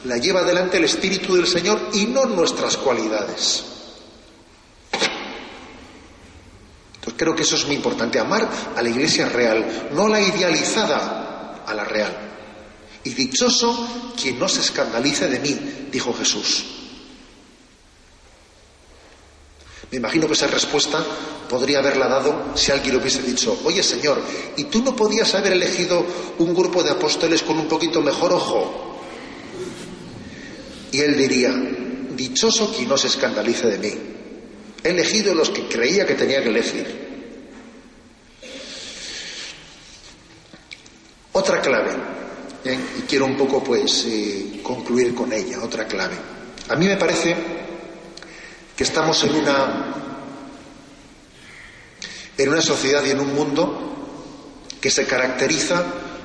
la 0.07 0.17
lleva 0.17 0.39
adelante 0.39 0.77
el 0.77 0.85
Espíritu 0.85 1.35
del 1.35 1.47
Señor 1.47 1.89
y 1.93 2.05
no 2.05 2.25
nuestras 2.25 2.77
cualidades. 2.77 3.63
Entonces 6.95 7.13
creo 7.17 7.35
que 7.35 7.43
eso 7.43 7.55
es 7.55 7.65
muy 7.65 7.75
importante, 7.75 8.19
amar 8.19 8.49
a 8.75 8.81
la 8.81 8.89
iglesia 8.89 9.27
real, 9.29 9.89
no 9.93 10.07
la 10.07 10.21
idealizada, 10.21 11.63
a 11.65 11.73
la 11.73 11.83
real. 11.83 12.15
Y 13.03 13.13
dichoso 13.13 14.13
quien 14.19 14.39
no 14.39 14.47
se 14.47 14.61
escandalice 14.61 15.27
de 15.27 15.39
mí, 15.39 15.87
dijo 15.91 16.13
Jesús. 16.13 16.65
Me 19.91 19.97
imagino 19.97 20.27
que 20.27 20.33
esa 20.33 20.47
respuesta 20.47 21.03
podría 21.49 21.79
haberla 21.79 22.07
dado 22.07 22.51
si 22.55 22.71
alguien 22.71 22.95
le 22.95 23.01
hubiese 23.01 23.21
dicho, 23.21 23.57
oye 23.63 23.81
Señor, 23.81 24.21
¿y 24.57 24.65
tú 24.65 24.83
no 24.83 24.95
podías 24.95 25.33
haber 25.35 25.53
elegido 25.53 26.05
un 26.39 26.53
grupo 26.53 26.83
de 26.83 26.91
apóstoles 26.91 27.41
con 27.41 27.57
un 27.57 27.67
poquito 27.67 28.01
mejor 28.01 28.33
ojo? 28.33 28.86
Y 30.91 31.01
él 31.01 31.17
diría, 31.17 31.53
dichoso 32.15 32.73
quien 32.75 32.89
no 32.89 32.97
se 32.97 33.07
escandalice 33.07 33.67
de 33.67 33.77
mí. 33.77 33.93
He 34.83 34.89
elegido 34.89 35.33
los 35.33 35.49
que 35.49 35.67
creía 35.67 36.05
que 36.05 36.15
tenía 36.15 36.41
que 36.41 36.49
elegir. 36.49 37.07
Otra 41.33 41.61
clave, 41.61 41.91
¿eh? 42.65 42.79
y 42.97 43.01
quiero 43.01 43.25
un 43.25 43.37
poco 43.37 43.63
pues 43.63 44.05
eh, 44.07 44.59
concluir 44.63 45.13
con 45.13 45.31
ella, 45.31 45.63
otra 45.63 45.85
clave. 45.85 46.15
A 46.69 46.75
mí 46.75 46.87
me 46.87 46.97
parece 46.97 47.35
que 48.75 48.83
estamos 48.83 49.23
en 49.23 49.35
una 49.35 49.93
en 52.37 52.49
una 52.49 52.61
sociedad 52.61 53.03
y 53.05 53.11
en 53.11 53.19
un 53.19 53.33
mundo 53.33 53.87
que 54.79 54.91
se 54.91 55.05
caracteriza 55.05 55.83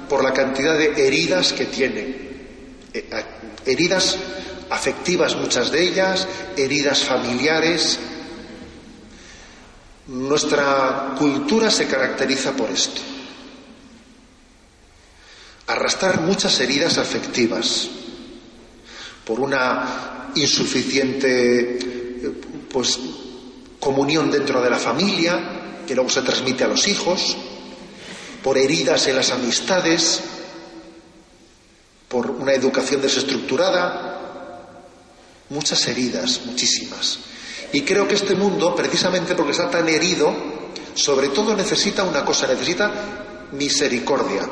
por 0.08 0.22
la 0.22 0.32
cantidad 0.32 0.76
de 0.76 1.06
heridas 1.06 1.52
que 1.52 1.66
tiene, 1.66 2.16
eh, 2.92 3.24
heridas 3.64 4.18
afectivas 4.70 5.36
muchas 5.36 5.70
de 5.70 5.82
ellas, 5.82 6.26
heridas 6.56 7.04
familiares. 7.04 7.98
Nuestra 10.08 11.14
cultura 11.18 11.70
se 11.70 11.86
caracteriza 11.86 12.52
por 12.52 12.70
esto. 12.70 13.00
Arrastrar 15.66 16.20
muchas 16.20 16.58
heridas 16.60 16.98
afectivas 16.98 17.88
por 19.24 19.40
una 19.40 20.30
insuficiente 20.34 21.78
pues 22.70 22.98
comunión 23.78 24.30
dentro 24.30 24.62
de 24.62 24.70
la 24.70 24.78
familia 24.78 25.62
que 25.86 25.94
luego 25.94 26.10
se 26.10 26.22
transmite 26.22 26.64
a 26.64 26.68
los 26.68 26.86
hijos, 26.88 27.36
por 28.42 28.56
heridas 28.58 29.06
en 29.06 29.16
las 29.16 29.30
amistades, 29.30 30.20
por 32.08 32.30
una 32.30 32.52
educación 32.52 33.00
desestructurada, 33.00 34.11
muchas 35.52 35.86
heridas, 35.86 36.40
muchísimas. 36.46 37.18
Y 37.72 37.82
creo 37.82 38.08
que 38.08 38.14
este 38.14 38.34
mundo, 38.34 38.74
precisamente 38.74 39.34
porque 39.34 39.52
está 39.52 39.70
tan 39.70 39.88
herido, 39.88 40.34
sobre 40.94 41.28
todo 41.28 41.54
necesita 41.56 42.02
una 42.02 42.24
cosa, 42.24 42.46
necesita 42.46 43.48
misericordia. 43.52 44.48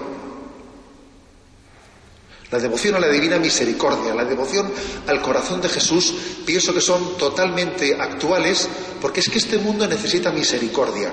La 2.51 2.59
devoción 2.59 2.96
a 2.96 2.98
la 2.98 3.09
divina 3.09 3.38
misericordia, 3.38 4.14
la 4.14 4.24
devoción 4.24 4.72
al 5.07 5.22
corazón 5.22 5.61
de 5.61 5.68
Jesús, 5.68 6.12
pienso 6.44 6.74
que 6.74 6.80
son 6.80 7.16
totalmente 7.16 7.94
actuales 7.94 8.68
porque 9.01 9.20
es 9.20 9.28
que 9.28 9.38
este 9.38 9.59
mundo 9.59 9.86
necesita 9.86 10.32
misericordia. 10.32 11.12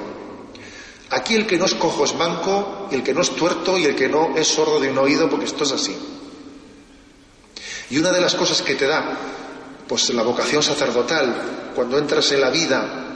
Aquí 1.12 1.36
el 1.36 1.46
que 1.46 1.58
no 1.58 1.66
es 1.66 1.76
cojo 1.76 2.06
es 2.06 2.16
manco, 2.16 2.90
y 2.92 2.96
el 2.96 3.04
que 3.04 3.14
no 3.14 3.22
es 3.22 3.30
tuerto 3.36 3.78
y 3.78 3.86
el 3.86 3.96
que 3.96 4.10
no 4.10 4.36
es 4.36 4.48
sordo 4.48 4.80
de 4.80 4.90
un 4.90 4.98
oído, 4.98 5.30
porque 5.30 5.46
esto 5.46 5.64
es 5.64 5.72
así. 5.72 5.96
Y 7.90 7.98
una 7.98 8.12
de 8.12 8.20
las 8.20 8.36
cosas 8.36 8.62
que 8.62 8.76
te 8.76 8.88
da, 8.88 9.18
pues 9.88 10.10
la 10.10 10.24
vocación 10.24 10.62
sacerdotal, 10.62 11.72
cuando 11.76 11.98
entras 11.98 12.32
en 12.32 12.42
la 12.42 12.50
vida 12.50 13.08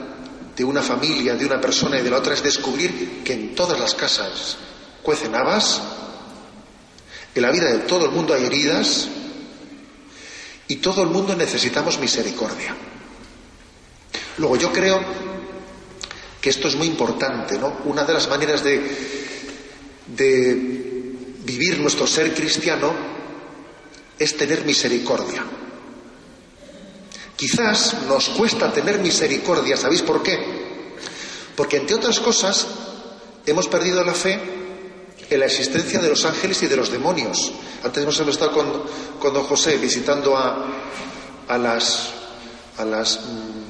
de 0.56 0.64
una 0.64 0.82
familia, 0.82 1.34
de 1.34 1.46
una 1.46 1.60
persona 1.60 1.98
y 1.98 2.02
de 2.02 2.10
la 2.10 2.18
otra, 2.18 2.34
es 2.34 2.42
descubrir 2.42 3.22
que 3.24 3.32
en 3.32 3.54
todas 3.54 3.78
las 3.78 3.94
casas 3.94 4.56
cuecen 5.02 5.34
habas, 5.34 5.80
en 7.34 7.42
la 7.42 7.50
vida 7.50 7.70
de 7.70 7.78
todo 7.80 8.06
el 8.06 8.12
mundo 8.12 8.34
hay 8.34 8.44
heridas 8.44 9.08
y 10.68 10.76
todo 10.76 11.02
el 11.02 11.08
mundo 11.08 11.34
necesitamos 11.34 11.98
misericordia. 11.98 12.74
Luego 14.38 14.56
yo 14.56 14.72
creo 14.72 15.00
que 16.40 16.50
esto 16.50 16.68
es 16.68 16.76
muy 16.76 16.86
importante, 16.86 17.58
¿no? 17.58 17.80
Una 17.84 18.04
de 18.04 18.12
las 18.14 18.28
maneras 18.28 18.62
de, 18.64 18.80
de 20.06 20.54
vivir 21.44 21.78
nuestro 21.78 22.06
ser 22.06 22.34
cristiano 22.34 22.92
es 24.18 24.36
tener 24.36 24.64
misericordia. 24.64 25.44
Quizás 27.42 28.06
nos 28.06 28.28
cuesta 28.28 28.72
tener 28.72 29.00
misericordia, 29.00 29.76
¿sabéis 29.76 30.02
por 30.02 30.22
qué? 30.22 30.38
Porque 31.56 31.76
entre 31.76 31.96
otras 31.96 32.20
cosas 32.20 32.68
hemos 33.44 33.66
perdido 33.66 34.04
la 34.04 34.14
fe 34.14 34.38
en 35.28 35.40
la 35.40 35.46
existencia 35.46 35.98
de 35.98 36.08
los 36.08 36.24
ángeles 36.24 36.62
y 36.62 36.68
de 36.68 36.76
los 36.76 36.92
demonios. 36.92 37.50
Antes 37.82 38.00
hemos 38.00 38.20
estado 38.28 38.52
con, 38.52 39.34
don 39.34 39.42
José 39.42 39.76
visitando 39.78 40.36
a, 40.36 40.68
a 41.48 41.58
las, 41.58 42.10
a 42.78 42.84
las 42.84 43.18
mm, 43.18 43.64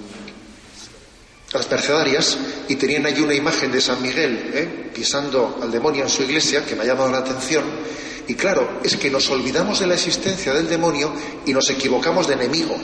las 1.54 1.70
mercedarias 1.70 2.36
y 2.68 2.76
tenían 2.76 3.06
allí 3.06 3.22
una 3.22 3.32
imagen 3.32 3.72
de 3.72 3.80
San 3.80 4.02
Miguel 4.02 4.50
¿eh? 4.52 4.90
pisando 4.94 5.60
al 5.62 5.70
demonio 5.70 6.02
en 6.02 6.10
su 6.10 6.24
iglesia 6.24 6.66
que 6.66 6.76
me 6.76 6.82
ha 6.82 6.86
llamado 6.88 7.10
la 7.10 7.20
atención. 7.20 7.64
Y 8.28 8.34
claro, 8.34 8.80
es 8.84 8.98
que 8.98 9.10
nos 9.10 9.30
olvidamos 9.30 9.80
de 9.80 9.86
la 9.86 9.94
existencia 9.94 10.52
del 10.52 10.68
demonio 10.68 11.10
y 11.46 11.54
nos 11.54 11.70
equivocamos 11.70 12.26
de 12.26 12.34
enemigo. 12.34 12.76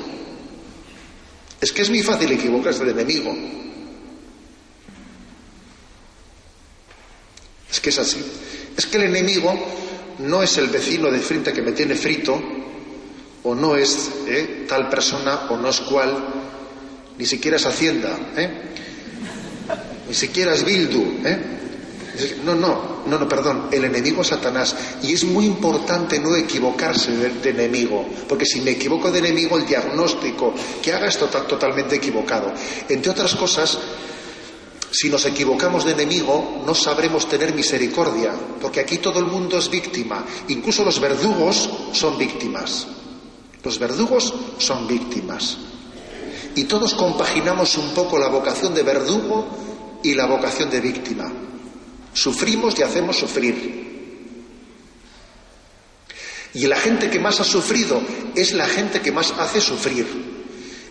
Es 1.60 1.72
que 1.72 1.82
es 1.82 1.90
muy 1.90 2.02
fácil 2.02 2.30
equivocarse 2.30 2.84
de 2.84 2.92
enemigo. 2.92 3.34
Es 7.70 7.80
que 7.80 7.90
es 7.90 7.98
así. 7.98 8.24
Es 8.76 8.86
que 8.86 8.96
el 8.96 9.04
enemigo 9.04 9.54
no 10.18 10.42
es 10.42 10.56
el 10.58 10.68
vecino 10.68 11.10
de 11.10 11.18
frente 11.18 11.52
que 11.52 11.62
me 11.62 11.72
tiene 11.72 11.94
frito, 11.94 12.40
o 13.42 13.54
no 13.54 13.76
es 13.76 14.10
¿eh? 14.26 14.64
tal 14.68 14.88
persona, 14.88 15.48
o 15.50 15.56
no 15.56 15.68
es 15.68 15.80
cual, 15.80 16.16
ni 17.16 17.26
siquiera 17.26 17.56
es 17.56 17.66
Hacienda, 17.66 18.16
¿eh? 18.36 18.50
ni 20.08 20.14
siquiera 20.14 20.54
es 20.54 20.64
Bildu. 20.64 21.20
¿eh? 21.24 21.38
No, 22.44 22.54
no, 22.54 23.02
no, 23.06 23.18
no, 23.18 23.28
perdón, 23.28 23.68
el 23.70 23.84
enemigo 23.84 24.22
es 24.22 24.28
Satanás. 24.28 24.74
Y 25.02 25.12
es 25.12 25.24
muy 25.24 25.46
importante 25.46 26.18
no 26.18 26.34
equivocarse 26.34 27.12
de, 27.12 27.50
enemigo, 27.50 28.06
porque 28.28 28.44
si 28.44 28.60
me 28.60 28.72
equivoco 28.72 29.10
de 29.10 29.20
enemigo, 29.20 29.56
el 29.56 29.66
diagnóstico 29.66 30.52
que 30.82 30.92
haga 30.92 31.06
es 31.06 31.18
totalmente 31.18 31.96
equivocado. 31.96 32.52
Entre 32.88 33.10
otras 33.10 33.34
cosas, 33.34 33.78
si 34.90 35.10
nos 35.10 35.24
equivocamos 35.26 35.84
de 35.84 35.92
enemigo, 35.92 36.62
no 36.66 36.74
sabremos 36.74 37.28
tener 37.28 37.54
misericordia, 37.54 38.32
porque 38.60 38.80
aquí 38.80 38.98
todo 38.98 39.18
el 39.18 39.26
mundo 39.26 39.58
es 39.58 39.68
víctima, 39.68 40.24
incluso 40.48 40.84
los 40.84 40.98
verdugos 40.98 41.68
son 41.92 42.16
víctimas. 42.16 42.86
Los 43.62 43.78
verdugos 43.78 44.32
son 44.58 44.86
víctimas. 44.86 45.58
Y 46.54 46.64
todos 46.64 46.94
compaginamos 46.94 47.76
un 47.76 47.90
poco 47.90 48.18
la 48.18 48.28
vocación 48.28 48.74
de 48.74 48.82
verdugo 48.82 49.46
y 50.02 50.14
la 50.14 50.26
vocación 50.26 50.70
de 50.70 50.80
víctima. 50.80 51.30
Sufrimos 52.18 52.76
y 52.76 52.82
hacemos 52.82 53.16
sufrir. 53.16 53.86
Y 56.52 56.66
la 56.66 56.74
gente 56.74 57.08
que 57.08 57.20
más 57.20 57.38
ha 57.38 57.44
sufrido 57.44 58.02
es 58.34 58.54
la 58.54 58.66
gente 58.66 59.00
que 59.00 59.12
más 59.12 59.32
hace 59.38 59.60
sufrir. 59.60 60.04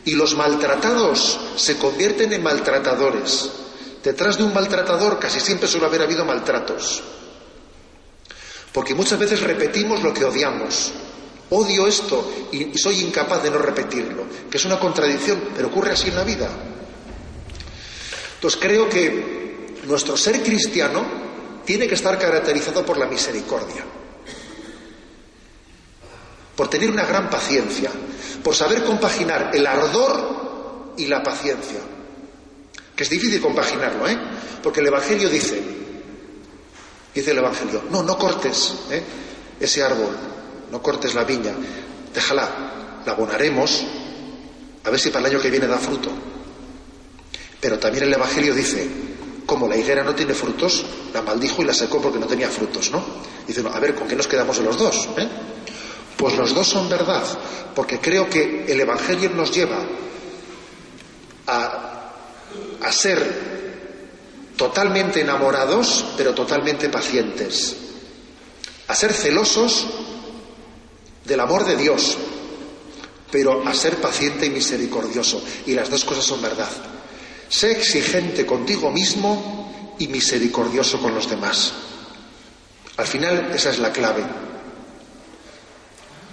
Y 0.06 0.12
los 0.12 0.38
maltratados 0.38 1.38
se 1.58 1.76
convierten 1.76 2.32
en 2.32 2.42
maltratadores. 2.42 3.50
Detrás 4.02 4.38
de 4.38 4.46
un 4.46 4.54
maltratador 4.54 5.20
casi 5.20 5.42
siempre 5.42 5.68
suele 5.68 5.88
haber 5.88 6.04
habido 6.04 6.24
maltratos. 6.24 7.04
Porque 8.72 8.96
muchas 8.96 9.20
veces 9.20 9.42
repetimos 9.42 10.02
lo 10.02 10.14
que 10.14 10.24
odiamos. 10.24 10.94
Odio 11.50 11.88
esto 11.88 12.48
y 12.54 12.78
soy 12.78 13.02
incapaz 13.02 13.44
de 13.44 13.52
no 13.52 13.58
repetirlo, 13.58 14.24
que 14.50 14.56
es 14.56 14.64
una 14.64 14.80
contradicción, 14.80 15.50
pero 15.54 15.68
ocurre 15.68 15.92
así 15.92 16.08
en 16.08 16.16
la 16.16 16.24
vida. 16.24 16.50
Entonces 18.36 18.58
creo 18.62 18.88
que 18.88 19.37
nuestro 19.88 20.18
ser 20.18 20.44
cristiano 20.44 21.06
tiene 21.66 21.88
que 21.88 21.96
estar 21.96 22.18
caracterizado 22.20 22.86
por 22.86 22.98
la 22.98 23.08
misericordia, 23.08 23.84
por 26.56 26.70
tener 26.70 26.90
una 26.90 27.06
gran 27.06 27.30
paciencia, 27.30 27.90
por 28.44 28.54
saber 28.54 28.84
compaginar 28.84 29.52
el 29.54 29.66
ardor 29.66 30.94
y 30.98 31.08
la 31.08 31.24
paciencia, 31.24 31.80
que 32.96 33.04
es 33.04 33.10
difícil 33.10 33.42
compaginarlo, 33.42 34.08
¿eh? 34.08 34.18
Porque 34.62 34.82
el 34.82 34.88
Evangelio 34.88 35.30
dice, 35.30 35.62
dice 37.14 37.32
el 37.32 37.38
Evangelio, 37.38 37.84
no, 37.90 38.04
no 38.04 38.18
cortes 38.18 38.74
¿eh? 38.92 39.04
ese 39.60 39.84
árbol, 39.84 40.16
no 40.72 40.82
cortes 40.82 41.16
la 41.16 41.24
viña, 41.24 41.54
déjala, 42.14 43.02
la 43.06 43.12
abonaremos, 43.12 43.86
a 44.84 44.90
ver 44.90 45.00
si 45.00 45.10
para 45.10 45.28
el 45.28 45.34
año 45.34 45.42
que 45.42 45.50
viene 45.50 45.68
da 45.68 45.78
fruto. 45.78 46.10
Pero 47.60 47.80
también 47.80 48.06
el 48.06 48.14
Evangelio 48.14 48.54
dice, 48.54 49.07
como 49.48 49.68
la 49.68 49.78
higuera 49.78 50.04
no 50.04 50.14
tiene 50.14 50.34
frutos, 50.34 50.86
la 51.14 51.22
maldijo 51.24 51.62
y 51.62 51.66
la 51.66 51.74
secó 51.74 52.02
porque 52.02 52.20
no 52.20 52.28
tenía 52.28 52.50
frutos, 52.50 52.92
¿no? 52.92 53.04
Dice, 53.48 53.64
a 53.74 53.80
ver, 53.80 53.96
¿con 53.96 54.08
qué 54.08 54.16
nos 54.16 54.28
quedamos 54.28 54.58
de 54.58 54.64
los 54.64 54.78
dos? 54.78 55.08
Eh? 55.18 55.28
Pues 56.18 56.36
los 56.36 56.54
dos 56.54 56.68
son 56.68 56.90
verdad, 56.90 57.24
porque 57.74 58.00
creo 58.00 58.30
que 58.30 58.66
el 58.68 58.80
Evangelio 58.82 59.30
nos 59.30 59.56
lleva 59.56 59.80
a, 61.48 62.12
a 62.82 62.92
ser 62.92 63.48
totalmente 64.58 65.22
enamorados, 65.22 66.04
pero 66.18 66.34
totalmente 66.36 66.90
pacientes, 66.90 67.78
a 68.88 68.96
ser 68.96 69.14
celosos 69.14 69.88
del 71.24 71.40
amor 71.40 71.66
de 71.66 71.78
Dios, 71.78 72.18
pero 73.32 73.66
a 73.66 73.74
ser 73.74 73.96
paciente 74.02 74.46
y 74.46 74.50
misericordioso. 74.50 75.42
Y 75.66 75.74
las 75.74 75.90
dos 75.90 76.04
cosas 76.04 76.26
son 76.26 76.42
verdad. 76.42 76.70
Sé 77.50 77.72
exigente 77.72 78.46
contigo 78.46 78.92
mismo 78.92 79.96
y 80.00 80.08
misericordioso 80.08 81.00
con 81.00 81.14
los 81.14 81.30
demás. 81.30 81.74
Al 82.98 83.08
final 83.08 83.52
esa 83.54 83.70
es 83.70 83.80
la 83.80 83.92
clave. 83.92 84.24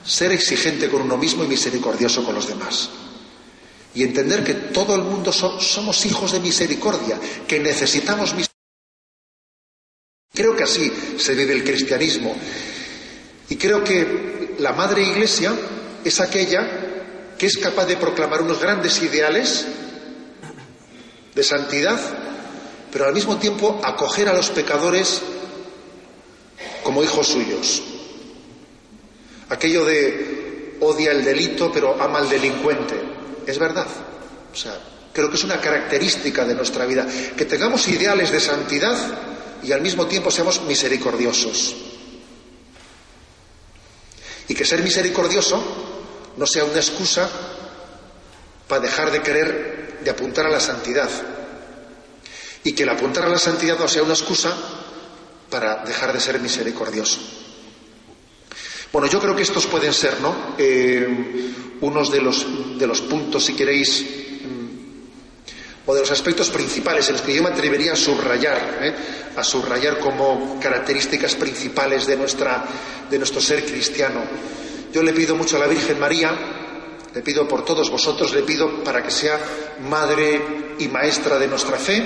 Ser 0.05 0.33
exigente 0.33 0.89
con 0.89 1.03
uno 1.03 1.17
mismo 1.17 1.45
y 1.45 1.49
misericordioso 1.49 2.25
con 2.25 2.35
los 2.35 2.49
demás. 2.49 2.91
Y 3.95 4.03
entender 4.03 4.43
que 4.43 4.55
todo 4.55 4.95
el 4.97 5.03
mundo 5.03 5.33
somos 5.33 6.05
hijos 6.05 6.33
de 6.33 6.41
misericordia, 6.41 7.19
que 7.47 7.61
necesitamos 7.61 8.35
misericordia. 8.35 8.51
Creo 10.33 10.57
que 10.57 10.65
así 10.65 10.93
se 11.17 11.35
vive 11.35 11.53
el 11.53 11.63
cristianismo. 11.63 12.35
Y 13.49 13.57
creo 13.57 13.85
que 13.85 14.57
la 14.59 14.73
Madre 14.73 15.03
Iglesia 15.03 15.55
es 16.05 16.21
aquella 16.21 17.37
que 17.39 17.47
es 17.47 17.57
capaz 17.59 17.87
de 17.87 17.97
proclamar 17.97 18.43
unos 18.43 18.59
grandes 18.61 19.01
ideales 19.03 19.67
de 21.35 21.43
santidad, 21.43 21.99
pero 22.93 23.07
al 23.07 23.15
mismo 23.15 23.37
tiempo 23.39 23.81
acoger 23.83 24.29
a 24.29 24.35
los 24.35 24.51
pecadores 24.51 25.23
como 26.83 27.03
hijos 27.03 27.27
suyos. 27.29 27.83
Aquello 29.49 29.85
de 29.85 30.77
odia 30.81 31.13
el 31.13 31.25
delito 31.25 31.71
pero 31.73 32.01
ama 32.01 32.19
al 32.19 32.29
delincuente, 32.29 32.95
es 33.47 33.59
verdad. 33.59 33.87
O 34.53 34.57
sea, 34.57 34.79
creo 35.13 35.31
que 35.31 35.37
es 35.37 35.45
una 35.45 35.61
característica 35.61 36.45
de 36.45 36.55
nuestra 36.55 36.87
vida, 36.87 37.07
que 37.37 37.45
tengamos 37.45 37.87
ideales 37.89 38.31
de 38.31 38.41
santidad 38.41 38.97
y 39.63 39.73
al 39.73 39.81
mismo 39.81 40.07
tiempo 40.07 40.31
seamos 40.31 40.63
misericordiosos. 40.63 41.75
Y 44.47 44.55
que 44.55 44.65
ser 44.65 44.83
misericordioso 44.83 45.63
no 46.37 46.47
sea 46.47 46.65
una 46.65 46.77
excusa 46.77 47.29
para 48.69 48.83
dejar 48.83 49.11
de 49.11 49.23
querer, 49.23 49.74
de 50.05 50.11
apuntar 50.11 50.47
a 50.47 50.51
la 50.51 50.61
santidad. 50.61 51.09
Y 52.63 52.73
que 52.73 52.83
el 52.83 52.89
apuntar 52.91 53.25
a 53.25 53.29
la 53.29 53.39
santidad 53.39 53.79
no 53.79 53.89
sea 53.89 54.03
una 54.03 54.15
excusa 54.15 54.55
para 55.51 55.85
dejar 55.85 56.13
de 56.13 56.21
ser 56.21 56.39
misericordioso. 56.41 57.21
Bueno, 58.93 59.09
yo 59.09 59.21
creo 59.21 59.35
que 59.35 59.43
estos 59.43 59.67
pueden 59.67 59.93
ser, 59.93 60.21
¿no? 60.21 60.55
Eh, 60.57 61.09
unos 61.81 62.11
de 62.13 62.21
los, 62.21 62.79
de 62.79 62.87
los 62.87 63.01
puntos, 63.03 63.45
si 63.45 63.55
queréis, 63.55 64.03
mm, 64.03 65.87
o 65.87 65.95
de 65.95 66.01
los 66.01 66.11
aspectos 66.11 66.49
principales 66.51 67.09
en 67.09 67.15
los 67.15 67.23
que 67.23 67.35
yo 67.35 67.43
me 67.43 67.49
atrevería 67.49 67.95
a 67.95 67.97
subrayar, 67.97 68.79
¿eh? 68.81 68.95
a 69.37 69.43
subrayar 69.43 69.99
como 69.99 70.59
características 70.61 71.35
principales 71.35 72.07
de, 72.07 72.17
nuestra, 72.17 72.65
de 73.11 73.19
nuestro 73.19 73.41
ser 73.41 73.65
cristiano. 73.65 74.23
Yo 74.93 75.03
le 75.03 75.13
pido 75.13 75.35
mucho 75.35 75.57
a 75.57 75.61
la 75.61 75.67
Virgen 75.67 75.99
María, 75.99 76.64
le 77.15 77.23
pido 77.23 77.47
por 77.47 77.65
todos 77.65 77.91
vosotros, 77.91 78.35
le 78.35 78.43
pido 78.43 78.83
para 78.83 79.03
que 79.03 79.11
sea 79.11 79.39
madre 79.89 80.75
y 80.79 80.89
maestra 80.89 81.39
de 81.39 81.47
nuestra 81.47 81.77
fe, 81.77 82.05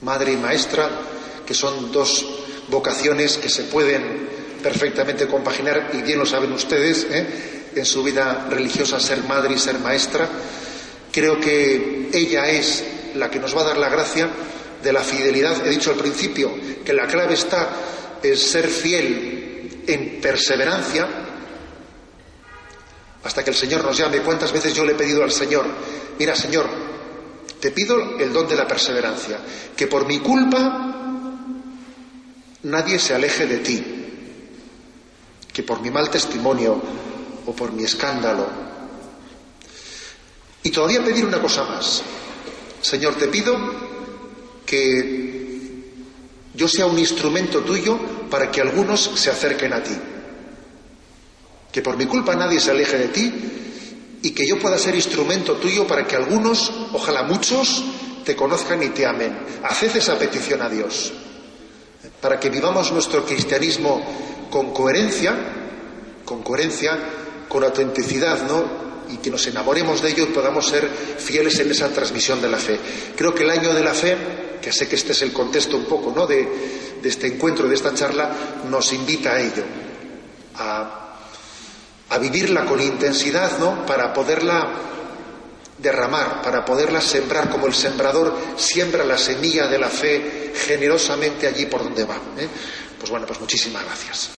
madre 0.00 0.32
y 0.32 0.36
maestra, 0.36 0.90
que 1.46 1.54
son 1.54 1.92
dos 1.92 2.26
vocaciones 2.68 3.38
que 3.38 3.48
se 3.48 3.64
pueden 3.64 4.28
perfectamente 4.62 5.28
compaginar, 5.28 5.90
y 5.94 6.02
bien 6.02 6.18
lo 6.18 6.26
saben 6.26 6.52
ustedes, 6.52 7.06
¿eh? 7.10 7.70
en 7.74 7.86
su 7.86 8.02
vida 8.02 8.48
religiosa 8.50 8.98
ser 8.98 9.22
madre 9.22 9.54
y 9.54 9.58
ser 9.58 9.78
maestra. 9.78 10.28
Creo 11.12 11.38
que 11.38 12.10
ella 12.12 12.48
es 12.48 12.84
la 13.14 13.30
que 13.30 13.38
nos 13.38 13.56
va 13.56 13.62
a 13.62 13.66
dar 13.66 13.78
la 13.78 13.88
gracia 13.88 14.28
de 14.82 14.92
la 14.92 15.02
fidelidad. 15.02 15.64
He 15.64 15.70
dicho 15.70 15.90
al 15.90 15.96
principio 15.96 16.52
que 16.84 16.92
la 16.92 17.06
clave 17.06 17.34
está 17.34 17.70
en 18.22 18.36
ser 18.36 18.66
fiel 18.66 19.84
en 19.86 20.20
perseverancia 20.20 21.27
hasta 23.24 23.44
que 23.44 23.50
el 23.50 23.56
Señor 23.56 23.84
nos 23.84 23.96
llame. 23.96 24.20
¿Cuántas 24.20 24.52
veces 24.52 24.74
yo 24.74 24.84
le 24.84 24.92
he 24.92 24.96
pedido 24.96 25.22
al 25.24 25.32
Señor, 25.32 25.66
mira 26.18 26.34
Señor, 26.34 26.68
te 27.60 27.70
pido 27.70 28.18
el 28.18 28.32
don 28.32 28.48
de 28.48 28.56
la 28.56 28.66
perseverancia, 28.66 29.38
que 29.76 29.86
por 29.86 30.06
mi 30.06 30.20
culpa 30.20 30.94
nadie 32.62 32.98
se 32.98 33.14
aleje 33.14 33.46
de 33.46 33.58
ti, 33.58 33.84
que 35.52 35.62
por 35.62 35.80
mi 35.80 35.90
mal 35.90 36.10
testimonio 36.10 36.80
o 37.46 37.52
por 37.52 37.72
mi 37.72 37.84
escándalo. 37.84 38.46
Y 40.62 40.70
todavía 40.70 41.04
pedir 41.04 41.24
una 41.24 41.40
cosa 41.40 41.64
más. 41.64 42.02
Señor, 42.80 43.14
te 43.14 43.28
pido 43.28 43.56
que 44.64 45.84
yo 46.54 46.68
sea 46.68 46.86
un 46.86 46.98
instrumento 46.98 47.60
tuyo 47.60 47.98
para 48.30 48.50
que 48.50 48.60
algunos 48.60 49.10
se 49.14 49.30
acerquen 49.30 49.72
a 49.72 49.82
ti. 49.82 49.96
Que 51.78 51.82
por 51.82 51.96
mi 51.96 52.06
culpa 52.06 52.34
nadie 52.34 52.58
se 52.58 52.72
aleje 52.72 52.98
de 52.98 53.06
ti 53.06 53.32
y 54.22 54.32
que 54.32 54.44
yo 54.44 54.58
pueda 54.58 54.76
ser 54.76 54.96
instrumento 54.96 55.58
tuyo 55.58 55.86
para 55.86 56.08
que 56.08 56.16
algunos, 56.16 56.72
ojalá 56.92 57.22
muchos, 57.22 57.84
te 58.24 58.34
conozcan 58.34 58.82
y 58.82 58.88
te 58.88 59.06
amen. 59.06 59.38
Haced 59.62 59.94
esa 59.94 60.18
petición 60.18 60.60
a 60.60 60.68
Dios 60.68 61.12
para 62.20 62.40
que 62.40 62.50
vivamos 62.50 62.90
nuestro 62.90 63.24
cristianismo 63.24 64.02
con 64.50 64.72
coherencia, 64.72 65.36
con 66.24 66.42
coherencia, 66.42 66.98
con 67.48 67.62
autenticidad, 67.62 68.42
¿no? 68.48 68.64
Y 69.14 69.18
que 69.18 69.30
nos 69.30 69.46
enamoremos 69.46 70.02
de 70.02 70.10
ello 70.10 70.24
y 70.24 70.32
podamos 70.34 70.66
ser 70.66 70.88
fieles 70.88 71.60
en 71.60 71.70
esa 71.70 71.90
transmisión 71.90 72.42
de 72.42 72.48
la 72.48 72.58
fe. 72.58 72.76
Creo 73.14 73.32
que 73.32 73.44
el 73.44 73.50
año 73.50 73.72
de 73.72 73.84
la 73.84 73.94
fe, 73.94 74.16
que 74.60 74.72
sé 74.72 74.88
que 74.88 74.96
este 74.96 75.12
es 75.12 75.22
el 75.22 75.32
contexto 75.32 75.76
un 75.76 75.84
poco, 75.84 76.12
¿no? 76.12 76.26
De, 76.26 76.88
este 77.04 77.28
encuentro, 77.28 77.68
de 77.68 77.76
esta 77.76 77.94
charla, 77.94 78.32
nos 78.68 78.92
invita 78.92 79.34
a 79.34 79.40
ello, 79.40 79.62
a 82.10 82.18
vivirla 82.18 82.64
con 82.64 82.80
intensidad, 82.80 83.58
¿no? 83.58 83.84
Para 83.84 84.12
poderla 84.12 84.68
derramar, 85.78 86.42
para 86.42 86.64
poderla 86.64 87.00
sembrar 87.00 87.48
como 87.48 87.66
el 87.66 87.74
sembrador 87.74 88.36
siembra 88.56 89.04
la 89.04 89.18
semilla 89.18 89.66
de 89.66 89.78
la 89.78 89.88
fe 89.88 90.52
generosamente 90.54 91.46
allí 91.46 91.66
por 91.66 91.84
donde 91.84 92.04
va. 92.04 92.16
¿eh? 92.36 92.48
Pues 92.98 93.10
bueno, 93.10 93.26
pues 93.26 93.40
muchísimas 93.40 93.84
gracias. 93.84 94.37